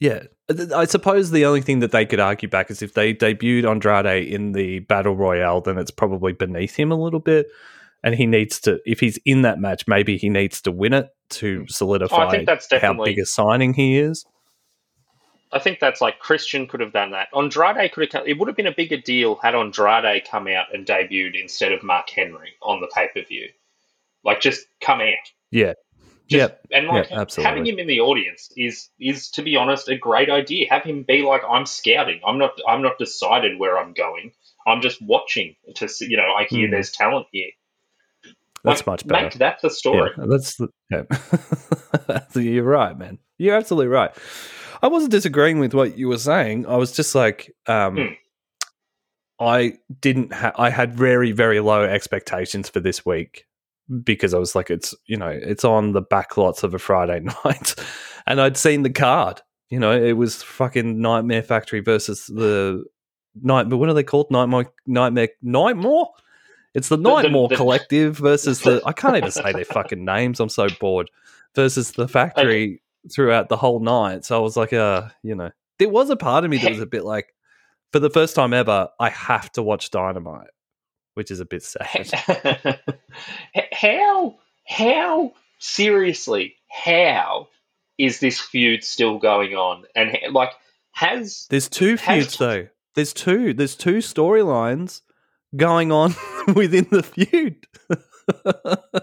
yeah, 0.00 0.24
uh, 0.48 0.76
I 0.76 0.86
suppose 0.86 1.30
the 1.30 1.44
only 1.44 1.60
thing 1.60 1.80
that 1.80 1.92
they 1.92 2.06
could 2.06 2.20
argue 2.20 2.48
back 2.48 2.70
is 2.70 2.82
if 2.82 2.94
they 2.94 3.14
debuted 3.14 3.70
Andrade 3.70 4.26
in 4.26 4.52
the 4.52 4.80
battle 4.80 5.14
royale, 5.14 5.60
then 5.60 5.78
it's 5.78 5.90
probably 5.90 6.32
beneath 6.32 6.74
him 6.74 6.90
a 6.90 7.00
little 7.00 7.20
bit, 7.20 7.46
and 8.02 8.14
he 8.14 8.26
needs 8.26 8.58
to. 8.60 8.80
If 8.86 9.00
he's 9.00 9.18
in 9.24 9.42
that 9.42 9.60
match, 9.60 9.86
maybe 9.86 10.16
he 10.16 10.30
needs 10.30 10.62
to 10.62 10.72
win 10.72 10.94
it 10.94 11.10
to 11.30 11.66
solidify 11.68 12.16
Oh, 12.16 12.28
I 12.28 12.30
think 12.30 12.46
that's 12.46 12.66
how 12.70 12.78
definitely. 12.78 13.12
big 13.12 13.20
a 13.20 13.26
signing 13.26 13.74
he 13.74 13.98
is. 13.98 14.24
I 15.52 15.58
think 15.58 15.80
that's 15.80 16.00
like 16.00 16.18
Christian 16.20 16.66
could 16.66 16.80
have 16.80 16.92
done 16.92 17.10
that. 17.10 17.28
Andrade 17.36 17.92
could 17.92 18.04
have. 18.04 18.10
Come, 18.10 18.22
it 18.26 18.38
would 18.38 18.48
have 18.48 18.56
been 18.56 18.66
a 18.66 18.74
bigger 18.74 18.96
deal 18.96 19.36
had 19.36 19.54
Andrade 19.54 20.24
come 20.30 20.46
out 20.46 20.72
and 20.72 20.86
debuted 20.86 21.40
instead 21.40 21.72
of 21.72 21.82
Mark 21.82 22.08
Henry 22.08 22.52
on 22.62 22.80
the 22.80 22.88
pay 22.94 23.08
per 23.12 23.22
view. 23.24 23.48
Like, 24.24 24.40
just 24.40 24.66
come 24.80 25.00
out. 25.00 25.14
Yeah, 25.50 25.72
Just, 26.30 26.38
Yep. 26.38 26.60
And 26.72 26.86
like 26.86 27.10
Yep, 27.10 27.18
absolutely. 27.18 27.48
having 27.50 27.66
him 27.66 27.78
in 27.80 27.86
the 27.88 28.00
audience 28.00 28.50
is 28.56 28.88
is 29.00 29.30
to 29.32 29.42
be 29.42 29.56
honest 29.56 29.88
a 29.88 29.96
great 29.96 30.30
idea. 30.30 30.66
Have 30.70 30.84
him 30.84 31.02
be 31.02 31.22
like 31.22 31.42
I'm 31.48 31.66
scouting. 31.66 32.20
I'm 32.26 32.38
not 32.38 32.52
I'm 32.68 32.82
not 32.82 32.98
decided 32.98 33.58
where 33.58 33.76
I'm 33.78 33.92
going. 33.92 34.32
I'm 34.66 34.80
just 34.80 35.02
watching 35.02 35.56
to 35.76 35.88
see. 35.88 36.06
You 36.08 36.16
know, 36.18 36.32
I 36.36 36.44
hear 36.44 36.68
Mm. 36.68 36.70
there's 36.72 36.92
talent 36.92 37.26
here. 37.32 37.48
that's 38.62 38.80
Like, 38.80 38.86
much 38.86 39.06
better. 39.08 39.24
Make 39.24 39.34
that 39.34 39.58
the 39.62 39.70
story. 39.70 40.10
Yeah, 40.16 40.24
that's 40.28 40.56
the, 40.56 40.68
yeah. 40.90 42.20
You're 42.40 42.62
right, 42.64 42.96
man. 42.96 43.18
You're 43.38 43.56
absolutely 43.56 43.88
right. 43.88 44.10
I 44.82 44.88
wasn't 44.88 45.12
disagreeing 45.12 45.58
with 45.58 45.74
what 45.74 45.96
you 45.98 46.08
were 46.08 46.18
saying. 46.18 46.66
I 46.66 46.76
was 46.76 46.92
just 46.92 47.14
like, 47.14 47.54
um, 47.66 47.96
Hmm. 47.96 48.06
I 49.42 49.78
didn't. 50.00 50.32
Ha- 50.34 50.52
I 50.56 50.68
had 50.70 50.94
very, 50.94 51.32
very 51.32 51.60
low 51.60 51.82
expectations 51.82 52.68
for 52.68 52.80
this 52.80 53.06
week 53.06 53.46
because 54.04 54.34
I 54.34 54.38
was 54.38 54.54
like, 54.54 54.70
it's 54.70 54.94
you 55.06 55.16
know, 55.16 55.28
it's 55.28 55.64
on 55.64 55.92
the 55.92 56.02
back 56.02 56.36
lots 56.36 56.62
of 56.62 56.74
a 56.74 56.78
Friday 56.78 57.20
night, 57.44 57.74
and 58.26 58.40
I'd 58.40 58.56
seen 58.56 58.82
the 58.82 58.90
card. 58.90 59.40
You 59.68 59.78
know, 59.78 59.92
it 59.92 60.12
was 60.14 60.42
fucking 60.42 61.00
Nightmare 61.00 61.42
Factory 61.42 61.80
versus 61.80 62.26
the 62.26 62.84
night. 63.40 63.68
But 63.68 63.76
what 63.76 63.88
are 63.88 63.94
they 63.94 64.02
called? 64.02 64.30
Nightmare, 64.30 64.66
Nightmare, 64.86 65.28
Nightmare. 65.42 66.04
It's 66.74 66.88
the 66.88 66.96
the- 66.96 67.02
Nightmare 67.02 67.48
the- 67.48 67.56
Collective 67.56 68.18
versus 68.18 68.60
the. 68.60 68.82
I 68.86 68.92
can't 68.92 69.16
even 69.16 69.30
say 69.30 69.52
their 69.52 69.64
fucking 69.64 70.04
names. 70.04 70.40
I'm 70.40 70.48
so 70.48 70.68
bored. 70.80 71.10
Versus 71.56 71.92
the 71.92 72.06
factory 72.06 72.80
throughout 73.12 73.48
the 73.48 73.56
whole 73.56 73.80
night. 73.80 74.24
So 74.24 74.36
I 74.36 74.40
was 74.40 74.56
like, 74.56 74.72
uh, 74.72 75.08
you 75.22 75.34
know, 75.34 75.50
there 75.80 75.88
was 75.88 76.10
a 76.10 76.16
part 76.16 76.44
of 76.44 76.50
me 76.50 76.58
that 76.58 76.70
was 76.70 76.80
a 76.80 76.86
bit 76.86 77.04
like, 77.04 77.26
for 77.92 77.98
the 77.98 78.10
first 78.10 78.36
time 78.36 78.52
ever, 78.52 78.88
I 79.00 79.08
have 79.10 79.50
to 79.52 79.62
watch 79.62 79.90
Dynamite, 79.90 80.46
which 81.20 81.30
is 81.30 81.38
a 81.40 81.44
bit 81.44 81.62
sad. 81.62 82.10
how 83.72 84.38
how 84.66 85.32
seriously 85.58 86.54
how 86.70 87.46
is 87.98 88.20
this 88.20 88.40
feud 88.40 88.82
still 88.82 89.18
going 89.18 89.52
on? 89.52 89.84
And 89.94 90.16
like 90.32 90.52
has 90.92 91.46
There's 91.50 91.68
two 91.68 91.98
Has- 91.98 92.24
feuds 92.24 92.38
though. 92.38 92.68
There's 92.94 93.12
two. 93.12 93.52
There's 93.52 93.76
two 93.76 93.98
storylines 93.98 95.02
going 95.54 95.92
on 95.92 96.14
within 96.54 96.86
the 96.90 97.02
feud. 97.02 97.66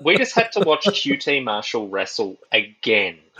we 0.03 0.17
just 0.17 0.33
had 0.33 0.51
to 0.53 0.61
watch 0.61 0.85
QT 0.85 1.43
Marshall 1.43 1.87
wrestle 1.87 2.37
again. 2.51 3.19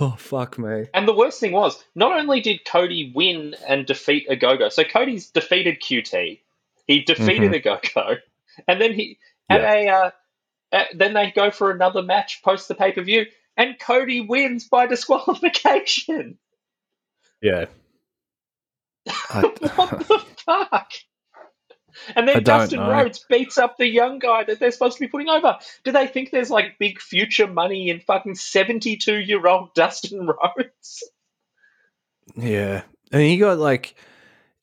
oh 0.00 0.14
fuck 0.16 0.60
me. 0.60 0.84
And 0.94 1.08
the 1.08 1.16
worst 1.16 1.40
thing 1.40 1.50
was, 1.50 1.82
not 1.96 2.16
only 2.16 2.40
did 2.40 2.64
Cody 2.64 3.10
win 3.12 3.56
and 3.66 3.84
defeat 3.84 4.28
a 4.30 4.70
so 4.70 4.84
Cody's 4.84 5.30
defeated 5.30 5.82
QT, 5.82 6.38
he 6.86 7.00
defeated 7.00 7.52
a 7.54 7.60
go 7.60 7.78
go, 7.94 8.16
and 8.66 8.80
then 8.80 8.92
he 8.92 9.18
at 9.48 9.60
a 9.60 9.88
uh, 9.88 10.10
uh, 10.72 10.84
then 10.94 11.14
they 11.14 11.32
go 11.34 11.50
for 11.50 11.70
another 11.70 12.02
match 12.02 12.42
post 12.42 12.68
the 12.68 12.74
pay 12.74 12.92
per 12.92 13.02
view, 13.02 13.26
and 13.56 13.78
Cody 13.78 14.20
wins 14.20 14.68
by 14.68 14.86
disqualification. 14.88 16.38
Yeah. 17.42 17.66
I, 19.08 19.40
what 19.40 20.06
the 20.06 20.24
fuck? 20.44 20.92
And 22.14 22.28
then 22.28 22.42
Dustin 22.42 22.80
know. 22.80 22.90
Rhodes 22.90 23.24
beats 23.28 23.58
up 23.58 23.76
the 23.76 23.86
young 23.86 24.18
guy 24.18 24.44
that 24.44 24.58
they're 24.58 24.70
supposed 24.70 24.96
to 24.96 25.00
be 25.00 25.08
putting 25.08 25.28
over. 25.28 25.58
Do 25.84 25.92
they 25.92 26.06
think 26.06 26.30
there's 26.30 26.50
like 26.50 26.78
big 26.78 27.00
future 27.00 27.46
money 27.46 27.90
in 27.90 28.00
fucking 28.00 28.36
72 28.36 29.18
year 29.18 29.46
old 29.46 29.74
Dustin 29.74 30.26
Rhodes? 30.26 31.10
Yeah. 32.36 32.82
And 33.12 33.22
you 33.22 33.38
got 33.40 33.58
like 33.58 33.94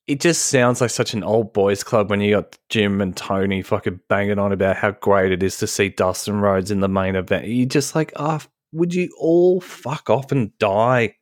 it 0.08 0.22
just 0.22 0.46
sounds 0.48 0.80
like 0.80 0.90
such 0.90 1.14
an 1.14 1.24
old 1.24 1.52
boys 1.52 1.84
club 1.84 2.10
when 2.10 2.22
you 2.22 2.36
got 2.36 2.58
Jim 2.70 3.02
and 3.02 3.16
Tony 3.16 3.62
fucking 3.62 4.00
banging 4.08 4.40
on 4.40 4.54
about 4.54 4.78
how 4.78 4.92
great 4.92 5.34
it 5.34 5.44
is 5.44 5.58
to 5.58 5.68
see 5.68 5.90
Dustin 5.90 6.40
Rhodes 6.40 6.72
in 6.72 6.80
the 6.80 6.88
main 6.88 7.18
event. 7.18 7.48
You're 7.48 7.68
just 7.68 7.94
like, 7.94 8.14
oh, 8.16 8.40
would 8.72 8.94
you 8.94 9.10
all 9.20 9.60
fuck 9.60 10.10
off 10.10 10.32
and 10.32 10.58
die? 10.60 11.16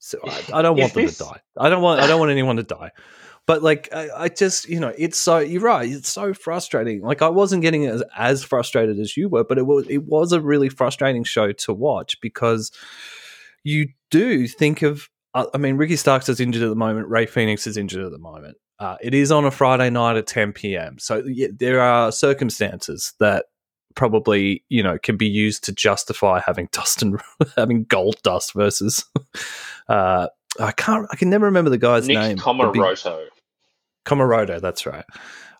So 0.00 0.18
I, 0.24 0.44
I 0.54 0.62
don't 0.62 0.76
want 0.76 0.94
them 0.94 1.06
to 1.06 1.18
die. 1.18 1.40
I 1.56 1.68
don't 1.68 1.80
want. 1.80 2.00
I 2.00 2.08
don't 2.08 2.18
want 2.18 2.32
anyone 2.32 2.56
to 2.56 2.64
die. 2.64 2.90
But 3.46 3.62
like, 3.62 3.88
I, 3.92 4.08
I 4.16 4.28
just, 4.28 4.68
you 4.68 4.80
know, 4.80 4.92
it's 4.98 5.18
so. 5.18 5.38
You're 5.38 5.62
right. 5.62 5.88
It's 5.88 6.10
so 6.10 6.34
frustrating. 6.34 7.02
Like, 7.02 7.22
I 7.22 7.28
wasn't 7.28 7.62
getting 7.62 7.86
as 7.86 8.02
as 8.16 8.42
frustrated 8.42 8.98
as 8.98 9.16
you 9.16 9.28
were, 9.28 9.44
but 9.44 9.58
it 9.58 9.66
was. 9.66 9.86
It 9.88 10.04
was 10.04 10.32
a 10.32 10.40
really 10.40 10.68
frustrating 10.68 11.24
show 11.24 11.52
to 11.52 11.72
watch 11.72 12.20
because 12.20 12.72
you 13.62 13.88
do 14.10 14.48
think 14.48 14.82
of 14.82 15.08
I 15.34 15.58
mean, 15.58 15.76
Ricky 15.76 15.96
Starks 15.96 16.28
is 16.28 16.38
injured 16.40 16.62
at 16.62 16.68
the 16.68 16.74
moment. 16.76 17.08
Rey 17.08 17.26
Fenix 17.26 17.66
is 17.66 17.76
injured 17.76 18.04
at 18.04 18.12
the 18.12 18.18
moment. 18.18 18.56
Uh, 18.78 18.96
it 19.02 19.14
is 19.14 19.32
on 19.32 19.44
a 19.44 19.50
Friday 19.50 19.90
night 19.90 20.16
at 20.16 20.26
10 20.26 20.52
p.m. 20.52 20.98
So 20.98 21.22
yeah, 21.26 21.48
there 21.56 21.80
are 21.80 22.12
circumstances 22.12 23.14
that 23.20 23.46
probably 23.96 24.64
you 24.68 24.82
know 24.82 24.98
can 24.98 25.16
be 25.16 25.26
used 25.28 25.62
to 25.64 25.72
justify 25.72 26.40
having 26.44 26.68
Dustin 26.72 27.16
having 27.56 27.84
Gold 27.84 28.16
Dust 28.22 28.52
versus. 28.54 29.04
Uh, 29.86 30.28
I 30.58 30.72
can't. 30.72 31.06
I 31.12 31.16
can 31.16 31.28
never 31.28 31.44
remember 31.44 31.68
the 31.68 31.76
guy's 31.76 32.08
Nick 32.08 32.16
name. 32.16 32.36
big- 32.36 32.44
Comoroto. 34.06 34.60
That's 34.60 34.86
right. 34.86 35.04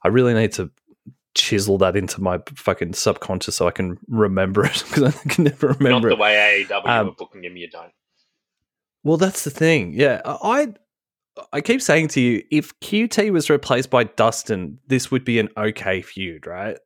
I 0.02 0.08
really 0.08 0.32
need 0.32 0.52
to 0.52 0.70
chisel 1.34 1.76
that 1.78 1.94
into 1.96 2.22
my 2.22 2.38
fucking 2.56 2.94
subconscious 2.94 3.56
so 3.56 3.66
I 3.66 3.70
can 3.70 3.98
remember 4.08 4.64
it 4.64 4.82
because 4.88 5.02
I 5.14 5.28
can 5.28 5.44
never 5.44 5.68
remember. 5.78 5.90
Not 5.90 6.02
the 6.02 6.08
it. 6.12 6.18
way 6.18 6.66
AEW 6.70 6.86
Um, 6.86 7.08
are 7.08 7.12
booking 7.12 7.44
him, 7.44 7.56
you 7.58 7.68
don't. 7.68 7.92
Well, 9.04 9.18
that's 9.18 9.44
the 9.44 9.50
thing. 9.50 9.92
Yeah, 9.92 10.22
I 10.24 10.74
I 11.52 11.60
keep 11.60 11.82
saying 11.82 12.08
to 12.08 12.20
you, 12.20 12.42
if 12.50 12.78
QT 12.80 13.30
was 13.32 13.50
replaced 13.50 13.90
by 13.90 14.04
Dustin, 14.04 14.78
this 14.86 15.10
would 15.10 15.24
be 15.24 15.38
an 15.38 15.48
okay 15.56 16.00
feud, 16.00 16.46
right? 16.46 16.78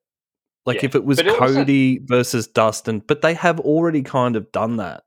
Like 0.67 0.83
Yeah, 0.83 0.87
if 0.87 0.95
it 0.95 1.05
was 1.05 1.21
it 1.21 1.29
Cody 1.29 1.99
versus 2.03 2.47
Dustin, 2.47 3.01
but 3.01 3.23
they 3.23 3.35
have 3.35 3.61
already 3.61 4.03
kind 4.03 4.37
of 4.37 4.51
done 4.53 4.77
that, 4.77 5.05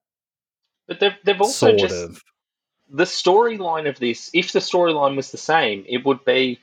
But 0.88 1.00
they've, 1.00 1.16
they've 1.24 1.42
also 1.42 1.68
sort 1.68 1.80
just. 1.80 1.96
of. 1.96 2.24
The 2.94 3.06
storyline 3.06 3.88
of 3.88 4.00
this, 4.00 4.30
if 4.34 4.52
the 4.52 4.60
storyline 4.60 5.16
was 5.16 5.32
the 5.32 5.38
same, 5.38 5.86
it 5.88 6.06
would 6.06 6.26
be 6.26 6.60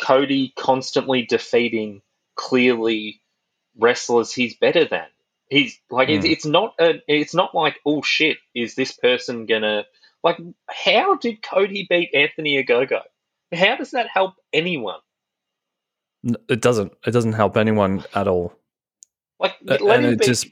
Cody 0.00 0.54
constantly 0.56 1.22
defeating 1.22 2.00
clearly 2.34 3.20
wrestlers 3.76 4.32
he's 4.32 4.56
better 4.56 4.86
than. 4.86 5.06
He's 5.50 5.78
like 5.90 6.08
it's, 6.08 6.24
Hmm. 6.24 6.32
it's 6.32 6.46
not 6.46 6.74
a, 6.80 7.02
it's 7.08 7.34
not 7.34 7.54
like 7.54 7.76
oh 7.84 8.02
shit 8.02 8.38
is 8.54 8.74
this 8.76 8.92
person 8.92 9.46
gonna 9.46 9.84
like 10.22 10.38
how 10.68 11.16
did 11.16 11.42
Cody 11.42 11.86
beat 11.90 12.14
Anthony 12.14 12.62
Ogogo? 12.64 13.02
How 13.52 13.76
does 13.76 13.90
that 13.90 14.06
help 14.08 14.34
anyone? 14.52 15.00
It 16.48 16.60
doesn't. 16.60 16.92
It 17.06 17.10
doesn't 17.12 17.32
help 17.32 17.56
anyone 17.56 18.04
at 18.14 18.28
all. 18.28 18.52
Like 19.40 19.54
let 19.62 19.80
and 19.80 20.04
him 20.06 20.16
beat 20.18 20.26
just- 20.26 20.46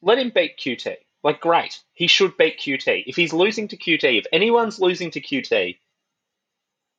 let 0.00 0.18
him 0.18 0.30
beat 0.34 0.56
QT. 0.56 0.94
Like 1.24 1.40
great, 1.40 1.80
he 1.94 2.06
should 2.06 2.36
beat 2.36 2.60
QT. 2.60 3.02
If 3.06 3.16
he's 3.16 3.32
losing 3.32 3.66
to 3.68 3.76
QT, 3.76 4.18
if 4.20 4.26
anyone's 4.32 4.78
losing 4.78 5.10
to 5.10 5.20
QT, 5.20 5.76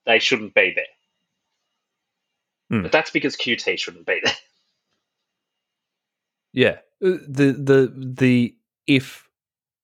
they 0.06 0.20
shouldn't 0.20 0.54
be 0.54 0.74
there. 0.76 0.86
Hmm. 2.70 2.84
But 2.84 2.92
that's 2.92 3.12
because 3.12 3.38
QT 3.38 3.80
shouldn't 3.80 4.06
be 4.06 4.20
there. 4.24 4.34
Yeah. 6.54 6.78
Uh, 7.04 7.18
The 7.28 7.52
the 7.54 7.94
the 7.96 8.56
if 8.88 9.30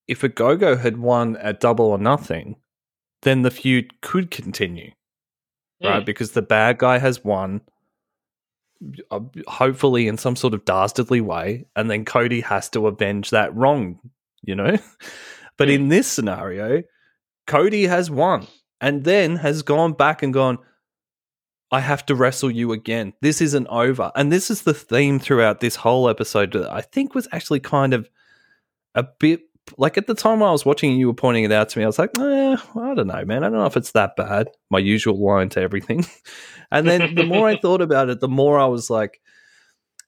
if 0.07 0.21
Ogogo 0.21 0.79
had 0.79 0.97
won 0.97 1.35
at 1.37 1.59
double 1.59 1.85
or 1.85 1.97
nothing, 1.97 2.57
then 3.23 3.41
the 3.41 3.51
feud 3.51 4.01
could 4.01 4.29
continue. 4.31 4.91
right? 5.83 6.03
Mm. 6.03 6.05
Because 6.05 6.31
the 6.31 6.41
bad 6.41 6.77
guy 6.77 6.97
has 6.99 7.23
won, 7.23 7.61
uh, 9.11 9.19
hopefully 9.47 10.07
in 10.07 10.17
some 10.17 10.35
sort 10.35 10.53
of 10.53 10.65
dastardly 10.65 11.21
way, 11.21 11.65
and 11.75 11.89
then 11.89 12.05
Cody 12.05 12.41
has 12.41 12.69
to 12.69 12.87
avenge 12.87 13.29
that 13.31 13.55
wrong, 13.55 13.99
you 14.43 14.55
know? 14.55 14.77
But 15.57 15.69
in 15.69 15.87
this 15.87 16.05
scenario, 16.07 16.83
Cody 17.47 17.85
has 17.87 18.11
won 18.11 18.45
and 18.81 19.05
then 19.05 19.37
has 19.37 19.61
gone 19.63 19.93
back 19.93 20.21
and 20.21 20.33
gone, 20.33 20.57
I 21.71 21.79
have 21.79 22.05
to 22.07 22.15
wrestle 22.15 22.51
you 22.51 22.71
again. 22.71 23.13
This 23.21 23.41
isn't 23.41 23.67
over. 23.67 24.11
And 24.15 24.31
this 24.31 24.49
is 24.51 24.61
the 24.61 24.73
theme 24.73 25.19
throughout 25.19 25.59
this 25.59 25.75
whole 25.75 26.09
episode 26.09 26.53
that 26.53 26.71
I 26.71 26.81
think 26.81 27.15
was 27.15 27.27
actually 27.31 27.59
kind 27.59 27.93
of 27.93 28.09
a 28.93 29.03
bit 29.19 29.41
like 29.77 29.97
at 29.97 30.07
the 30.07 30.13
time 30.13 30.43
I 30.43 30.51
was 30.51 30.65
watching 30.65 30.91
and 30.91 30.99
you 30.99 31.07
were 31.07 31.13
pointing 31.13 31.43
it 31.43 31.51
out 31.51 31.69
to 31.69 31.79
me, 31.79 31.83
I 31.83 31.87
was 31.87 31.97
like, 31.97 32.11
eh, 32.19 32.55
I 32.75 32.93
don't 32.93 33.07
know, 33.07 33.25
man. 33.25 33.43
I 33.43 33.49
don't 33.49 33.57
know 33.57 33.65
if 33.65 33.77
it's 33.77 33.91
that 33.93 34.15
bad. 34.15 34.47
My 34.69 34.79
usual 34.79 35.19
line 35.19 35.49
to 35.49 35.61
everything. 35.61 36.05
and 36.71 36.87
then 36.87 37.15
the 37.15 37.25
more 37.25 37.47
I 37.47 37.57
thought 37.61 37.81
about 37.81 38.09
it, 38.09 38.19
the 38.19 38.27
more 38.27 38.59
I 38.59 38.65
was 38.65 38.89
like, 38.89 39.19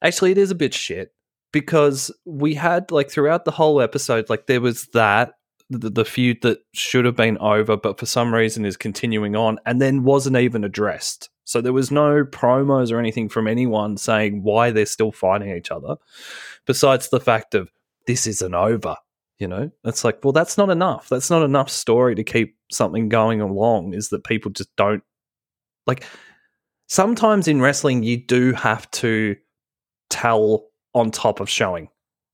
actually, 0.03 0.31
it 0.31 0.37
is 0.37 0.51
a 0.51 0.55
bit 0.55 0.73
shit 0.73 1.11
because 1.51 2.11
we 2.25 2.53
had 2.53 2.91
like 2.91 3.09
throughout 3.09 3.45
the 3.45 3.51
whole 3.51 3.81
episode, 3.81 4.29
like 4.29 4.45
there 4.45 4.61
was 4.61 4.85
that 4.93 5.33
the, 5.69 5.89
the 5.89 6.05
feud 6.05 6.41
that 6.43 6.59
should 6.73 7.05
have 7.05 7.15
been 7.15 7.37
over, 7.39 7.75
but 7.75 7.99
for 7.99 8.05
some 8.05 8.33
reason 8.33 8.63
is 8.63 8.77
continuing 8.77 9.35
on, 9.35 9.59
and 9.65 9.81
then 9.81 10.03
wasn't 10.03 10.37
even 10.37 10.63
addressed. 10.63 11.29
So 11.47 11.61
there 11.61 11.71
was 11.71 11.91
no 11.91 12.25
promos 12.25 12.91
or 12.91 12.99
anything 12.99 13.29
from 13.29 13.47
anyone 13.47 13.95
saying 13.95 14.43
why 14.43 14.71
they're 14.71 14.85
still 14.85 15.13
fighting 15.13 15.49
each 15.55 15.71
other, 15.71 15.95
besides 16.65 17.07
the 17.07 17.21
fact 17.21 17.55
of 17.55 17.71
this 18.05 18.27
isn't 18.27 18.53
over. 18.53 18.97
You 19.39 19.47
know, 19.47 19.71
it's 19.85 20.03
like, 20.03 20.19
well, 20.25 20.33
that's 20.33 20.57
not 20.57 20.69
enough. 20.69 21.07
That's 21.07 21.29
not 21.29 21.43
enough 21.43 21.69
story 21.69 22.15
to 22.15 22.23
keep 22.25 22.57
something 22.69 23.07
going 23.07 23.39
along. 23.39 23.93
Is 23.93 24.09
that 24.09 24.25
people 24.25 24.51
just 24.51 24.75
don't 24.75 25.03
like. 25.85 26.03
Sometimes 26.87 27.47
in 27.47 27.61
wrestling, 27.61 28.03
you 28.03 28.17
do 28.17 28.51
have 28.53 28.89
to 28.91 29.35
tell 30.09 30.67
on 30.93 31.11
top 31.11 31.39
of 31.39 31.49
showing. 31.49 31.87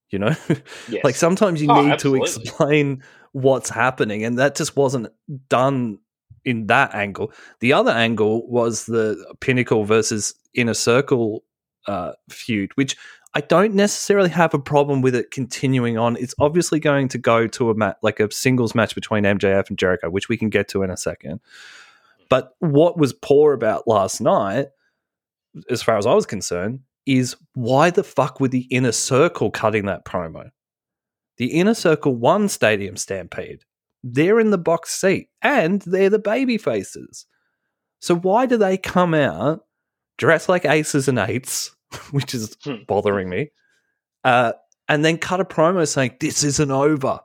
You 0.10 0.20
know, 0.20 0.36
Yes. 0.90 1.04
like 1.04 1.16
sometimes 1.16 1.62
you 1.62 1.70
Oh, 1.72 1.82
need 1.84 1.92
absolutely. 1.92 2.28
to 2.30 2.40
explain 2.42 3.04
what's 3.32 3.70
happening, 3.70 4.24
and 4.24 4.40
that 4.40 4.56
just 4.56 4.76
wasn't 4.76 5.08
done 5.50 6.00
in 6.46 6.68
that 6.68 6.94
angle. 6.94 7.32
The 7.60 7.74
other 7.74 7.92
angle 7.92 8.48
was 8.48 8.86
the 8.86 9.34
Pinnacle 9.40 9.86
versus 9.86 10.36
Inner 10.54 10.74
Circle 10.74 11.44
uh, 11.88 12.14
feud, 12.30 12.72
which 12.76 12.96
I 13.36 13.42
don't 13.42 13.74
necessarily 13.74 14.30
have 14.30 14.54
a 14.54 14.60
problem 14.60 15.02
with 15.02 15.16
it 15.16 15.32
continuing 15.32 15.98
on. 15.98 16.18
It's 16.18 16.36
obviously 16.40 16.80
going 16.80 17.08
to 17.10 17.18
go 17.18 17.48
to 17.48 17.72
a 17.72 17.76
match, 17.76 17.98
like 18.04 18.20
a 18.20 18.32
singles 18.32 18.76
match 18.76 18.94
between 18.94 19.24
MJF 19.24 19.70
and 19.70 19.78
Jericho, 19.78 20.10
which 20.10 20.30
we 20.30 20.38
can 20.38 20.50
get 20.50 20.68
to 20.70 20.84
in 20.84 20.92
a 20.92 20.98
second. 20.98 21.40
But 22.30 22.56
what 22.60 22.98
was 22.98 23.14
poor 23.14 23.54
about 23.54 23.88
last 23.88 24.22
night, 24.22 24.68
as 25.70 25.82
far 25.82 25.98
as 25.98 26.06
I 26.06 26.14
was 26.14 26.26
concerned, 26.26 26.82
is 27.06 27.36
why 27.54 27.90
the 27.90 28.04
fuck 28.04 28.40
were 28.40 28.48
the 28.48 28.68
Inner 28.70 28.92
Circle 28.92 29.52
cutting 29.52 29.86
that 29.88 30.06
promo? 30.06 30.52
The 31.38 31.48
Inner 31.48 31.74
Circle 31.74 32.16
won 32.16 32.48
Stadium 32.50 32.98
Stampede. 32.98 33.64
They're 34.04 34.40
in 34.40 34.52
the 34.52 34.58
box 34.58 35.00
seat 35.00 35.30
and 35.42 35.82
they're 35.84 36.10
the 36.10 36.20
baby 36.20 36.58
faces. 36.58 37.26
So 38.00 38.16
why 38.16 38.46
do 38.46 38.58
they 38.58 38.78
come 38.78 39.14
out 39.14 39.66
dressed 40.18 40.50
like 40.50 40.66
aces 40.66 41.08
and 41.08 41.18
eights, 41.18 41.76
which 42.12 42.34
is 42.36 42.56
Hmm. 42.64 42.84
bothering 42.88 43.30
me, 43.30 43.52
uh, 44.24 44.54
and 44.90 45.06
then 45.06 45.18
cut 45.18 45.40
a 45.40 45.46
promo 45.46 45.88
saying 45.88 46.18
this 46.20 46.44
isn't 46.44 46.72
over? 46.72 47.20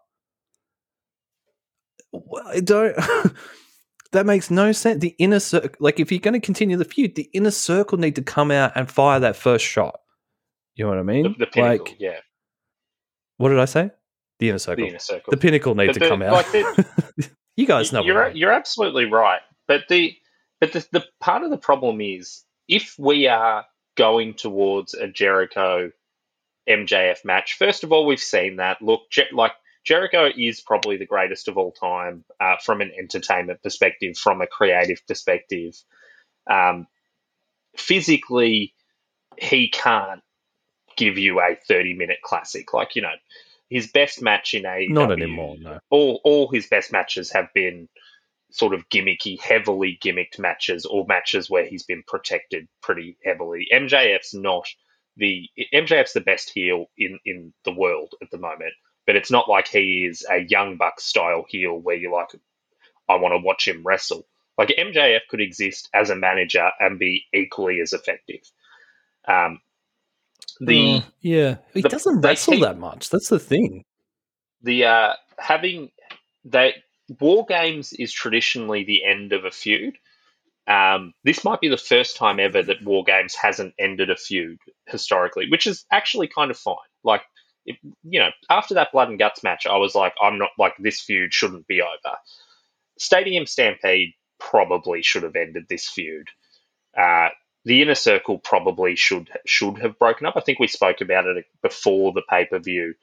I 2.46 2.60
don't. 2.60 2.96
that 4.12 4.24
makes 4.24 4.50
no 4.50 4.72
sense. 4.72 5.00
The 5.00 5.14
inner 5.18 5.40
circle, 5.40 5.70
like 5.80 6.00
if 6.00 6.10
you're 6.10 6.20
going 6.20 6.34
to 6.34 6.40
continue 6.40 6.76
the 6.76 6.84
feud, 6.84 7.14
the 7.16 7.28
inner 7.32 7.50
circle 7.50 7.98
need 7.98 8.14
to 8.16 8.22
come 8.22 8.50
out 8.50 8.72
and 8.74 8.90
fire 8.90 9.20
that 9.20 9.36
first 9.36 9.64
shot. 9.64 10.00
You 10.74 10.84
know 10.84 10.90
what 10.90 10.98
I 10.98 11.02
mean? 11.02 11.24
The, 11.24 11.34
the 11.40 11.46
pinnacle, 11.46 11.86
like, 11.86 11.96
yeah, 12.00 12.20
what 13.36 13.48
did 13.50 13.58
I 13.58 13.64
say? 13.66 13.90
The 14.38 14.48
inner 14.50 14.58
circle. 14.58 14.84
the 14.84 14.90
inner 14.90 14.98
circle. 14.98 15.30
The 15.30 15.36
pinnacle 15.36 15.74
need 15.74 15.86
But 15.88 15.92
to 15.94 15.98
the- 16.00 16.08
come 16.08 16.22
out. 16.22 16.32
like 16.54 17.30
you 17.56 17.66
guys 17.66 17.92
know. 17.92 18.02
you're 18.02 18.14
what 18.16 18.24
I 18.24 18.28
mean. 18.28 18.36
you're 18.36 18.52
absolutely 18.52 19.04
right. 19.06 19.40
But 19.66 19.82
the 19.88 20.16
but 20.60 20.72
the, 20.72 20.86
the 20.92 21.04
part 21.20 21.42
of 21.42 21.50
the 21.50 21.58
problem 21.58 22.00
is 22.00 22.44
if 22.68 22.94
we 22.98 23.26
are 23.26 23.64
going 23.96 24.34
towards 24.34 24.94
a 24.94 25.08
Jericho 25.08 25.90
MJF 26.68 27.24
match. 27.24 27.54
First 27.58 27.82
of 27.82 27.92
all, 27.92 28.04
we've 28.06 28.20
seen 28.20 28.56
that. 28.56 28.82
Look, 28.82 29.10
Je- 29.10 29.24
like 29.32 29.52
Jericho 29.84 30.28
is 30.36 30.60
probably 30.60 30.98
the 30.98 31.06
greatest 31.06 31.48
of 31.48 31.56
all 31.56 31.72
time 31.72 32.24
uh, 32.40 32.56
from 32.62 32.80
an 32.82 32.92
entertainment 32.98 33.62
perspective, 33.62 34.16
from 34.18 34.42
a 34.42 34.46
creative 34.46 35.00
perspective. 35.08 35.74
Um, 36.48 36.86
physically, 37.76 38.74
he 39.38 39.68
can't 39.68 40.20
give 40.96 41.16
you 41.18 41.40
a 41.40 41.56
30 41.66 41.94
minute 41.94 42.18
classic. 42.22 42.72
Like, 42.74 42.96
you 42.96 43.02
know, 43.02 43.14
his 43.68 43.90
best 43.92 44.22
match 44.22 44.54
in 44.54 44.62
AEW. 44.62 44.90
Not 44.90 45.12
anymore. 45.12 45.56
No. 45.58 45.78
All, 45.90 46.20
all 46.24 46.50
his 46.50 46.66
best 46.66 46.92
matches 46.92 47.32
have 47.32 47.48
been 47.54 47.88
sort 48.50 48.74
of 48.74 48.88
gimmicky, 48.88 49.40
heavily 49.40 49.98
gimmicked 50.02 50.38
matches 50.38 50.86
or 50.86 51.04
matches 51.06 51.50
where 51.50 51.66
he's 51.66 51.84
been 51.84 52.02
protected 52.06 52.66
pretty 52.82 53.18
heavily. 53.24 53.66
MJF's 53.72 54.34
not 54.34 54.66
the 55.16 55.48
MJF's 55.74 56.12
the 56.12 56.20
best 56.20 56.50
heel 56.50 56.86
in, 56.96 57.18
in 57.24 57.52
the 57.64 57.72
world 57.72 58.14
at 58.22 58.30
the 58.30 58.38
moment, 58.38 58.72
but 59.06 59.16
it's 59.16 59.30
not 59.30 59.48
like 59.48 59.68
he 59.68 60.06
is 60.08 60.24
a 60.30 60.38
young 60.38 60.76
buck 60.76 61.00
style 61.00 61.44
heel 61.48 61.76
where 61.76 61.96
you're 61.96 62.12
like, 62.12 62.28
I 63.08 63.16
want 63.16 63.32
to 63.32 63.44
watch 63.44 63.66
him 63.66 63.82
wrestle. 63.84 64.26
Like 64.56 64.74
MJF 64.78 65.20
could 65.28 65.40
exist 65.40 65.88
as 65.92 66.10
a 66.10 66.16
manager 66.16 66.70
and 66.80 66.98
be 66.98 67.24
equally 67.34 67.80
as 67.80 67.92
effective. 67.92 68.40
Um, 69.26 69.60
the 70.60 71.00
Mm, 71.00 71.04
yeah, 71.20 71.56
he 71.74 71.82
the- 71.82 71.88
doesn't 71.88 72.20
wrestle 72.20 72.58
that 72.60 72.78
much. 72.78 73.10
That's 73.10 73.28
the 73.28 73.38
thing. 73.38 73.84
the 74.62 74.84
uh, 74.84 75.12
having 75.38 75.90
that 76.46 76.74
war 77.20 77.44
games 77.46 77.92
is 77.92 78.12
traditionally 78.12 78.84
the 78.84 79.04
end 79.04 79.32
of 79.32 79.44
a 79.44 79.50
feud. 79.50 79.96
Um, 80.66 81.14
this 81.24 81.44
might 81.44 81.60
be 81.60 81.68
the 81.68 81.78
first 81.78 82.16
time 82.16 82.38
ever 82.38 82.62
that 82.62 82.84
war 82.84 83.02
games 83.04 83.34
hasn't 83.34 83.74
ended 83.78 84.10
a 84.10 84.16
feud 84.16 84.58
historically, 84.86 85.48
which 85.50 85.66
is 85.66 85.86
actually 85.90 86.28
kind 86.28 86.50
of 86.50 86.58
fine. 86.58 86.76
Like, 87.02 87.22
it, 87.64 87.76
you 88.02 88.20
know, 88.20 88.30
after 88.50 88.74
that 88.74 88.92
blood 88.92 89.08
and 89.08 89.18
guts 89.18 89.42
match, 89.42 89.66
I 89.66 89.78
was 89.78 89.94
like, 89.94 90.14
I'm 90.20 90.38
not 90.38 90.50
like 90.58 90.74
this 90.78 91.00
feud 91.00 91.32
shouldn't 91.32 91.66
be 91.66 91.80
over. 91.80 92.16
Stadium 92.98 93.46
Stampede 93.46 94.12
probably 94.38 95.02
should 95.02 95.22
have 95.22 95.36
ended 95.36 95.64
this 95.70 95.88
feud. 95.88 96.28
Uh, 96.96 97.28
the 97.68 97.82
inner 97.82 97.94
circle 97.94 98.38
probably 98.38 98.96
should 98.96 99.28
should 99.44 99.78
have 99.78 99.98
broken 99.98 100.26
up. 100.26 100.36
I 100.36 100.40
think 100.40 100.58
we 100.58 100.68
spoke 100.68 101.02
about 101.02 101.26
it 101.26 101.44
before 101.62 102.12
the 102.12 102.22
pay 102.22 102.46
per 102.46 102.58
view 102.58 102.94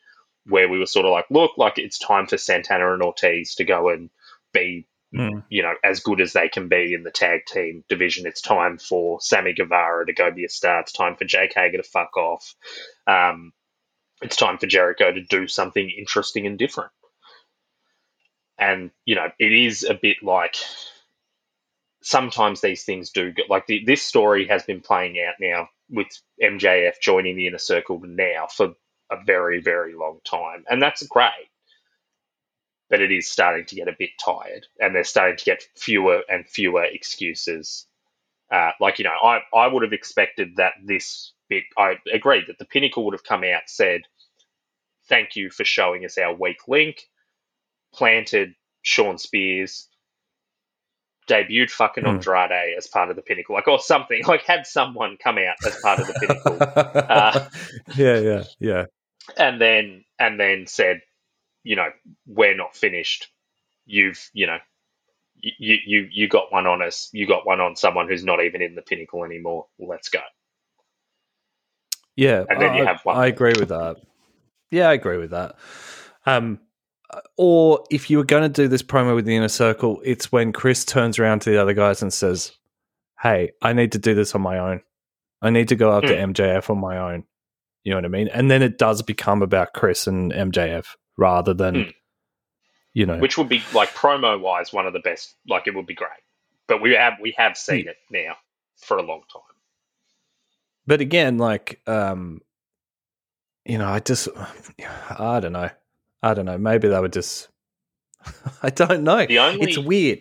where 0.48 0.68
we 0.68 0.80
were 0.80 0.88
sort 0.88 1.06
of 1.06 1.12
like, 1.12 1.26
look, 1.30 1.52
like 1.58 1.78
it's 1.78 2.00
time 2.00 2.26
for 2.26 2.38
Santana 2.38 2.92
and 2.92 3.04
Ortiz 3.04 3.56
to 3.56 3.64
go 3.64 3.90
and 3.90 4.10
be, 4.54 4.88
Mm. 5.14 5.44
you 5.50 5.62
know, 5.62 5.76
as 5.84 6.02
good 6.02 6.20
as 6.20 6.34
they 6.34 6.50
can 6.50 6.68
be 6.68 6.94
in 6.94 7.04
the 7.04 7.12
tag 7.12 7.46
team 7.46 7.86
division. 7.88 8.26
It's 8.28 8.42
time 8.42 8.78
for 8.80 9.22
Sammy 9.22 9.54
Guevara 9.54 10.08
to 10.08 10.14
go 10.14 10.30
be 10.32 10.44
a 10.46 10.50
star. 10.50 10.82
It's 10.82 10.92
time 10.92 11.16
for 11.16 11.24
Jake 11.26 11.54
Hager 11.56 11.78
to 11.78 11.84
fuck 11.84 12.18
off. 12.18 12.54
Um, 13.08 13.54
it's 14.22 14.36
time 14.36 14.58
for 14.58 14.66
Jericho 14.68 15.14
to 15.14 15.22
do 15.22 15.48
something 15.48 15.90
interesting 15.90 16.48
and 16.48 16.58
different. 16.58 16.92
And, 18.58 18.92
you 19.06 19.16
know, 19.16 19.30
it 19.40 19.54
is 19.54 19.84
a 19.84 19.94
bit 19.94 20.18
like 20.22 20.56
sometimes 22.06 22.62
these 22.62 22.84
things 22.84 23.10
do 23.10 23.32
get 23.32 23.50
like 23.50 23.66
the, 23.66 23.84
this 23.84 24.04
story 24.04 24.48
has 24.48 24.64
been 24.64 24.80
playing 24.80 25.18
out 25.28 25.34
now 25.42 25.68
with 25.90 26.08
MJF 26.42 27.02
joining 27.02 27.36
the 27.36 27.48
inner 27.48 27.58
circle 27.58 28.00
now 28.06 28.46
for 28.46 28.76
a 29.12 29.24
very, 29.26 29.60
very 29.60 29.96
long 29.96 30.20
time. 30.24 30.64
And 30.70 30.80
that's 30.80 31.02
great. 31.08 31.50
But 32.92 33.02
it 33.02 33.12
is 33.12 33.32
starting 33.32 33.66
to 33.66 33.76
get 33.76 33.88
a 33.88 33.96
bit 33.98 34.12
tired. 34.24 34.68
And 34.80 34.94
they're 34.94 35.04
starting 35.04 35.38
to 35.38 35.46
get 35.46 35.64
fewer 35.76 36.22
and 36.30 36.48
fewer 36.48 36.84
excuses. 36.84 37.88
Uh, 38.52 38.70
like, 38.80 39.00
you 39.00 39.06
know, 39.06 39.18
I, 39.24 39.40
I 39.56 39.66
would 39.66 39.82
have 39.82 39.94
expected 39.94 40.58
that 40.58 40.74
this 40.84 41.34
bit, 41.50 41.64
I 41.76 41.96
agree 42.14 42.44
that 42.46 42.60
the 42.60 42.66
pinnacle 42.66 43.04
would 43.06 43.16
have 43.16 43.24
come 43.24 43.44
out, 43.44 43.64
said, 43.66 44.02
thank 45.10 45.36
you 45.36 45.50
for 45.50 45.64
showing 45.64 46.06
us 46.06 46.20
our 46.20 46.36
weak 46.36 46.68
link, 46.68 47.10
planted 47.96 48.54
Shawn 48.84 49.18
Spears, 49.18 49.90
debuted 51.28 51.72
fucking. 51.72 52.06
Andrade 52.06 52.76
as 52.78 52.88
part 52.88 53.10
of 53.10 53.16
the 53.16 53.22
pinnacle, 53.22 53.56
like, 53.56 53.68
or 53.68 53.80
something, 53.80 54.24
like, 54.28 54.44
had 54.44 54.68
someone 54.68 55.18
come 55.24 55.38
out 55.38 55.58
as 55.66 55.78
part 55.78 56.00
of 56.00 56.08
the 56.08 56.14
pinnacle 56.16 56.66
Uh, 57.10 57.34
yeah, 57.96 58.20
yeah, 58.20 58.44
yeah. 58.60 58.86
and 59.38 59.62
then 59.62 60.06
and 60.20 60.40
then 60.40 60.68
said, 60.68 61.02
you 61.64 61.76
know, 61.76 61.90
we're 62.28 62.56
not 62.56 62.76
finished. 62.76 63.30
You've, 63.86 64.30
you 64.34 64.48
know, 64.48 64.58
you 65.36 65.78
you 65.86 66.10
you 66.12 66.28
got 66.30 66.52
one 66.52 66.68
on 66.68 66.82
us. 66.82 67.10
You 67.14 67.28
got 67.28 67.46
one 67.46 67.62
on 67.62 67.76
someone 67.76 68.08
who's 68.08 68.24
not 68.26 68.44
even 68.44 68.62
in 68.62 68.76
the 68.76 68.82
pinnacle 68.82 69.24
anymore. 69.26 69.68
Let's 69.80 70.10
go. 70.10 70.22
Yeah, 72.16 72.46
And 72.50 72.62
then 72.62 72.76
you 72.76 72.86
have 72.86 73.02
one. 73.04 73.18
I 73.18 73.28
agree 73.28 73.54
with 73.60 73.70
that. 73.70 73.98
Yeah, 74.72 74.90
I 74.90 74.94
agree 74.94 75.18
with 75.18 75.32
that. 75.32 75.56
Um, 76.26 76.60
or 77.38 77.84
if 77.92 78.10
you 78.10 78.18
were 78.18 78.24
going 78.24 78.44
to 78.44 78.50
do 78.50 78.68
this 78.68 78.82
promo 78.84 79.16
with 79.16 79.26
the 79.26 79.36
inner 79.36 79.48
circle, 79.48 80.02
it's 80.04 80.32
when 80.32 80.52
Chris 80.54 80.86
turns 80.86 81.20
around 81.20 81.42
to 81.42 81.50
the 81.52 81.62
other 81.62 81.74
guys 81.74 82.02
and 82.02 82.12
says, 82.14 82.52
"Hey, 83.22 83.52
I 83.62 83.74
need 83.74 83.92
to 83.94 84.00
do 84.00 84.14
this 84.16 84.36
on 84.36 84.42
my 84.42 84.58
own. 84.58 84.82
I 85.42 85.50
need 85.50 85.68
to 85.70 85.76
go 85.76 85.92
after 85.96 86.16
Hmm. 86.16 86.32
MJF 86.32 86.70
on 86.70 86.80
my 86.80 86.98
own." 86.98 87.24
You 87.84 87.92
know 87.92 87.98
what 87.98 88.06
I 88.06 88.10
mean? 88.10 88.28
And 88.30 88.50
then 88.50 88.62
it 88.64 88.78
does 88.78 89.02
become 89.04 89.42
about 89.44 89.74
Chris 89.74 90.08
and 90.08 90.32
MJF 90.34 90.96
rather 91.18 91.54
than, 91.54 91.76
Hmm. 91.76 91.90
you 92.94 93.06
know, 93.06 93.20
Which 93.20 93.38
would 93.38 93.50
be 93.50 93.62
like 93.74 93.90
promo 93.90 94.40
wise 94.40 94.74
one 94.74 94.88
of 94.88 94.94
the 94.94 95.00
best. 95.00 95.36
Like 95.48 95.68
it 95.68 95.76
would 95.76 95.86
be 95.86 95.94
great. 95.94 96.10
But 96.68 96.82
we 96.82 96.94
have 96.94 97.14
we 97.22 97.36
have 97.38 97.58
seen 97.58 97.88
it 97.88 97.98
now. 98.10 98.38
for 98.78 98.98
a 98.98 99.02
long 99.02 99.22
time. 99.32 99.42
But 100.86 101.00
again, 101.00 101.38
like, 101.38 101.80
um, 101.88 102.42
you 103.66 103.78
know, 103.78 103.88
I 103.88 104.00
just, 104.00 104.28
I 105.20 105.40
don't 105.40 105.54
know. 105.54 105.70
I 106.26 106.34
don't 106.34 106.46
know. 106.46 106.58
Maybe 106.58 106.88
they 106.88 107.00
were 107.00 107.08
just, 107.08 107.50
I 108.64 108.70
don't 108.70 109.04
know. 109.04 109.26
The 109.26 109.40
only 109.40 109.62
it's 109.62 109.78
weird. 109.78 110.20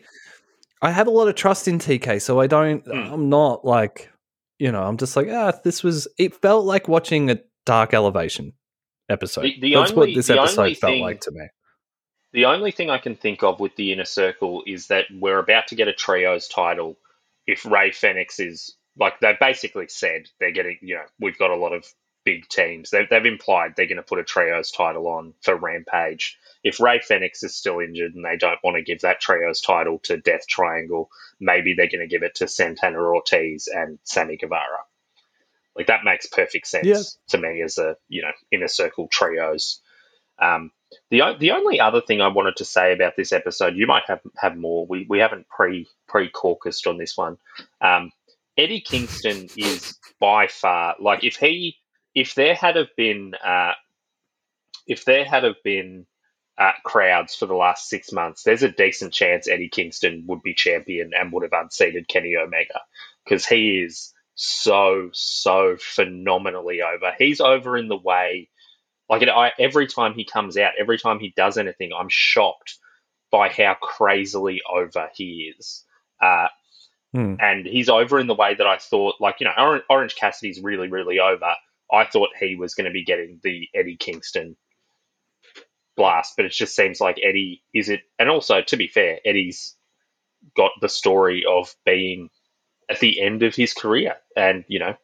I 0.82 0.90
have 0.90 1.06
a 1.06 1.10
lot 1.10 1.28
of 1.28 1.34
trust 1.34 1.66
in 1.66 1.78
TK, 1.78 2.20
so 2.20 2.40
I 2.40 2.46
don't, 2.46 2.84
Mm. 2.84 3.10
I'm 3.12 3.28
not 3.30 3.64
like, 3.64 4.10
you 4.58 4.70
know, 4.70 4.82
I'm 4.82 4.98
just 4.98 5.16
like, 5.16 5.28
ah, 5.30 5.52
this 5.64 5.82
was, 5.82 6.06
it 6.18 6.34
felt 6.42 6.66
like 6.66 6.88
watching 6.88 7.30
a 7.30 7.38
Dark 7.64 7.94
Elevation 7.94 8.52
episode. 9.08 9.42
The- 9.44 9.60
the 9.60 9.74
That's 9.74 9.92
only- 9.92 10.08
what 10.08 10.14
this 10.14 10.28
episode 10.30 10.76
felt 10.76 10.92
thing- 10.92 11.02
like 11.02 11.20
to 11.22 11.30
me. 11.32 11.46
The 12.32 12.44
only 12.46 12.72
thing 12.72 12.90
I 12.90 12.98
can 12.98 13.14
think 13.14 13.42
of 13.44 13.60
with 13.60 13.76
the 13.76 13.92
inner 13.92 14.04
circle 14.04 14.62
is 14.66 14.88
that 14.88 15.06
we're 15.12 15.38
about 15.38 15.68
to 15.68 15.76
get 15.76 15.86
a 15.88 15.92
trios 15.92 16.48
title. 16.48 16.98
If 17.46 17.64
Rey 17.64 17.92
Fenix 17.92 18.40
is 18.40 18.74
like 18.98 19.20
they 19.20 19.36
basically 19.40 19.86
said 19.88 20.28
they're 20.40 20.50
getting, 20.50 20.78
you 20.82 20.96
know, 20.96 21.04
we've 21.20 21.38
got 21.38 21.50
a 21.50 21.56
lot 21.56 21.72
of 21.72 21.86
big 22.24 22.48
teams. 22.48 22.90
They've, 22.90 23.08
they've 23.08 23.24
implied 23.26 23.74
they're 23.76 23.86
going 23.86 23.96
to 23.96 24.02
put 24.02 24.18
a 24.18 24.24
trios 24.24 24.70
title 24.70 25.06
on 25.08 25.34
for 25.42 25.54
Rampage. 25.56 26.38
If 26.62 26.80
Rey 26.80 27.00
Fenix 27.00 27.42
is 27.42 27.54
still 27.54 27.80
injured 27.80 28.14
and 28.14 28.24
they 28.24 28.36
don't 28.36 28.58
want 28.64 28.76
to 28.76 28.82
give 28.82 29.02
that 29.02 29.20
trios 29.20 29.60
title 29.60 29.98
to 30.04 30.16
Death 30.16 30.46
Triangle, 30.48 31.10
maybe 31.38 31.74
they're 31.74 31.88
going 31.90 32.00
to 32.00 32.06
give 32.12 32.22
it 32.22 32.36
to 32.36 32.48
Santana 32.48 32.98
Ortiz 32.98 33.68
and 33.72 33.98
Sammy 34.04 34.36
Guevara. 34.36 34.78
Like 35.76 35.88
that 35.88 36.04
makes 36.04 36.26
perfect 36.26 36.66
sense 36.66 36.86
Yeah. 36.86 37.02
to 37.30 37.38
me 37.38 37.60
as 37.62 37.78
a 37.78 37.96
you 38.08 38.22
know 38.22 38.30
inner 38.52 38.68
circle 38.68 39.08
trios. 39.08 39.80
Um, 40.38 40.70
the 41.10 41.22
the 41.38 41.50
only 41.52 41.80
other 41.80 42.00
thing 42.00 42.20
I 42.20 42.28
wanted 42.28 42.56
to 42.56 42.64
say 42.64 42.92
about 42.92 43.14
this 43.16 43.32
episode, 43.32 43.76
you 43.76 43.86
might 43.86 44.04
have 44.06 44.20
have 44.36 44.56
more. 44.56 44.86
We 44.86 45.06
we 45.08 45.18
haven't 45.18 45.48
pre 45.48 45.88
pre 46.06 46.30
caucused 46.30 46.86
on 46.86 46.96
this 46.98 47.16
one. 47.16 47.38
Um, 47.80 48.12
Eddie 48.56 48.80
Kingston 48.82 49.48
is 49.56 49.98
by 50.20 50.46
far 50.46 50.94
like 51.00 51.24
if 51.24 51.36
he 51.36 51.76
if 52.14 52.34
there 52.34 52.54
had 52.54 52.76
have 52.76 52.94
been 52.96 53.34
uh, 53.44 53.72
if 54.86 55.04
there 55.04 55.24
had 55.24 55.44
have 55.44 55.62
been 55.64 56.06
uh, 56.58 56.72
crowds 56.84 57.34
for 57.34 57.46
the 57.46 57.54
last 57.54 57.88
six 57.88 58.12
months, 58.12 58.42
there's 58.42 58.62
a 58.62 58.70
decent 58.70 59.12
chance 59.12 59.48
Eddie 59.48 59.68
Kingston 59.68 60.24
would 60.28 60.42
be 60.42 60.54
champion 60.54 61.10
and 61.18 61.32
would 61.32 61.42
have 61.42 61.52
unseated 61.52 62.08
Kenny 62.08 62.36
Omega 62.36 62.80
because 63.24 63.46
he 63.46 63.80
is 63.80 64.12
so 64.34 65.10
so 65.12 65.76
phenomenally 65.78 66.82
over. 66.82 67.12
He's 67.18 67.40
over 67.40 67.76
in 67.76 67.88
the 67.88 67.96
way 67.96 68.48
like 69.08 69.22
it, 69.22 69.28
I, 69.28 69.52
every 69.58 69.86
time 69.86 70.14
he 70.14 70.24
comes 70.24 70.56
out, 70.56 70.72
every 70.78 70.98
time 70.98 71.18
he 71.20 71.32
does 71.36 71.58
anything, 71.58 71.92
I'm 71.96 72.08
shocked 72.08 72.78
by 73.30 73.48
how 73.48 73.74
crazily 73.74 74.62
over 74.72 75.10
he 75.14 75.52
is. 75.58 75.84
Uh, 76.20 76.48
Hmm. 77.12 77.34
and 77.38 77.64
he's 77.64 77.88
over 77.88 78.18
in 78.18 78.26
the 78.26 78.34
way 78.34 78.56
that 78.56 78.66
I 78.66 78.76
thought, 78.76 79.20
like, 79.20 79.36
you 79.38 79.46
know, 79.46 79.52
Orange, 79.56 79.84
Orange 79.88 80.16
Cassidy's 80.16 80.60
really, 80.60 80.88
really 80.88 81.20
over. 81.20 81.54
I 81.94 82.06
thought 82.06 82.30
he 82.38 82.56
was 82.56 82.74
going 82.74 82.86
to 82.86 82.92
be 82.92 83.04
getting 83.04 83.40
the 83.42 83.68
Eddie 83.74 83.96
Kingston 83.96 84.56
blast, 85.96 86.34
but 86.36 86.46
it 86.46 86.52
just 86.52 86.74
seems 86.76 87.00
like 87.00 87.18
Eddie 87.22 87.62
is 87.72 87.88
it. 87.88 88.02
And 88.18 88.28
also, 88.28 88.62
to 88.62 88.76
be 88.76 88.88
fair, 88.88 89.18
Eddie's 89.24 89.76
got 90.56 90.72
the 90.80 90.88
story 90.88 91.44
of 91.48 91.74
being 91.86 92.30
at 92.90 93.00
the 93.00 93.20
end 93.20 93.42
of 93.42 93.54
his 93.54 93.74
career. 93.74 94.16
And, 94.36 94.64
you 94.68 94.78
know, 94.80 94.96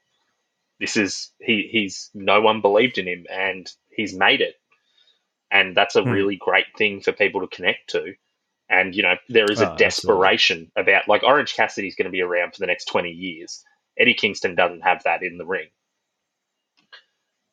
this 0.80 0.96
is, 0.96 1.30
he, 1.40 1.68
he's, 1.70 2.10
no 2.14 2.40
one 2.40 2.60
believed 2.60 2.98
in 2.98 3.06
him 3.08 3.26
and 3.30 3.70
he's 3.90 4.14
made 4.14 4.40
it. 4.40 4.56
And 5.50 5.76
that's 5.76 5.96
a 5.96 6.04
Hmm. 6.04 6.10
really 6.10 6.36
great 6.36 6.66
thing 6.76 7.00
for 7.00 7.12
people 7.12 7.40
to 7.42 7.56
connect 7.56 7.90
to. 7.90 8.14
And, 8.68 8.94
you 8.94 9.02
know, 9.02 9.16
there 9.28 9.50
is 9.50 9.60
Oh, 9.60 9.64
a 9.64 9.66
absolutely. 9.66 9.76
desperation 9.76 10.72
about, 10.76 11.08
like, 11.08 11.24
Orange 11.24 11.54
Cassidy's 11.56 11.96
going 11.96 12.06
to 12.06 12.10
be 12.12 12.22
around 12.22 12.52
for 12.54 12.60
the 12.60 12.66
next 12.68 12.86
20 12.86 13.10
years. 13.10 13.64
Eddie 13.98 14.14
Kingston 14.14 14.54
doesn't 14.54 14.82
have 14.82 15.02
that 15.04 15.22
in 15.22 15.38
the 15.38 15.46
ring. 15.46 15.68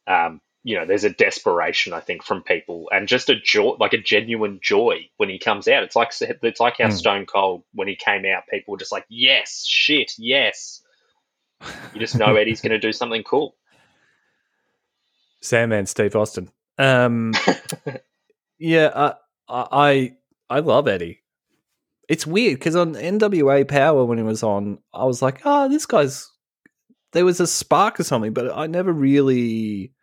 Um, 0.08 0.42
you 0.64 0.76
know, 0.76 0.86
there's 0.86 1.04
a 1.06 1.10
desperation, 1.10 1.94
I 1.94 2.00
think, 2.02 2.24
from 2.24 2.44
people, 2.44 2.90
and 2.92 3.08
just 3.08 3.30
a 3.30 3.40
joy, 3.40 3.76
like 3.80 3.94
a 3.94 3.98
genuine 4.02 4.60
joy 4.62 5.10
when 5.18 5.30
he 5.30 5.40
comes 5.40 5.68
out. 5.68 5.84
It's 5.84 5.96
like 5.96 6.12
it's 6.20 6.60
like 6.60 6.78
how 6.78 6.88
Hmm. 6.88 6.92
Stone 6.92 7.26
Cold 7.26 7.64
when 7.74 7.88
he 7.88 7.96
came 7.96 8.26
out, 8.26 8.44
people 8.50 8.74
were 8.74 8.78
just 8.78 8.92
like, 8.92 9.06
"Yes, 9.10 9.66
shit, 9.66 10.12
yes." 10.18 10.82
You 11.94 12.00
just 12.00 12.18
know 12.18 12.36
Eddie's 12.38 12.62
going 12.62 12.72
to 12.72 12.80
do 12.80 12.92
something 12.92 13.24
cool. 13.24 13.56
Sandman 15.42 15.86
Steve 15.86 16.16
Austin. 16.16 16.50
Um, 16.78 17.34
yeah, 18.60 18.86
uh, 18.88 19.14
I 19.48 20.16
I 20.50 20.60
love 20.60 20.88
Eddie. 20.88 21.24
It's 22.10 22.28
weird 22.28 22.60
because 22.60 22.76
on 22.76 22.94
NWA 22.94 23.68
Power 23.68 24.06
when 24.06 24.18
he 24.18 24.24
was 24.24 24.44
on, 24.44 24.80
I 24.94 25.06
was 25.06 25.22
like, 25.22 25.42
oh, 25.46 25.70
this 25.70 25.86
guy's. 25.86 26.30
There 27.14 27.26
was 27.26 27.40
a 27.40 27.48
spark 27.48 28.00
or 28.00 28.04
something, 28.04 28.34
but 28.34 28.56
I 28.56 28.68
never 28.68 28.92
really. 28.92 29.94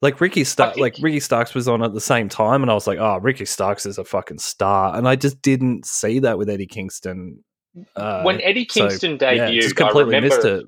Like 0.00 0.20
Ricky 0.20 0.44
Stark, 0.44 0.76
like 0.76 0.96
Ricky 1.00 1.18
Starks 1.18 1.54
was 1.54 1.66
on 1.66 1.82
at 1.82 1.92
the 1.92 2.00
same 2.00 2.28
time, 2.28 2.62
and 2.62 2.70
I 2.70 2.74
was 2.74 2.86
like, 2.86 2.98
"Oh, 2.98 3.18
Ricky 3.18 3.44
Starks 3.44 3.84
is 3.84 3.98
a 3.98 4.04
fucking 4.04 4.38
star," 4.38 4.96
and 4.96 5.08
I 5.08 5.16
just 5.16 5.42
didn't 5.42 5.86
see 5.86 6.20
that 6.20 6.38
with 6.38 6.48
Eddie 6.48 6.66
Kingston. 6.66 7.42
Uh, 7.96 8.22
when 8.22 8.40
Eddie 8.40 8.66
so, 8.70 8.80
Kingston 8.80 9.18
yeah, 9.20 9.48
debuted, 9.48 9.60
just 9.60 9.80
I 9.80 9.84
completely 9.84 10.14
remember 10.14 10.36
missed 10.36 10.46
it. 10.46 10.66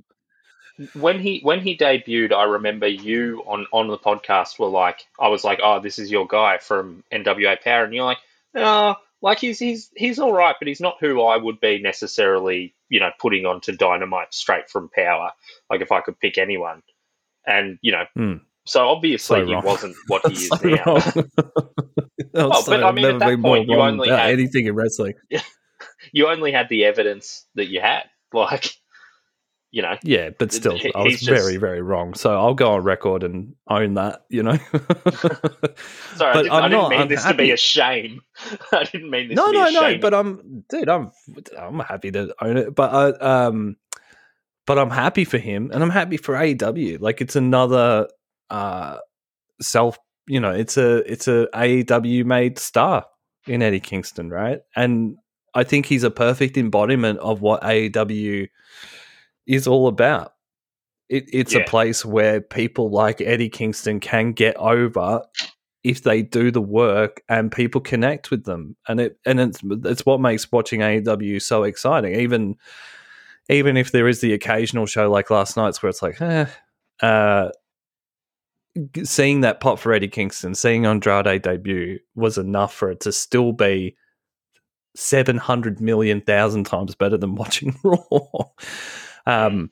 when 1.01 1.21
he 1.21 1.41
when 1.43 1.61
he 1.61 1.77
debuted, 1.77 2.33
I 2.33 2.45
remember 2.45 2.89
you 2.89 3.45
on 3.47 3.67
on 3.73 3.87
the 3.87 3.99
podcast 3.99 4.59
were 4.59 4.67
like, 4.67 5.07
I 5.19 5.29
was 5.29 5.45
like, 5.45 5.61
oh, 5.63 5.79
this 5.79 6.01
is 6.01 6.11
your 6.11 6.27
guy 6.27 6.59
from 6.59 7.05
NWA 7.13 7.63
Power, 7.63 7.85
and 7.85 7.95
you're 7.95 8.05
like, 8.05 8.19
no, 8.53 8.97
like 9.23 9.39
he's 9.39 9.61
he's 9.61 9.91
he's 9.95 10.19
all 10.19 10.33
right, 10.33 10.57
but 10.59 10.67
he's 10.67 10.81
not 10.81 10.97
who 10.99 11.23
I 11.23 11.37
would 11.37 11.61
be 11.61 11.81
necessarily, 11.81 12.75
you 12.89 12.99
know, 12.99 13.11
putting 13.19 13.47
onto 13.47 13.77
Dynamite 13.77 14.35
straight 14.35 14.69
from 14.69 14.89
Power. 14.89 15.33
Like 15.69 15.83
if 15.83 15.93
I 15.93 16.01
could 16.01 16.19
pick 16.19 16.37
anyone, 16.37 16.83
and 17.47 17.79
you 17.83 17.93
know, 17.93 18.05
Hmm. 18.15 18.37
So 18.71 18.89
obviously 18.89 19.41
So 19.41 19.47
he 19.47 19.57
wasn't 19.57 19.97
what 20.07 20.25
he 20.27 20.33
is 20.35 20.49
So 20.49 20.69
now. 20.69 20.85
Well, 22.33 22.53
Also, 22.53 22.71
but 22.71 22.85
I 22.85 22.93
mean, 22.93 23.05
at 23.05 23.19
that 23.19 23.41
point, 23.43 23.69
you 23.69 23.77
only 23.81 24.09
had- 24.09 24.31
anything 24.31 24.67
in 24.67 24.75
wrestling. 24.75 25.15
You 26.13 26.29
only 26.29 26.51
had 26.53 26.69
the 26.69 26.85
evidence 26.87 27.47
that 27.57 27.69
you 27.69 27.81
had, 27.81 28.05
like, 28.33 28.75
you 29.71 29.83
know, 29.83 29.97
Yeah, 30.03 30.31
but 30.39 30.53
still, 30.53 30.79
I 30.95 31.03
was 31.03 31.21
just- 31.21 31.29
very, 31.29 31.57
very 31.59 31.83
wrong. 31.83 32.15
So 32.15 32.35
I'll 32.35 32.55
go 32.55 32.73
on 32.73 32.83
record 32.85 33.23
and 33.23 33.55
own 33.69 33.95
that. 33.95 34.23
You 34.29 34.43
know. 34.43 34.57
Sorry, 36.17 36.33
I 36.35 36.43
didn't, 36.43 36.53
I 36.53 36.69
didn't 36.69 36.89
mean 36.91 37.01
I'm 37.03 37.09
this 37.09 37.25
to 37.25 37.35
be 37.35 37.51
a 37.51 37.57
shame. 37.57 38.21
I 38.73 38.85
didn't 38.85 39.11
mean 39.11 39.29
this 39.29 39.37
no, 39.37 39.47
to 39.47 39.53
be 39.53 39.59
no, 39.59 39.71
no. 39.71 39.99
But 39.99 40.15
I'm, 40.15 40.65
dude. 40.69 40.89
I'm, 40.89 41.13
I'm 41.59 41.81
happy 41.81 42.11
to 42.13 42.35
own 42.43 42.57
it. 42.57 42.75
But 42.75 42.93
I, 42.93 43.47
um, 43.47 43.77
but 44.67 44.79
I'm 44.79 44.91
happy 44.91 45.25
for 45.25 45.39
him, 45.39 45.71
and 45.73 45.83
I'm 45.83 45.91
happy 45.91 46.17
for 46.17 46.35
AEW. 46.35 47.01
Like 47.01 47.21
it's 47.21 47.37
another, 47.37 48.09
uh, 48.51 48.99
self. 49.61 49.99
You 50.27 50.41
know, 50.41 50.51
it's 50.53 50.77
a, 50.77 50.99
it's 51.11 51.27
a 51.29 51.49
AEW 51.55 52.25
made 52.25 52.59
star 52.59 53.07
in 53.47 53.63
Eddie 53.63 53.81
Kingston, 53.81 54.31
right? 54.31 54.61
And 54.77 55.17
I 55.55 55.65
think 55.65 55.87
he's 55.87 56.05
a 56.05 56.11
perfect 56.11 56.57
embodiment 56.57 57.19
of 57.19 57.41
what 57.41 57.63
AEW 57.63 58.49
is 59.47 59.67
all 59.67 59.89
about. 59.89 60.35
It, 61.09 61.25
it's 61.33 61.55
Yeah. 61.55 61.63
a 61.63 61.65
place 61.65 62.05
where 62.05 62.41
people 62.41 62.91
like 62.91 63.21
Eddie 63.21 63.49
Kingston 63.49 63.99
can 63.99 64.33
get 64.33 64.57
over 64.57 65.23
if 65.83 66.03
they 66.05 66.23
do 66.23 66.51
the 66.53 66.61
work 66.61 67.23
and 67.29 67.51
people 67.51 67.81
connect 67.81 68.31
with 68.31 68.45
them, 68.45 68.77
and 68.87 69.01
it 69.01 69.19
and 69.27 69.41
it's 69.41 69.61
it's 69.65 70.05
what 70.07 70.21
makes 70.21 70.53
watching 70.53 70.81
AEW 70.81 71.41
so 71.43 71.65
exciting. 71.65 72.15
Even 72.21 72.57
even 73.49 73.77
if 73.77 73.91
there 73.91 74.07
is 74.07 74.21
the 74.21 74.35
occasional 74.35 74.87
show 74.87 75.11
like 75.11 75.31
last 75.31 75.57
night's 75.57 75.83
where 75.83 75.91
it's 75.91 76.03
like, 76.03 76.21
eh, 76.21 76.47
uh, 77.03 77.49
seeing 79.05 79.41
that 79.41 79.61
pop 79.61 79.79
for 79.79 79.93
Eddie 79.93 80.09
Kingston, 80.09 80.55
seeing 80.55 80.87
Andrade 80.87 81.43
debut 81.43 81.99
was 82.15 82.39
enough 82.39 82.75
for 82.75 82.91
it 82.91 83.01
to 83.01 83.13
still 83.13 83.53
be 83.53 83.97
seven 84.97 85.37
hundred 85.37 85.81
million 85.81 86.21
thousand 86.21 86.65
times 86.65 86.95
better 86.95 87.17
than 87.17 87.35
watching 87.35 87.77
Raw. 87.85 87.99
Um, 89.27 89.71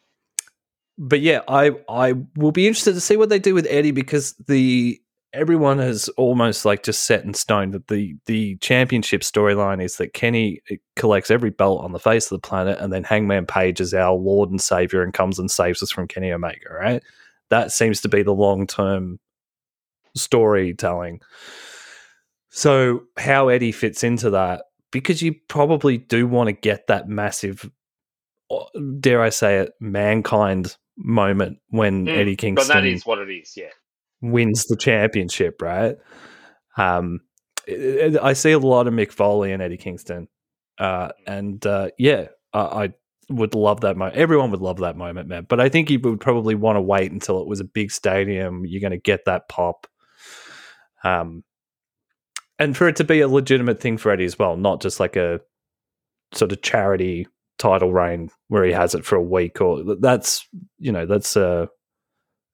but 0.96 1.20
yeah, 1.20 1.40
I 1.48 1.72
I 1.88 2.14
will 2.36 2.52
be 2.52 2.66
interested 2.66 2.94
to 2.94 3.00
see 3.00 3.16
what 3.16 3.28
they 3.28 3.38
do 3.38 3.54
with 3.54 3.66
Eddie 3.70 3.92
because 3.92 4.34
the 4.46 5.00
everyone 5.34 5.78
has 5.78 6.08
almost 6.10 6.64
like 6.64 6.82
just 6.82 7.04
set 7.04 7.24
in 7.24 7.34
stone 7.34 7.70
that 7.72 7.88
the 7.88 8.16
the 8.26 8.56
championship 8.56 9.20
storyline 9.20 9.82
is 9.82 9.96
that 9.96 10.14
Kenny 10.14 10.60
collects 10.96 11.30
every 11.30 11.50
belt 11.50 11.82
on 11.82 11.92
the 11.92 11.98
face 11.98 12.26
of 12.26 12.40
the 12.40 12.46
planet, 12.48 12.78
and 12.80 12.92
then 12.92 13.04
Hangman 13.04 13.46
Page 13.46 13.80
is 13.80 13.94
our 13.94 14.14
Lord 14.14 14.50
and 14.50 14.60
Savior 14.60 15.02
and 15.02 15.12
comes 15.12 15.38
and 15.38 15.50
saves 15.50 15.82
us 15.82 15.90
from 15.90 16.08
Kenny 16.08 16.32
Omega. 16.32 16.72
Right? 16.72 17.02
That 17.50 17.72
seems 17.72 18.00
to 18.02 18.08
be 18.08 18.22
the 18.22 18.32
long 18.34 18.66
term 18.66 19.18
storytelling. 20.14 21.20
So 22.50 23.04
how 23.16 23.48
Eddie 23.48 23.72
fits 23.72 24.02
into 24.02 24.30
that 24.30 24.64
because 24.90 25.22
you 25.22 25.34
probably 25.48 25.98
do 25.98 26.26
want 26.26 26.48
to 26.48 26.52
get 26.52 26.86
that 26.88 27.08
massive, 27.08 27.70
dare 29.00 29.22
I 29.22 29.28
say 29.28 29.58
it, 29.58 29.72
mankind 29.80 30.76
moment 30.96 31.58
when 31.68 32.06
Mm, 32.06 32.18
Eddie 32.18 32.34
but 32.34 32.40
Kingston 32.40 32.76
that 32.76 32.84
is 32.84 33.06
what 33.06 33.18
it 33.18 33.30
is. 33.30 33.54
Yeah. 33.56 33.70
wins 34.20 34.64
the 34.64 34.76
championship, 34.76 35.62
right? 35.62 35.96
Um, 36.76 37.20
I 37.68 38.18
I 38.22 38.32
see 38.32 38.52
a 38.52 38.58
lot 38.58 38.86
of 38.86 38.94
Mick 38.94 39.12
Foley 39.12 39.52
and 39.52 39.62
Eddie 39.62 39.76
Kingston, 39.76 40.28
uh, 40.78 41.10
and 41.26 41.64
uh, 41.66 41.90
yeah, 41.98 42.28
I, 42.52 42.60
I 42.60 42.92
would 43.28 43.54
love 43.54 43.82
that 43.82 43.96
moment. 43.96 44.16
Everyone 44.16 44.50
would 44.50 44.60
love 44.60 44.78
that 44.78 44.96
moment, 44.96 45.28
man. 45.28 45.46
But 45.48 45.60
I 45.60 45.68
think 45.68 45.90
you 45.90 45.98
would 46.00 46.20
probably 46.20 46.54
want 46.54 46.76
to 46.76 46.80
wait 46.80 47.12
until 47.12 47.40
it 47.40 47.46
was 47.48 47.60
a 47.60 47.64
big 47.64 47.90
stadium. 47.90 48.64
You're 48.64 48.80
going 48.80 48.92
to 48.92 48.98
get 48.98 49.24
that 49.26 49.48
pop. 49.48 49.86
Um, 51.04 51.44
and 52.58 52.76
for 52.76 52.88
it 52.88 52.96
to 52.96 53.04
be 53.04 53.20
a 53.20 53.28
legitimate 53.28 53.80
thing 53.80 53.98
for 53.98 54.10
Eddie 54.10 54.24
as 54.24 54.38
well, 54.38 54.56
not 54.56 54.80
just 54.80 54.98
like 54.98 55.16
a 55.16 55.40
sort 56.32 56.52
of 56.52 56.62
charity 56.62 57.26
title 57.58 57.92
reign 57.92 58.30
where 58.48 58.64
he 58.64 58.72
has 58.72 58.94
it 58.94 59.04
for 59.04 59.16
a 59.16 59.22
week 59.22 59.60
or 59.60 59.82
that's 59.98 60.46
you 60.78 60.92
know 60.92 61.06
that's 61.06 61.34
a 61.34 61.68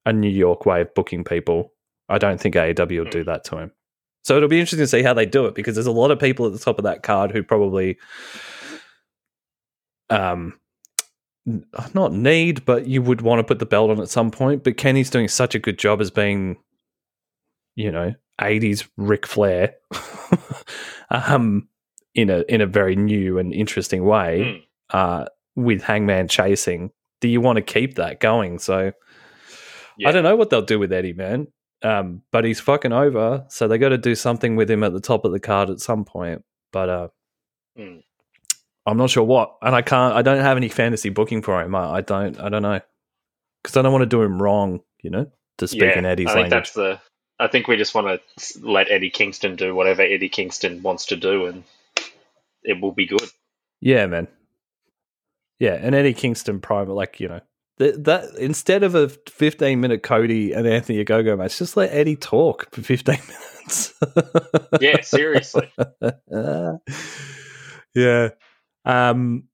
a 0.06 0.12
New 0.12 0.30
York 0.30 0.64
way 0.66 0.80
of 0.82 0.94
booking 0.94 1.24
people. 1.24 1.72
I 2.08 2.18
don't 2.18 2.40
think 2.40 2.54
AEW 2.54 2.98
will 3.04 3.10
do 3.10 3.20
Hmm. 3.22 3.26
that 3.26 3.44
to 3.44 3.58
him. 3.58 3.72
So 4.22 4.36
it'll 4.36 4.48
be 4.48 4.58
interesting 4.60 4.84
to 4.84 4.86
see 4.86 5.02
how 5.02 5.12
they 5.14 5.26
do 5.26 5.46
it 5.46 5.54
because 5.54 5.74
there's 5.74 5.86
a 5.86 5.92
lot 5.92 6.10
of 6.10 6.18
people 6.18 6.46
at 6.46 6.52
the 6.52 6.58
top 6.58 6.78
of 6.78 6.84
that 6.84 7.02
card 7.02 7.30
who 7.32 7.42
probably 7.42 7.98
um 10.10 10.58
not 11.95 12.12
need, 12.12 12.64
but 12.64 12.86
you 12.86 13.03
would 13.03 13.20
want 13.20 13.38
to 13.40 13.45
put 13.45 13.59
the 13.59 13.66
belt 13.66 13.90
on 13.90 14.01
at 14.01 14.09
some 14.09 14.30
point. 14.30 14.64
But 14.64 14.76
Kenny's 14.76 15.11
doing 15.11 15.28
such 15.28 15.55
a 15.55 15.59
good 15.59 15.78
job 15.78 16.01
as 16.01 16.11
being, 16.11 16.57
you 17.76 17.90
know, 17.92 18.14
80s 18.40 18.88
Ric 18.97 19.26
Flair, 19.26 19.74
um, 21.11 21.68
in 22.14 22.30
a 22.30 22.45
in 22.49 22.61
a 22.61 22.66
very 22.66 22.97
new 22.97 23.38
and 23.38 23.53
interesting 23.53 24.05
way, 24.05 24.62
Hmm. 24.90 24.97
uh, 24.97 25.24
with 25.57 25.82
Hangman 25.82 26.28
chasing. 26.28 26.90
Do 27.20 27.28
you 27.28 27.40
want 27.40 27.57
to 27.57 27.62
keep 27.62 27.95
that 27.97 28.20
going? 28.20 28.59
So 28.59 28.92
Yeah. 29.97 30.09
I 30.09 30.12
don't 30.12 30.24
know 30.24 30.36
what 30.36 30.51
they'll 30.51 30.62
do 30.62 30.78
with 30.78 30.92
Eddie, 30.92 31.12
man. 31.12 31.49
Um, 31.82 32.22
but 32.32 32.45
he's 32.45 32.61
fucking 32.61 32.92
over, 32.92 33.45
so 33.49 33.68
they 33.68 33.76
got 33.78 33.90
to 33.90 33.99
do 33.99 34.14
something 34.14 34.57
with 34.57 34.70
him 34.70 34.82
at 34.82 34.92
the 34.95 35.01
top 35.01 35.24
of 35.26 35.32
the 35.32 35.40
card 35.40 35.68
at 35.70 35.80
some 35.80 36.05
point. 36.05 36.42
But 36.72 36.88
uh, 36.88 37.09
Hmm. 37.76 37.99
I'm 38.87 38.99
not 38.99 39.11
sure 39.11 39.24
what, 39.24 39.57
and 39.62 39.74
I 39.74 39.82
can't. 39.82 40.14
I 40.14 40.22
don't 40.22 40.41
have 40.41 40.57
any 40.57 40.68
fantasy 40.68 41.09
booking 41.09 41.43
for 41.43 41.61
him. 41.61 41.74
I, 41.74 41.97
I 41.97 42.01
don't. 42.01 42.39
I 42.39 42.49
don't 42.49 42.62
know 42.62 42.80
because 43.62 43.76
I 43.76 43.82
don't 43.82 43.93
want 43.93 44.03
to 44.03 44.07
do 44.07 44.22
him 44.22 44.41
wrong. 44.43 44.80
You 45.03 45.11
know, 45.11 45.30
to 45.59 45.68
speak 45.68 45.82
yeah, 45.82 45.99
in 45.99 46.07
Eddie's 46.07 46.28
I 46.28 46.35
think 46.35 46.51
language. 46.51 46.51
that's 46.51 46.72
the. 46.72 47.01
I 47.39 47.49
think 47.49 47.66
we 47.66 47.76
just 47.76 47.95
want 47.95 48.20
to 48.39 48.61
let 48.61 48.91
Eddie 48.91 49.11
Kingston 49.11 49.57
do 49.57 49.74
whatever 49.74 50.03
Eddie 50.03 50.28
Kingston 50.28 50.82
wants 50.82 51.07
to 51.07 51.16
do, 51.16 51.47
and 51.47 51.64
it 52.62 52.80
will 52.80 52.93
be 52.93 53.07
good. 53.07 53.28
Yeah, 53.80 54.07
man. 54.07 54.28
Yeah, 55.59 55.74
and 55.80 55.95
Eddie 55.95 56.14
Kingston 56.14 56.61
private, 56.61 56.93
like 56.93 57.20
you 57.20 57.28
know, 57.28 57.41
th- 57.78 57.97
that 58.01 58.35
instead 58.39 58.82
of 58.82 58.95
a 58.95 59.09
15 59.09 59.80
minute 59.80 60.03
Cody 60.03 60.53
and 60.53 60.66
Anthony 60.66 61.05
Ogogo 61.05 61.39
match, 61.39 61.59
just 61.59 61.76
let 61.76 61.93
Eddie 61.93 62.16
talk 62.16 62.70
for 62.74 62.82
15 62.82 63.18
minutes. 63.28 63.95
Yeah, 64.80 65.01
seriously. 65.01 65.72
yeah. 67.95 68.28
Um, 68.85 69.45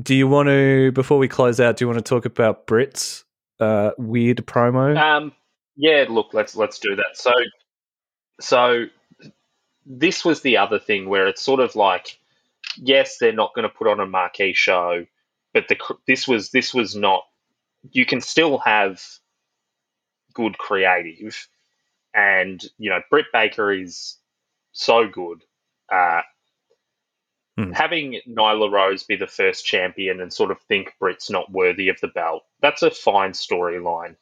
do 0.00 0.14
you 0.14 0.28
want 0.28 0.48
to 0.48 0.92
before 0.92 1.18
we 1.18 1.28
close 1.28 1.60
out? 1.60 1.76
Do 1.76 1.84
you 1.84 1.88
want 1.88 1.98
to 1.98 2.08
talk 2.08 2.24
about 2.24 2.66
Britt's 2.66 3.24
uh, 3.60 3.92
weird 3.98 4.38
promo? 4.38 4.96
Um, 4.96 5.32
yeah, 5.76 6.04
look, 6.08 6.32
let's 6.32 6.54
let's 6.56 6.78
do 6.78 6.96
that. 6.96 7.14
So, 7.16 7.32
so 8.40 8.86
this 9.84 10.24
was 10.24 10.42
the 10.42 10.58
other 10.58 10.78
thing 10.78 11.08
where 11.08 11.26
it's 11.26 11.42
sort 11.42 11.60
of 11.60 11.76
like, 11.76 12.18
yes, 12.76 13.18
they're 13.18 13.32
not 13.32 13.54
going 13.54 13.68
to 13.68 13.74
put 13.74 13.88
on 13.88 14.00
a 14.00 14.06
marquee 14.06 14.52
show, 14.52 15.06
but 15.54 15.68
the 15.68 15.76
this 16.06 16.28
was 16.28 16.50
this 16.50 16.74
was 16.74 16.94
not. 16.94 17.24
You 17.90 18.04
can 18.04 18.20
still 18.20 18.58
have 18.58 19.02
good 20.34 20.58
creative, 20.58 21.48
and 22.14 22.62
you 22.78 22.90
know, 22.90 23.00
Britt 23.10 23.26
Baker 23.32 23.72
is 23.72 24.16
so 24.72 25.08
good. 25.08 25.42
Uh, 25.90 26.20
Hmm. 27.56 27.72
Having 27.72 28.20
Nyla 28.28 28.70
Rose 28.70 29.04
be 29.04 29.16
the 29.16 29.26
first 29.26 29.64
champion 29.64 30.20
and 30.20 30.32
sort 30.32 30.50
of 30.50 30.60
think 30.62 30.94
Britt's 31.00 31.30
not 31.30 31.50
worthy 31.50 31.88
of 31.88 32.00
the 32.00 32.08
belt, 32.08 32.44
that's 32.60 32.82
a 32.82 32.90
fine 32.90 33.32
storyline 33.32 34.16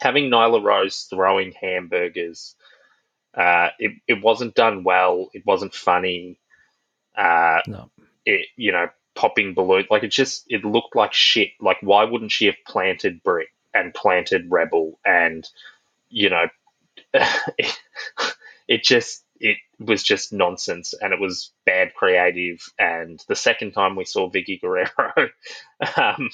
having 0.00 0.30
Nyla 0.30 0.62
Rose 0.62 1.06
throwing 1.08 1.52
hamburgers, 1.52 2.56
uh, 3.34 3.68
it, 3.78 3.92
it 4.08 4.22
wasn't 4.22 4.54
done 4.54 4.84
well. 4.84 5.30
It 5.32 5.44
wasn't 5.46 5.74
funny. 5.74 6.40
Uh, 7.16 7.60
No. 7.66 7.90
it, 8.26 8.46
you 8.56 8.72
know, 8.72 8.88
popping 9.14 9.54
balloon. 9.54 9.86
Like, 9.90 10.02
it 10.02 10.10
just, 10.10 10.44
it 10.48 10.64
looked 10.64 10.96
like 10.96 11.12
shit. 11.12 11.50
Like, 11.60 11.78
why 11.80 12.04
wouldn't 12.04 12.32
she 12.32 12.46
have 12.46 12.56
planted 12.66 13.22
Britt 13.22 13.48
and 13.72 13.94
planted 13.94 14.46
Rebel? 14.50 14.98
And, 15.04 15.48
you 16.08 16.30
know, 16.30 16.46
it, 17.14 17.78
it 18.68 18.82
just, 18.82 19.24
it 19.42 19.58
was 19.80 20.02
just 20.04 20.32
nonsense 20.32 20.94
and 20.94 21.12
it 21.12 21.20
was 21.20 21.52
bad 21.66 21.94
creative. 21.94 22.60
And 22.78 23.22
the 23.28 23.34
second 23.36 23.72
time 23.72 23.96
we 23.96 24.04
saw 24.06 24.30
Vickie 24.30 24.60
Guerrero, 24.60 24.88
um, 25.96 26.30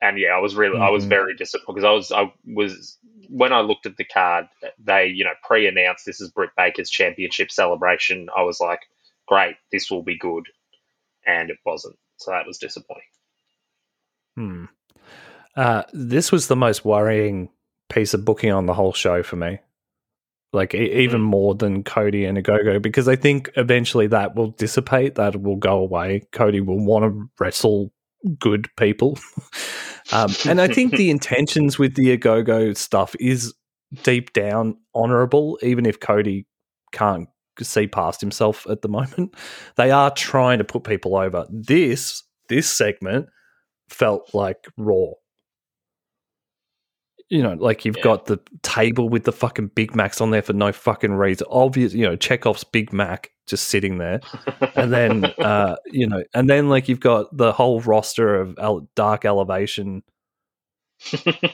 and 0.00 0.16
yeah, 0.18 0.28
I 0.30 0.38
was 0.38 0.54
really, 0.54 0.78
I 0.78 0.90
was 0.90 1.04
Mhm. 1.04 1.08
very 1.08 1.34
disappointed 1.34 1.74
because 1.74 1.84
I 1.84 1.90
was, 1.90 2.12
I 2.12 2.32
was, 2.46 2.98
when 3.28 3.52
I 3.52 3.60
looked 3.60 3.86
at 3.86 3.96
the 3.96 4.04
card, 4.04 4.46
they, 4.78 5.06
you 5.06 5.24
know, 5.24 5.34
pre-announced 5.42 6.06
this 6.06 6.20
is 6.20 6.30
Britt 6.30 6.50
Baker's 6.56 6.88
championship 6.88 7.50
celebration. 7.50 8.28
I 8.34 8.42
was 8.42 8.60
like, 8.60 8.80
great, 9.26 9.56
this 9.72 9.90
will 9.90 10.04
be 10.04 10.16
good, 10.16 10.44
and 11.26 11.50
it 11.50 11.58
wasn't. 11.66 11.96
So 12.18 12.30
that 12.30 12.46
was 12.46 12.58
disappointing. 12.58 13.02
Hmm. 14.36 14.64
Uh, 15.56 15.82
this 15.92 16.30
was 16.30 16.46
the 16.46 16.56
most 16.56 16.84
worrying 16.84 17.48
piece 17.88 18.14
of 18.14 18.24
booking 18.24 18.52
on 18.52 18.66
the 18.66 18.74
whole 18.74 18.92
show 18.92 19.24
for 19.24 19.34
me. 19.36 19.58
Like 20.52 20.74
e- 20.74 21.02
even 21.04 21.20
Mm. 21.20 21.24
more 21.24 21.54
than 21.54 21.84
Cody 21.84 22.24
and 22.24 22.38
Ogogo, 22.38 22.80
because 22.80 23.06
I 23.08 23.16
think 23.16 23.50
eventually 23.56 24.06
that 24.08 24.34
will 24.34 24.50
dissipate. 24.52 25.16
That 25.16 25.42
will 25.42 25.56
go 25.56 25.78
away. 25.78 26.22
Cody 26.32 26.60
will 26.60 26.82
want 26.84 27.04
to 27.04 27.28
wrestle 27.38 27.92
good 28.38 28.68
people, 28.76 29.18
um, 30.12 30.30
and 30.46 30.60
I 30.60 30.68
think 30.68 30.96
the 30.96 31.10
intentions 31.16 31.78
with 31.78 31.94
the 31.96 32.16
Ogogo 32.16 32.74
stuff 32.76 33.14
is 33.20 33.54
deep 34.02 34.32
down 34.32 34.76
honorable, 34.94 35.58
even 35.62 35.84
if 35.86 36.00
Cody 36.00 36.46
can't 36.92 37.28
see 37.60 37.86
past 37.86 38.20
himself 38.20 38.66
at 38.70 38.82
the 38.82 38.88
moment. 38.88 39.34
They 39.76 39.90
are 39.90 40.10
trying 40.12 40.58
to 40.58 40.64
put 40.64 40.84
people 40.84 41.14
over. 41.16 41.46
This 41.50 42.22
this 42.48 42.70
segment 42.70 43.26
felt 43.90 44.34
like 44.34 44.66
raw. 44.78 45.08
You 47.30 47.42
know, 47.42 47.54
like 47.54 47.84
you've 47.84 47.96
Yeah. 47.98 48.04
got 48.04 48.26
the 48.26 48.40
table 48.62 49.08
with 49.08 49.24
the 49.24 49.32
fucking 49.32 49.68
Big 49.74 49.94
Macs 49.94 50.20
on 50.20 50.30
there 50.30 50.40
for 50.42 50.54
no 50.54 50.72
fucking 50.72 51.12
reason. 51.12 51.46
Obvious, 51.50 51.92
you 51.92 52.06
know, 52.06 52.16
Chekhov's 52.16 52.64
Big 52.64 52.92
Mac 52.92 53.30
just 53.46 53.68
sitting 53.68 53.98
there, 53.98 54.20
and 54.76 54.92
then 54.92 55.24
uh, 55.24 55.76
you 55.86 56.06
know, 56.06 56.22
and 56.34 56.48
then 56.48 56.68
like 56.70 56.88
you've 56.88 57.00
got 57.00 57.34
the 57.36 57.52
whole 57.52 57.80
roster 57.80 58.34
of 58.36 58.56
Dark 58.94 59.24
Elevation. 59.24 60.02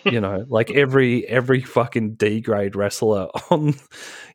You 0.04 0.20
know, 0.20 0.46
like 0.48 0.70
every 0.70 1.26
every 1.26 1.60
fucking 1.60 2.14
D 2.14 2.40
grade 2.40 2.76
wrestler 2.76 3.28
on, 3.50 3.74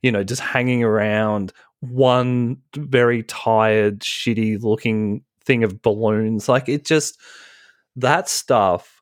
you 0.03 0.11
know, 0.11 0.23
just 0.23 0.41
hanging 0.41 0.83
around 0.83 1.51
one 1.79 2.57
very 2.75 3.23
tired, 3.23 4.01
shitty 4.01 4.61
looking 4.61 5.23
thing 5.45 5.63
of 5.63 5.81
balloons. 5.81 6.47
Like 6.47 6.69
it 6.69 6.85
just 6.85 7.19
that 7.95 8.29
stuff 8.29 8.98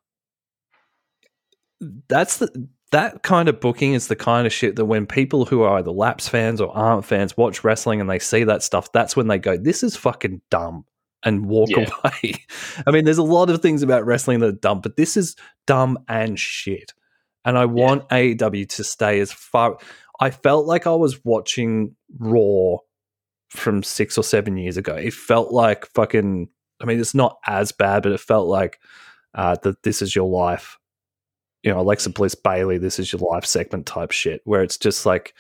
that's 2.07 2.37
the 2.37 2.67
that 2.91 3.21
kind 3.21 3.49
of 3.49 3.59
booking 3.59 3.93
is 3.93 4.07
the 4.07 4.15
kind 4.15 4.47
of 4.47 4.53
shit 4.53 4.77
that 4.77 4.85
when 4.85 5.05
people 5.05 5.45
who 5.45 5.61
are 5.63 5.77
either 5.77 5.91
laps 5.91 6.29
fans 6.29 6.61
or 6.61 6.75
aren't 6.75 7.03
fans 7.05 7.35
watch 7.35 7.63
wrestling 7.63 7.99
and 7.99 8.09
they 8.09 8.19
see 8.19 8.45
that 8.45 8.63
stuff, 8.63 8.91
that's 8.93 9.15
when 9.15 9.27
they 9.27 9.37
go, 9.37 9.57
"This 9.57 9.83
is 9.83 9.97
fucking 9.97 10.41
dumb," 10.49 10.85
and 11.23 11.47
walk 11.47 11.69
Yeah. 11.69 11.89
away. 12.03 12.45
I 12.85 12.91
mean, 12.91 13.03
there's 13.03 13.17
a 13.17 13.23
lot 13.23 13.49
of 13.49 13.61
things 13.61 13.83
about 13.83 14.05
wrestling 14.05 14.39
that 14.39 14.47
are 14.47 14.51
dumb, 14.53 14.79
but 14.81 14.95
this 14.95 15.17
is 15.17 15.35
dumb 15.65 15.97
and 16.07 16.39
shit. 16.39 16.93
And 17.43 17.57
I 17.57 17.65
want 17.65 18.07
AEW 18.09 18.67
to 18.69 18.83
stay 18.83 19.19
as 19.19 19.31
far. 19.31 19.77
I 20.19 20.31
felt 20.31 20.65
like 20.65 20.87
I 20.87 20.95
was 20.95 21.23
watching 21.23 21.95
Raw 22.17 22.77
from 23.49 23.83
six 23.83 24.17
or 24.17 24.23
seven 24.23 24.57
years 24.57 24.77
ago. 24.77 24.95
It 24.95 25.13
felt 25.13 25.51
like 25.51 25.85
fucking. 25.87 26.49
I 26.81 26.85
mean, 26.85 26.99
it's 26.99 27.15
not 27.15 27.37
as 27.45 27.71
bad, 27.71 28.03
but 28.03 28.11
it 28.13 28.19
felt 28.21 28.47
like 28.47 28.79
uh, 29.33 29.55
that. 29.63 29.83
This 29.83 30.01
is 30.01 30.15
your 30.15 30.29
life 30.29 30.77
you 31.67 31.73
know, 31.73 31.81
Alexa 31.81 32.09
Bliss 32.11 32.33
Bailey, 32.35 32.77
this 32.77 32.97
is 32.97 33.11
your 33.11 33.19
life 33.19 33.45
segment 33.45 33.85
type 33.85 34.11
shit, 34.11 34.41
where 34.45 34.63
it's 34.63 34.77
just 34.77 35.05
like, 35.05 35.33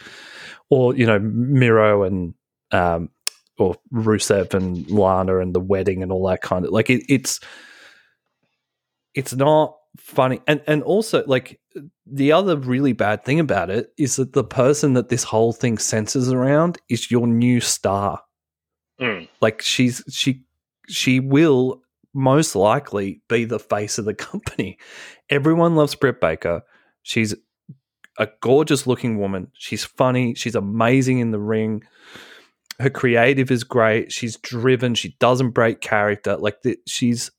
or, 0.69 0.93
you 0.93 1.05
know, 1.05 1.19
Miro 1.19 2.03
and, 2.03 2.33
um, 2.71 3.09
or 3.57 3.75
Rusev 3.93 4.53
and 4.53 4.89
Lana 4.89 5.39
and 5.39 5.55
the 5.55 5.59
wedding 5.59 6.03
and 6.03 6.11
all 6.11 6.27
that 6.27 6.41
kind 6.41 6.65
of 6.65 6.71
like 6.71 6.89
it, 6.89 7.03
it's, 7.07 7.39
it's 9.13 9.33
not 9.33 9.77
funny. 9.97 10.41
And, 10.47 10.61
and 10.67 10.83
also 10.83 11.23
like 11.25 11.59
the 12.05 12.33
other 12.33 12.57
really 12.57 12.93
bad 12.93 13.23
thing 13.23 13.39
about 13.39 13.69
it 13.69 13.93
is 13.97 14.17
that 14.17 14.33
the 14.33 14.43
person 14.43 14.93
that 14.93 15.09
this 15.09 15.23
whole 15.23 15.53
thing 15.53 15.77
centers 15.77 16.29
around 16.29 16.77
is 16.89 17.09
your 17.09 17.25
new 17.25 17.61
star 17.61 18.21
Mm. 18.99 19.27
like 19.41 19.61
she's 19.61 20.03
she 20.09 20.43
she 20.89 21.19
will 21.19 21.83
most 22.17 22.55
likely 22.55 23.21
be 23.29 23.45
the 23.45 23.59
face 23.59 23.97
of 23.97 24.05
the 24.05 24.13
company. 24.31 24.77
Everyone 25.29 25.75
loves 25.75 25.95
Britt 25.95 26.19
Baker. 26.19 26.63
She's 27.03 27.35
a 28.17 28.27
gorgeous 28.41 28.87
looking 28.87 29.19
woman. 29.19 29.51
She's 29.53 29.85
funny. 29.85 30.33
She's 30.33 30.55
amazing 30.55 31.19
in 31.19 31.31
the 31.31 31.39
ring. 31.39 31.83
Her 32.79 32.89
creative 32.89 33.51
is 33.51 33.63
great. 33.63 34.11
She's 34.11 34.37
driven. 34.37 34.95
She 34.95 35.15
doesn't 35.19 35.51
break 35.51 35.79
character. 35.81 36.35
Like 36.37 36.63
the, 36.63 36.77
she's 36.87 37.31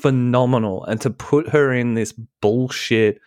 phenomenal. 0.00 0.84
And 0.84 1.00
to 1.02 1.10
put 1.10 1.50
her 1.50 1.72
in 1.72 1.94
this 1.94 2.12
bullshit 2.40 3.20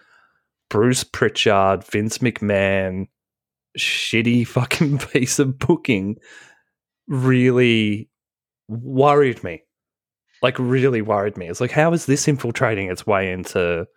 Bruce 0.70 1.04
Pritchard, 1.04 1.84
Vince 1.84 2.20
McMahon, 2.20 3.08
shitty 3.78 4.48
fucking 4.48 5.00
piece 5.00 5.40
of 5.40 5.60
booking 5.60 6.18
really 7.08 8.10
worried 8.68 9.44
me. 9.44 9.64
Like 10.42 10.58
really 10.58 11.02
worried 11.02 11.38
me. 11.38 11.48
It's 11.48 11.62
like 11.62 11.72
how 11.72 11.94
is 11.94 12.06
this 12.06 12.28
infiltrating 12.28 12.90
its 12.90 13.06
way 13.06 13.32
into 13.32 13.88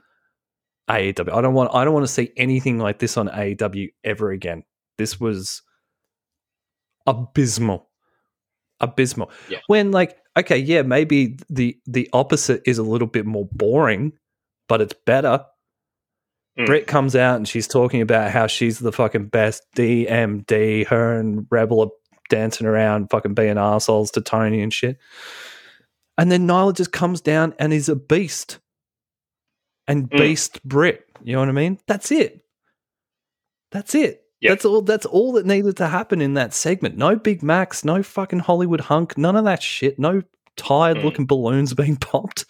AEW? 0.91 1.33
I 1.33 1.41
don't 1.41 1.55
want 1.55 1.75
I 1.75 1.85
don't 1.85 1.95
want 1.95 2.07
to 2.07 2.13
see 2.13 2.33
anything 2.37 2.79
like 2.79 2.99
this 2.99 3.17
on 3.17 3.29
AEW 3.29 3.89
ever 4.05 4.31
again. 4.31 4.65
This 4.99 5.21
was 5.21 5.63
abysmal. 7.07 7.89
Abysmal. 8.81 9.31
Yeah. 9.49 9.59
When 9.69 9.93
like 9.93 10.19
okay, 10.37 10.59
yeah, 10.59 10.83
maybe 10.83 11.39
the 11.49 11.79
the 11.87 12.09
opposite 12.13 12.63
is 12.67 12.79
a 12.79 12.83
little 12.83 13.09
bit 13.09 13.27
more 13.27 13.49
boring, 13.53 14.13
but 14.69 14.81
it's 14.81 14.95
better. 15.07 15.45
Mm. 16.59 16.67
Britt 16.67 16.87
comes 16.87 17.17
out 17.17 17.37
and 17.37 17.49
she's 17.49 17.67
talking 17.67 18.01
about 18.01 18.31
how 18.31 18.47
she's 18.47 18.79
the 18.79 18.93
fucking 18.93 19.29
best 19.29 19.63
DMD. 19.77 20.87
Her 20.87 21.19
and 21.19 21.47
Rebel 21.51 21.81
are 21.81 21.91
dancing 22.29 22.67
around, 22.67 23.11
fucking 23.11 23.35
being 23.35 23.59
assholes 23.59 24.11
to 24.13 24.21
Tony 24.21 24.61
and 24.63 24.73
shit. 24.73 24.99
And 26.23 26.31
then 26.31 26.47
Nyla 26.47 26.75
just 26.77 26.93
comes 26.93 27.21
down 27.21 27.53
and 27.59 27.73
is 27.73 27.89
a 27.89 27.97
beast. 27.97 28.59
And 29.89 30.09
Mm. 30.11 30.19
beast 30.19 30.63
Britt. 30.65 31.05
You 31.23 31.33
know 31.35 31.41
what 31.41 31.49
I 31.49 31.53
mean? 31.53 31.79
That's 31.87 32.13
it. 32.13 32.45
That's 33.73 33.95
it. 33.95 34.23
Yep. 34.41 34.51
That's 34.51 34.65
all 34.65 34.83
that's 34.83 35.07
all 35.07 35.33
that 35.33 35.47
needed 35.47 35.77
to 35.79 35.87
happen 35.89 36.21
in 36.21 36.35
that 36.35 36.53
segment. 36.55 36.97
No 36.97 37.17
Big 37.17 37.43
Macs, 37.43 37.85
no 37.85 38.03
fucking 38.03 38.41
Hollywood 38.41 38.81
hunk, 38.83 39.17
none 39.19 39.37
of 39.37 39.45
that 39.45 39.63
shit. 39.63 39.99
No 39.99 40.23
tired 40.57 40.99
Mm. 40.99 41.05
looking 41.05 41.27
balloons 41.27 41.75
being 41.83 41.97
popped. 41.97 42.45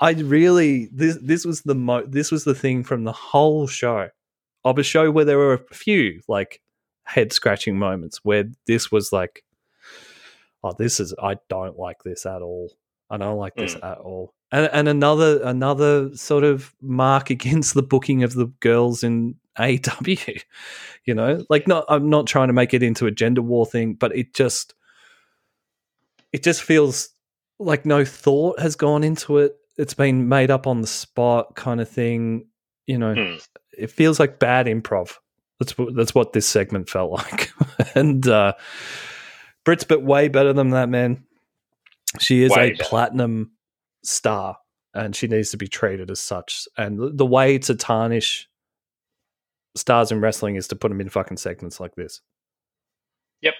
I 0.00 0.12
really 0.12 0.86
this 0.92 1.16
this 1.22 1.44
was 1.44 1.62
the 1.62 1.74
mo 1.74 2.02
this 2.06 2.30
was 2.30 2.44
the 2.44 2.54
thing 2.54 2.84
from 2.84 3.04
the 3.04 3.12
whole 3.12 3.66
show 3.66 4.08
of 4.64 4.78
a 4.78 4.82
show 4.82 5.10
where 5.10 5.24
there 5.24 5.38
were 5.38 5.54
a 5.54 5.74
few 5.74 6.20
like 6.28 6.60
head 7.04 7.32
scratching 7.32 7.78
moments 7.78 8.18
where 8.24 8.44
this 8.66 8.90
was 8.90 9.12
like, 9.12 9.44
oh, 10.64 10.74
this 10.78 10.98
is 11.00 11.14
I 11.22 11.36
don't 11.48 11.78
like 11.78 12.02
this 12.04 12.26
at 12.26 12.42
all. 12.42 12.72
I 13.10 13.16
don't 13.18 13.38
like 13.38 13.54
this 13.54 13.74
at 13.76 13.98
all. 13.98 14.34
And 14.52 14.68
and 14.72 14.88
another 14.88 15.40
another 15.42 16.14
sort 16.16 16.44
of 16.44 16.74
mark 16.80 17.30
against 17.30 17.74
the 17.74 17.82
booking 17.82 18.22
of 18.22 18.34
the 18.34 18.46
girls 18.60 19.02
in 19.02 19.34
AW. 19.58 19.78
You 21.04 21.14
know, 21.14 21.44
like 21.48 21.66
not 21.68 21.84
I'm 21.88 22.10
not 22.10 22.26
trying 22.26 22.48
to 22.48 22.52
make 22.54 22.74
it 22.74 22.82
into 22.82 23.06
a 23.06 23.10
gender 23.10 23.42
war 23.42 23.66
thing, 23.66 23.94
but 23.94 24.14
it 24.16 24.34
just 24.34 24.74
it 26.32 26.42
just 26.42 26.62
feels 26.62 27.10
like 27.58 27.86
no 27.86 28.04
thought 28.04 28.60
has 28.60 28.76
gone 28.76 29.02
into 29.04 29.38
it. 29.38 29.56
It's 29.76 29.94
been 29.94 30.28
made 30.28 30.50
up 30.50 30.66
on 30.66 30.80
the 30.80 30.86
spot 30.86 31.54
kind 31.54 31.80
of 31.80 31.88
thing. 31.88 32.46
You 32.86 32.98
know, 32.98 33.14
Hmm. 33.14 33.36
it 33.76 33.90
feels 33.90 34.20
like 34.20 34.38
bad 34.38 34.66
improv. 34.66 35.14
That's 35.58 35.76
what 35.78 35.94
that's 35.94 36.14
what 36.14 36.32
this 36.32 36.46
segment 36.46 36.88
felt 36.88 37.10
like. 37.12 37.50
and 37.94 38.26
uh 38.28 38.52
Britt's 39.64 39.84
but 39.84 40.02
way 40.02 40.28
better 40.28 40.52
than 40.52 40.70
that, 40.70 40.88
man. 40.88 41.24
She 42.20 42.42
is 42.42 42.52
Way 42.52 42.72
a 42.78 42.82
platinum 42.82 43.52
star 44.04 44.56
and 44.94 45.14
she 45.14 45.26
needs 45.26 45.50
to 45.50 45.56
be 45.56 45.68
treated 45.68 46.10
as 46.10 46.20
such. 46.20 46.66
And 46.76 46.98
the- 46.98 47.10
the 47.10 47.26
way 47.26 47.58
to 47.58 47.74
tarnish 47.74 48.48
stars 49.76 50.10
in 50.10 50.20
wrestling 50.20 50.56
is 50.56 50.68
to 50.68 50.76
put 50.76 50.88
them 50.88 51.00
in 51.00 51.08
fucking 51.08 51.36
segments 51.36 51.78
like 51.80 51.94
this. 51.96 52.20
Yep. 53.42 53.54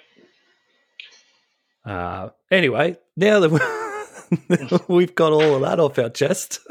Uh, 1.85 2.29
anyway, 2.51 2.97
now 3.17 3.41
that 3.41 4.85
we've 4.89 5.15
got 5.15 5.33
all 5.33 5.55
of 5.57 5.61
that 5.63 5.79
off 5.79 5.99
our 5.99 6.09
chest. 6.09 6.61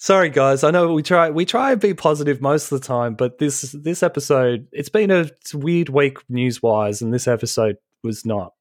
Sorry, 0.00 0.30
guys. 0.30 0.62
I 0.62 0.70
know 0.70 0.92
we 0.92 1.02
try 1.02 1.30
we 1.30 1.44
try 1.44 1.72
and 1.72 1.80
be 1.80 1.92
positive 1.92 2.40
most 2.40 2.70
of 2.70 2.80
the 2.80 2.86
time, 2.86 3.14
but 3.14 3.38
this 3.38 3.72
this 3.72 4.02
episode 4.02 4.68
it's 4.70 4.88
been 4.88 5.10
a 5.10 5.28
weird 5.52 5.88
week 5.88 6.18
news 6.28 6.62
wise, 6.62 7.02
and 7.02 7.12
this 7.12 7.26
episode 7.26 7.76
was 8.02 8.24
not 8.24 8.54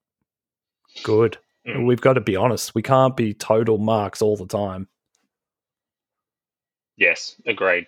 good. 1.04 1.38
Mm. 1.68 1.86
We've 1.86 2.02
got 2.02 2.14
to 2.14 2.22
be 2.22 2.36
honest. 2.36 2.76
We 2.76 2.82
can't 2.82 3.16
be 3.16 3.34
total 3.34 3.78
marks 3.78 4.22
all 4.22 4.38
the 4.38 4.48
time. 4.48 4.88
Yes, 6.98 7.36
agreed. 7.46 7.86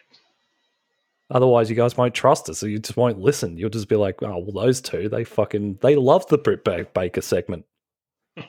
Otherwise, 1.31 1.69
you 1.69 1.75
guys 1.75 1.95
won't 1.95 2.13
trust 2.13 2.49
us, 2.49 2.57
so 2.57 2.65
you 2.65 2.79
just 2.79 2.97
won't 2.97 3.19
listen. 3.19 3.57
You'll 3.57 3.69
just 3.69 3.87
be 3.87 3.95
like, 3.95 4.21
"Oh, 4.23 4.39
well, 4.39 4.65
those 4.65 4.81
two, 4.81 5.09
they 5.09 5.23
fucking 5.23 5.79
they 5.81 5.95
love 5.95 6.25
the 6.27 6.37
Britt 6.37 6.63
ba- 6.63 6.87
Baker 6.93 7.21
segment." 7.21 7.65
you 8.35 8.43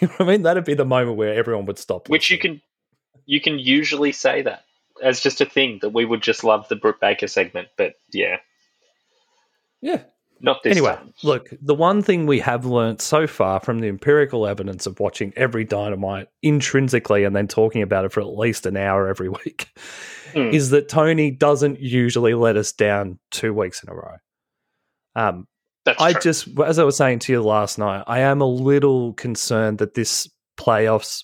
know 0.00 0.08
what 0.08 0.20
I 0.20 0.24
mean? 0.24 0.42
That'd 0.42 0.64
be 0.64 0.74
the 0.74 0.86
moment 0.86 1.16
where 1.16 1.34
everyone 1.34 1.66
would 1.66 1.78
stop. 1.78 2.08
Which 2.08 2.30
you 2.30 2.38
can 2.38 2.62
you 3.26 3.40
can 3.40 3.58
usually 3.58 4.12
say 4.12 4.42
that 4.42 4.64
as 5.02 5.20
just 5.20 5.40
a 5.40 5.46
thing 5.46 5.80
that 5.82 5.90
we 5.90 6.04
would 6.04 6.22
just 6.22 6.44
love 6.44 6.68
the 6.68 6.76
Brooke 6.76 7.00
Baker 7.00 7.26
segment, 7.26 7.68
but 7.76 7.94
yeah, 8.12 8.38
yeah. 9.82 10.04
Not 10.44 10.62
this 10.62 10.76
anyway, 10.76 10.94
time. 10.94 11.12
look, 11.22 11.48
the 11.60 11.74
one 11.74 12.02
thing 12.02 12.26
we 12.26 12.38
have 12.40 12.64
learnt 12.66 13.00
so 13.00 13.26
far 13.26 13.58
from 13.60 13.80
the 13.80 13.88
empirical 13.88 14.46
evidence 14.46 14.86
of 14.86 15.00
watching 15.00 15.32
every 15.36 15.64
dynamite 15.64 16.28
intrinsically 16.42 17.24
and 17.24 17.34
then 17.34 17.48
talking 17.48 17.82
about 17.82 18.04
it 18.04 18.12
for 18.12 18.20
at 18.20 18.26
least 18.28 18.66
an 18.66 18.76
hour 18.76 19.08
every 19.08 19.28
week 19.44 19.68
Hmm. 20.34 20.50
is 20.52 20.70
that 20.70 20.88
Tony 20.88 21.30
doesn't 21.30 21.78
usually 21.80 22.34
let 22.34 22.56
us 22.56 22.72
down 22.72 23.20
two 23.30 23.54
weeks 23.54 23.82
in 23.84 23.88
a 23.88 23.94
row. 23.94 24.16
Um, 25.14 25.46
That's 25.84 26.02
I 26.02 26.10
true. 26.12 26.20
just, 26.22 26.48
as 26.58 26.80
I 26.80 26.82
was 26.84 26.96
saying 26.96 27.20
to 27.20 27.32
you 27.32 27.40
last 27.40 27.78
night, 27.78 28.02
I 28.08 28.18
am 28.20 28.40
a 28.40 28.46
little 28.46 29.12
concerned 29.12 29.78
that 29.78 29.94
this 29.94 30.28
playoffs 30.58 31.22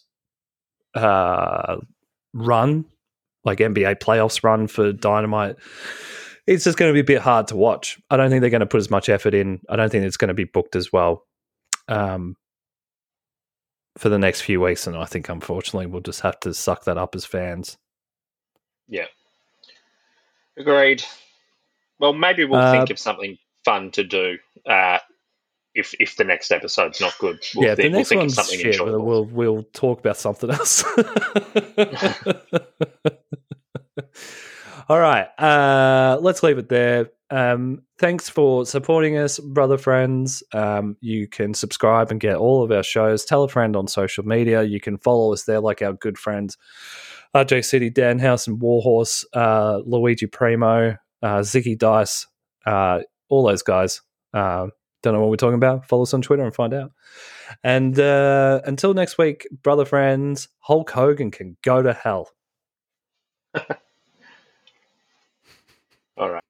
uh, 0.95 1.79
run, 2.33 2.85
like 3.45 3.59
NBA 3.59 3.97
playoffs 3.99 4.45
run 4.45 4.68
for 4.68 4.93
Dynamite, 4.93 5.57
it's 6.51 6.64
just 6.64 6.76
going 6.76 6.90
to 6.90 6.94
be 6.94 7.01
a 7.01 7.05
bit 7.05 7.22
hard 7.22 7.46
to 7.48 7.57
watch. 7.57 7.98
I 8.11 8.16
don't 8.16 8.28
think 8.28 8.40
they're 8.40 8.51
going 8.51 8.61
to 8.61 8.66
put 8.66 8.78
as 8.80 8.90
much 8.90 9.09
effort 9.09 9.34
in. 9.34 9.61
I 9.68 9.76
don't 9.76 9.90
think 9.90 10.05
it's 10.05 10.16
going 10.16 10.28
to 10.28 10.34
be 10.34 10.44
booked 10.44 10.74
as 10.74 10.92
well 10.92 11.24
um, 11.88 12.36
for 13.96 14.09
the 14.09 14.18
next 14.18 14.40
few 14.42 14.61
weeks. 14.61 14.86
And 14.86 14.96
I 14.96 15.05
think, 15.05 15.28
unfortunately, 15.28 15.86
we'll 15.86 16.01
just 16.03 16.20
have 16.22 16.40
to 16.40 16.53
suck 16.53 16.84
that 16.84 16.98
up 16.98 17.14
as 17.14 17.24
fans. 17.24 17.78
yeah, 18.88 19.07
agreed. 20.59 21.05
Well, 22.01 22.12
maybe 22.14 22.44
we'll 22.44 22.61
Uh, 22.61 22.72
think 22.72 22.90
of 22.90 22.98
something 22.98 23.38
fun 23.64 23.90
to 23.92 24.03
do. 24.05 24.38
Uh, 24.66 24.98
if 25.74 25.94
if 26.01 26.16
the 26.16 26.24
next 26.24 26.51
episode's 26.51 27.01
not 27.01 27.16
good, 27.18 27.38
we'll, 27.55 27.68
yeah, 27.68 27.74
thi- 27.76 27.82
the 27.84 27.88
we'll 27.90 27.98
next 27.98 28.09
think 28.09 28.18
of 28.18 28.22
one's 28.22 28.34
something 28.34 28.59
shit. 28.59 28.66
Enjoyable. 28.74 29.05
we'll 29.05 29.24
we'll 29.26 29.62
talk 29.72 30.01
about 30.01 30.16
something 30.16 30.51
else. 30.51 30.82
All 34.89 34.99
right, 35.01 35.26
uh, 35.39 36.18
let's 36.20 36.43
leave 36.43 36.59
it 36.59 36.68
there. 36.68 37.11
Um, 37.31 37.83
thanks 37.99 38.28
for 38.28 38.66
supporting 38.66 39.16
us, 39.16 39.39
brother 39.39 39.78
friends. 39.78 40.43
Um, 40.53 40.97
you 41.01 41.28
can 41.28 41.55
subscribe 41.55 42.11
and 42.11 42.18
get 42.20 42.37
all 42.37 42.62
of 42.62 42.72
our 42.72 42.83
shows. 42.83 43.24
Tell 43.24 43.45
a 43.45 43.49
friend 43.49 43.76
on 43.76 43.87
social 43.87 44.24
media. 44.24 44.62
You 44.62 44.81
can 44.81 44.99
follow 44.99 45.33
us 45.33 45.45
there, 45.45 45.61
like 45.61 45.81
our 45.83 45.93
good 45.93 46.18
friends 46.18 46.57
RJ 47.35 47.64
City, 47.64 47.91
Dan 47.91 48.18
House, 48.18 48.47
and 48.47 48.61
Warhorse, 48.61 49.24
uh, 49.35 49.81
Luigi 49.85 50.26
Primo, 50.26 50.97
uh, 51.22 51.39
Ziggy 51.39 51.78
Dice, 51.78 52.26
uh, 52.66 53.01
all 53.28 53.47
those 53.47 53.62
guys. 53.62 54.03
Uh, 54.35 54.66
don't 55.03 55.14
know 55.14 55.20
what 55.20 55.31
we're 55.31 55.37
talking 55.37 55.55
about? 55.55 55.87
Follow 55.87 56.03
us 56.03 56.12
on 56.12 56.22
Twitter 56.22 56.45
and 56.45 56.55
find 56.55 56.74
out. 56.74 56.93
And 57.62 57.99
uh, 57.99 58.61
until 58.64 58.95
next 58.95 59.16
week, 59.16 59.47
brother 59.62 59.85
friends, 59.85 60.49
Hulk 60.59 60.91
Hogan 60.91 61.31
can 61.31 61.57
go 61.62 61.83
to 61.83 61.93
hell. 61.93 62.31
All 66.21 66.31
right. 66.31 66.45